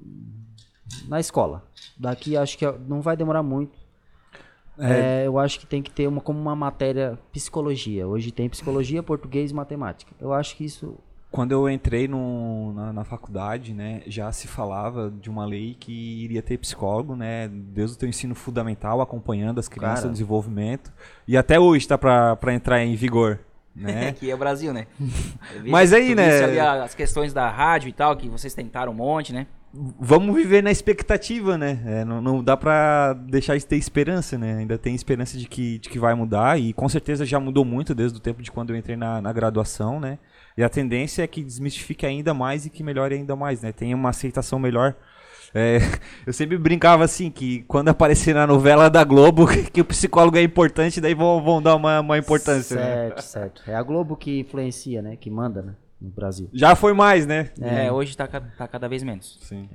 na 1.09 1.19
escola. 1.21 1.63
Daqui 1.99 2.37
acho 2.37 2.57
que 2.59 2.67
não 2.87 3.01
vai 3.01 3.17
demorar 3.17 3.43
muito. 3.43 3.79
É, 4.77 5.23
eu 5.25 5.39
acho 5.39 5.61
que 5.61 5.67
tem 5.67 5.81
que 5.81 5.91
ter 5.91 6.09
uma 6.09 6.21
como 6.21 6.39
uma 6.41 6.57
matéria 6.57 7.17
psicologia. 7.33 8.09
Hoje 8.09 8.33
tem 8.33 8.49
psicologia, 8.49 9.03
português 9.05 9.53
e 9.53 9.55
matemática. 9.55 10.13
Eu 10.21 10.33
acho 10.33 10.57
que 10.57 10.65
isso 10.65 10.99
Quando 11.35 11.51
eu 11.51 11.69
entrei 11.69 12.07
no- 12.07 12.73
na, 12.75 12.93
na 12.93 13.05
faculdade, 13.05 13.75
né, 13.75 14.03
já 14.07 14.31
se 14.31 14.47
falava 14.47 15.13
de 15.21 15.29
uma 15.29 15.45
lei 15.45 15.77
que 15.79 15.93
iria 16.23 16.41
ter 16.41 16.57
psicólogo, 16.59 17.17
né, 17.17 17.49
desde 17.49 17.97
o 17.97 17.99
teu 17.99 18.09
ensino 18.09 18.37
fundamental, 18.37 19.01
acompanhando 19.01 19.59
as 19.59 19.67
crianças 19.69 19.97
Cara. 19.97 20.07
no 20.07 20.13
desenvolvimento. 20.13 20.93
E 21.27 21.37
até 21.37 21.59
hoje 21.59 21.89
tá 21.89 21.99
pra, 21.99 22.37
pra 22.37 22.55
entrar 22.55 22.85
em 22.85 22.95
vigor, 22.95 23.41
né? 23.75 24.11
Aqui 24.15 24.31
é 24.31 24.35
o 24.35 24.39
Brasil, 24.39 24.73
né? 24.73 24.87
Mas 25.67 25.91
que 25.91 25.97
aí, 25.97 26.15
né? 26.15 26.61
as 26.61 26.95
questões 26.95 27.33
da 27.33 27.51
rádio 27.51 27.89
e 27.89 27.93
tal, 27.93 28.17
que 28.17 28.29
vocês 28.29 28.55
tentaram 28.55 28.93
um 28.93 28.95
monte, 28.95 29.33
né? 29.33 29.49
Vamos 29.99 30.37
viver 30.37 30.63
na 30.63 30.71
expectativa, 30.71 31.59
né? 31.59 31.83
É, 31.85 32.05
não, 32.05 32.21
não 32.21 32.45
dá 32.45 32.57
pra 32.57 33.13
deixar 33.13 33.59
de 33.59 33.67
ter 33.67 33.75
esperança, 33.77 34.39
né? 34.39 34.59
Ainda 34.59 34.79
tem 34.79 34.95
esperança 34.95 35.37
de 35.37 35.49
que, 35.49 35.81
de 35.81 35.89
que 35.89 35.99
vai 35.99 36.15
mudar 36.15 36.61
e 36.61 36.73
com 36.73 36.89
certeza 36.89 37.27
já 37.27 37.41
mudou 37.41 37.65
muito 37.65 37.93
desde 37.93 38.17
o 38.17 38.21
tempo 38.21 38.41
de 38.41 38.53
quando 38.53 38.71
eu 38.71 38.77
entrei 38.77 38.97
na, 38.97 39.21
na 39.21 39.33
graduação, 39.33 39.99
né? 39.99 40.21
E 40.57 40.63
a 40.63 40.69
tendência 40.69 41.23
é 41.23 41.27
que 41.27 41.43
desmistifique 41.43 42.07
ainda 42.07 42.33
mais 42.33 42.65
e 42.65 42.71
que 42.71 42.83
melhore 42.83 43.15
ainda 43.15 43.35
mais, 43.35 43.63
né? 43.63 43.73
Tenha 43.73 43.97
uma 43.97 44.11
aceitação 44.11 44.59
melhor. 44.59 44.95
É, 45.53 45.79
eu 46.27 46.33
sempre 46.33 46.57
brincava 46.57 47.05
assim, 47.05 47.31
que 47.31 47.63
quando 47.63 47.89
aparecer 47.89 48.35
na 48.35 48.47
novela 48.47 48.89
da 48.89 49.03
Globo, 49.03 49.47
que 49.73 49.81
o 49.81 49.85
psicólogo 49.85 50.37
é 50.37 50.43
importante, 50.43 51.01
daí 51.01 51.15
vão, 51.15 51.43
vão 51.43 51.61
dar 51.61 51.75
uma, 51.75 52.01
uma 52.01 52.19
importância, 52.19 52.77
né? 52.77 52.83
certo, 52.83 53.23
certo. 53.23 53.63
É 53.67 53.75
a 53.75 53.83
Globo 53.83 54.17
que 54.17 54.41
influencia, 54.41 55.03
né? 55.03 55.17
Que 55.17 55.31
manda, 55.31 55.63
né? 55.63 55.75
No 56.01 56.11
Brasil. 56.11 56.49
Já 56.53 56.77
foi 56.77 56.93
mais, 56.93 57.27
né? 57.27 57.51
É, 57.61 57.91
hoje 57.91 58.17
tá, 58.17 58.27
tá 58.27 58.69
cada 58.69 58.89
vez 58.89 59.03
menos. 59.03 59.39
Sim. 59.43 59.69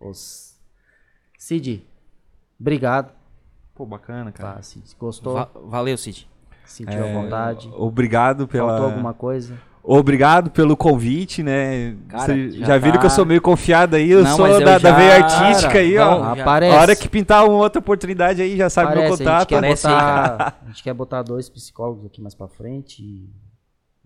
Os... 0.00 0.56
Cid, 1.36 1.84
obrigado. 2.58 3.12
Pô, 3.74 3.84
bacana, 3.84 4.32
cara. 4.32 4.56
Tá, 4.56 4.62
Cid. 4.62 4.84
Gostou? 4.98 5.34
Va- 5.34 5.50
valeu, 5.54 5.96
Cid. 5.96 6.28
Sentiu 6.64 7.04
à 7.04 7.12
vontade? 7.12 7.70
Obrigado 7.74 8.46
pela. 8.46 8.68
Faltou 8.68 8.86
alguma 8.86 9.14
coisa? 9.14 9.58
Obrigado 9.90 10.50
pelo 10.50 10.76
convite, 10.76 11.42
né? 11.42 11.96
Cara, 12.08 12.36
já 12.50 12.66
já, 12.66 12.76
viram 12.78 12.92
tá- 12.94 12.98
que 13.00 13.06
eu 13.06 13.10
sou 13.10 13.24
meio 13.24 13.40
confiado 13.40 13.96
aí, 13.96 14.10
eu 14.10 14.22
Não, 14.22 14.36
sou 14.36 14.46
mas 14.46 14.54
eu 14.60 14.64
da, 14.66 14.72
da 14.72 14.90
já- 14.90 14.96
veia 14.96 15.14
artística 15.24 15.78
aí, 15.78 15.96
ó. 15.96 16.18
Vamos, 16.18 16.36
já- 16.36 16.42
Aparece. 16.42 16.76
A 16.76 16.80
hora 16.80 16.94
que 16.96 17.08
pintar 17.08 17.44
uma 17.48 17.56
outra 17.56 17.78
oportunidade 17.78 18.42
aí, 18.42 18.54
já 18.56 18.68
sabe 18.68 18.88
meu 18.88 18.96
Parece, 18.96 19.12
a 19.14 19.16
gente, 19.16 19.24
contato. 19.26 19.48
quer 19.48 19.64
aí, 19.64 19.70
botar, 19.74 20.58
a 20.62 20.66
gente 20.68 20.82
quer 20.82 20.92
botar 20.94 21.22
dois 21.22 21.48
psicólogos 21.48 22.04
aqui 22.04 22.20
mais 22.20 22.34
pra 22.34 22.48
frente 22.48 23.02
e 23.02 23.30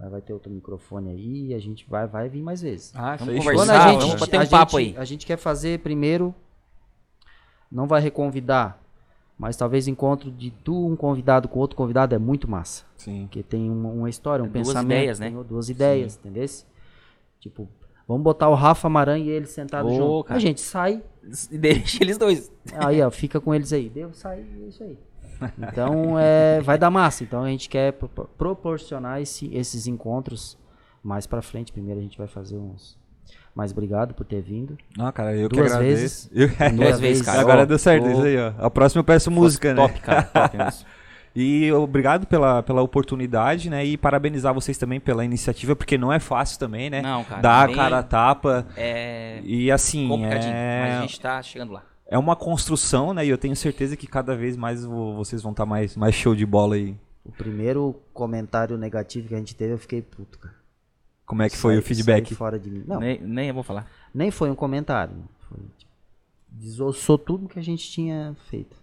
vai, 0.08 0.20
ter 0.20 0.32
outro 0.32 0.52
microfone 0.52 1.10
aí 1.10 1.46
e 1.48 1.54
a 1.54 1.58
gente 1.58 1.84
vai, 1.88 2.06
vai 2.06 2.28
vir 2.28 2.42
mais 2.42 2.62
vezes. 2.62 2.92
Ah, 2.94 3.16
Vamos 3.16 3.34
conversar. 3.38 3.54
Quando 3.54 3.70
a 3.70 3.90
gente, 3.90 4.00
vamos 4.02 4.20
bater 4.20 4.38
um 4.38 4.42
a 4.42 4.46
papo 4.46 4.78
gente- 4.78 4.96
aí. 4.96 5.02
A 5.02 5.04
gente 5.04 5.26
quer 5.26 5.36
fazer 5.36 5.80
primeiro, 5.80 6.32
não 7.70 7.86
vai 7.88 8.00
reconvidar, 8.00 8.80
mas 9.42 9.56
talvez 9.56 9.88
encontro 9.88 10.30
de 10.30 10.50
tu, 10.52 10.86
um 10.86 10.94
convidado 10.94 11.48
com 11.48 11.58
outro 11.58 11.76
convidado 11.76 12.14
é 12.14 12.18
muito 12.18 12.48
massa. 12.48 12.84
Sim. 12.96 13.22
Porque 13.22 13.42
tem 13.42 13.68
uma, 13.68 13.88
uma 13.88 14.08
história, 14.08 14.44
um 14.44 14.48
Duas 14.48 14.68
pensamento. 14.68 14.92
ideias, 14.98 15.18
né? 15.18 15.30
tem 15.30 15.42
Duas 15.42 15.68
ideias, 15.68 16.16
entendeu? 16.16 16.46
Tipo, 17.40 17.68
vamos 18.06 18.22
botar 18.22 18.48
o 18.48 18.54
Rafa 18.54 18.88
Maranhão 18.88 19.26
e 19.26 19.30
ele 19.30 19.46
sentado 19.46 19.88
Ô, 19.88 19.94
junto. 19.96 20.24
cara. 20.28 20.38
A 20.38 20.40
gente 20.40 20.60
sai, 20.60 21.02
Deixa 21.50 22.02
eles 22.04 22.16
dois. 22.16 22.52
aí 22.74 23.02
ó, 23.02 23.10
fica 23.10 23.40
com 23.40 23.52
eles 23.52 23.72
aí. 23.72 23.88
Deu, 23.88 24.12
sai, 24.12 24.40
é 24.62 24.68
isso 24.68 24.82
aí. 24.84 24.96
Então, 25.58 26.16
é, 26.16 26.60
vai 26.60 26.78
dar 26.78 26.88
massa. 26.88 27.24
Então, 27.24 27.42
a 27.42 27.48
gente 27.48 27.68
quer 27.68 27.92
pro- 27.94 28.08
proporcionar 28.38 29.20
esse- 29.20 29.52
esses 29.52 29.88
encontros 29.88 30.56
mais 31.02 31.26
pra 31.26 31.42
frente. 31.42 31.72
Primeiro, 31.72 31.98
a 31.98 32.02
gente 32.02 32.16
vai 32.16 32.28
fazer 32.28 32.56
uns... 32.58 32.96
Mas 33.54 33.70
obrigado 33.72 34.14
por 34.14 34.24
ter 34.24 34.40
vindo. 34.40 34.78
Não, 34.96 35.10
cara, 35.12 35.36
eu 35.36 35.48
Duas 35.48 35.68
que 35.70 35.76
agradeço. 35.76 36.30
Eu- 36.32 36.48
Duas 36.74 36.98
vezes, 36.98 37.22
cara. 37.22 37.40
Agora 37.40 37.62
Ó, 37.62 37.66
deu 37.66 37.78
certo 37.78 38.08
isso 38.08 38.22
aí, 38.22 38.36
ó. 38.38 38.52
A 38.58 38.70
próxima 38.70 39.00
eu 39.00 39.04
peço 39.04 39.30
música, 39.30 39.74
né? 39.74 39.82
Top, 39.82 40.00
cara. 40.00 40.22
Top 40.22 40.56
mesmo. 40.56 40.86
E 41.34 41.72
obrigado 41.72 42.26
pela, 42.26 42.62
pela 42.62 42.82
oportunidade, 42.82 43.70
né? 43.70 43.82
E 43.86 43.96
parabenizar 43.96 44.52
vocês 44.52 44.76
também 44.76 45.00
pela 45.00 45.24
iniciativa, 45.24 45.74
porque 45.74 45.96
não 45.96 46.12
é 46.12 46.18
fácil 46.20 46.58
também, 46.58 46.90
né? 46.90 47.00
Não, 47.00 47.24
cara, 47.24 47.40
Dar 47.40 47.70
a 47.70 47.74
cara 47.74 47.98
a 48.00 48.02
tapa. 48.02 48.66
É 48.76 49.40
E 49.42 49.70
assim, 49.70 50.08
complicadinho, 50.08 50.52
mas 50.52 50.92
a 50.92 50.96
é, 50.98 51.00
gente 51.00 51.18
tá 51.18 51.42
chegando 51.42 51.72
lá. 51.72 51.84
é 52.06 52.18
uma 52.18 52.36
construção, 52.36 53.14
né? 53.14 53.24
E 53.24 53.30
eu 53.30 53.38
tenho 53.38 53.56
certeza 53.56 53.96
que 53.96 54.06
cada 54.06 54.36
vez 54.36 54.58
mais 54.58 54.84
vo- 54.84 55.14
vocês 55.14 55.40
vão 55.40 55.52
estar 55.52 55.64
mais, 55.64 55.96
mais 55.96 56.14
show 56.14 56.34
de 56.34 56.44
bola 56.44 56.74
aí. 56.74 56.94
O 57.24 57.32
primeiro 57.32 57.98
comentário 58.12 58.76
negativo 58.76 59.28
que 59.28 59.34
a 59.34 59.38
gente 59.38 59.54
teve, 59.56 59.72
eu 59.72 59.78
fiquei 59.78 60.02
puto, 60.02 60.38
cara. 60.38 60.54
Como 61.26 61.42
é 61.42 61.48
que 61.48 61.56
foi 61.56 61.74
Saí- 61.74 61.78
o 61.78 61.82
feedback? 61.82 62.34
fora 62.34 62.58
de 62.58 62.70
mim. 62.70 62.84
Não, 62.86 63.00
Nem, 63.00 63.20
nem 63.20 63.48
eu 63.48 63.54
vou 63.54 63.62
falar. 63.62 63.86
nem 64.14 64.30
foi 64.30 64.50
um 64.50 64.54
comentário. 64.54 65.14
Foi, 65.48 65.58
tipo, 65.78 65.90
desossou 66.50 67.16
tudo 67.16 67.48
que 67.48 67.58
a 67.58 67.62
gente 67.62 67.90
tinha 67.90 68.36
feito. 68.50 68.76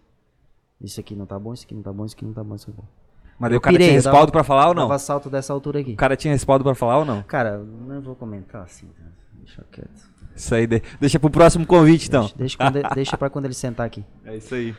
Isso 0.82 1.00
aqui 1.00 1.16
não 1.16 1.26
tá 1.26 1.38
bom, 1.38 1.54
isso 1.54 1.66
aqui 1.66 1.76
não 1.76 1.82
tá 1.82 1.92
bom, 1.92 2.06
isso 2.06 2.16
aqui 2.16 2.26
não 2.26 2.34
tá 2.34 2.44
bom, 2.44 2.56
isso 2.56 2.70
aqui 2.70 2.72
não 2.78 2.84
tá 2.84 2.90
bom. 2.92 3.00
Mas 3.38 3.52
Eu 3.52 3.58
o 3.58 3.62
cara 3.62 3.74
pirei, 3.74 3.88
tinha 3.88 3.96
respaldo 3.98 4.20
dava- 4.20 4.32
pra 4.32 4.44
falar 4.44 4.68
ou 4.70 4.74
não? 4.74 4.84
Dava 4.84 5.00
salto 5.00 5.30
dessa 5.30 5.54
altura 5.54 5.80
aqui. 5.80 5.94
O 5.94 5.96
cara 5.98 6.16
tinha 6.18 6.34
respaldo 6.34 6.64
pra 6.64 6.76
falar 6.76 6.98
ou 7.00 7.06
não? 7.06 7.22
Cara, 7.24 7.58
não 7.58 8.02
vou 8.02 8.16
comentar 8.16 8.64
assim. 8.64 8.86
né? 9.00 9.08
Deixa 9.34 9.64
quieto. 9.72 10.10
Isso 10.36 10.56
aí, 10.56 10.66
de- 10.68 10.82
deixa 11.00 11.20
pro 11.20 11.30
próximo 11.30 11.66
convite, 11.66 12.08
então. 12.08 12.22
Deixa, 12.24 12.36
deixa, 12.38 12.58
quando 12.58 12.76
ele- 12.78 12.90
deixa 12.96 13.18
pra 13.18 13.30
quando 13.30 13.46
ele 13.46 13.54
sentar 13.54 13.86
aqui. 13.86 14.04
É 14.26 14.36
isso 14.38 14.56
aí. 14.56 14.76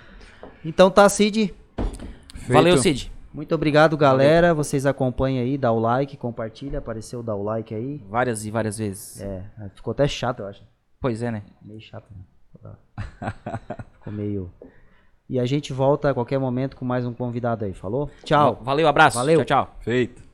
Então 0.65 0.91
tá, 0.91 1.09
Cid. 1.09 1.55
Valeu, 2.49 2.77
Feito. 2.79 2.83
Cid. 2.83 3.13
Muito 3.33 3.55
obrigado, 3.55 3.97
galera. 3.97 4.53
Vocês 4.53 4.87
acompanhem 4.87 5.41
aí, 5.41 5.57
dá 5.57 5.71
o 5.71 5.79
like, 5.79 6.17
compartilha. 6.17 6.79
Apareceu, 6.79 7.23
dá 7.23 7.35
o 7.35 7.43
like 7.43 7.75
aí. 7.75 8.03
Várias 8.09 8.45
e 8.45 8.51
várias 8.51 8.79
vezes. 8.79 9.21
É, 9.21 9.45
ficou 9.75 9.93
até 9.93 10.07
chato, 10.09 10.41
eu 10.41 10.47
acho. 10.47 10.63
Pois 11.01 11.23
é, 11.23 11.31
né? 11.31 11.43
Meio 11.63 11.81
chato, 11.81 12.07
né? 12.11 12.25
Ficou 13.95 14.13
meio. 14.13 14.51
E 15.29 15.39
a 15.39 15.47
gente 15.47 15.73
volta 15.73 16.11
a 16.11 16.15
qualquer 16.15 16.39
momento 16.39 16.77
com 16.77 16.85
mais 16.85 17.07
um 17.07 17.15
convidado 17.15 17.65
aí, 17.65 17.73
falou? 17.73 18.11
Tchau. 18.25 18.59
Valeu, 18.63 18.89
abraço. 18.89 19.17
Valeu. 19.17 19.45
Tchau, 19.45 19.65
tchau. 19.65 19.77
Feito. 19.81 20.30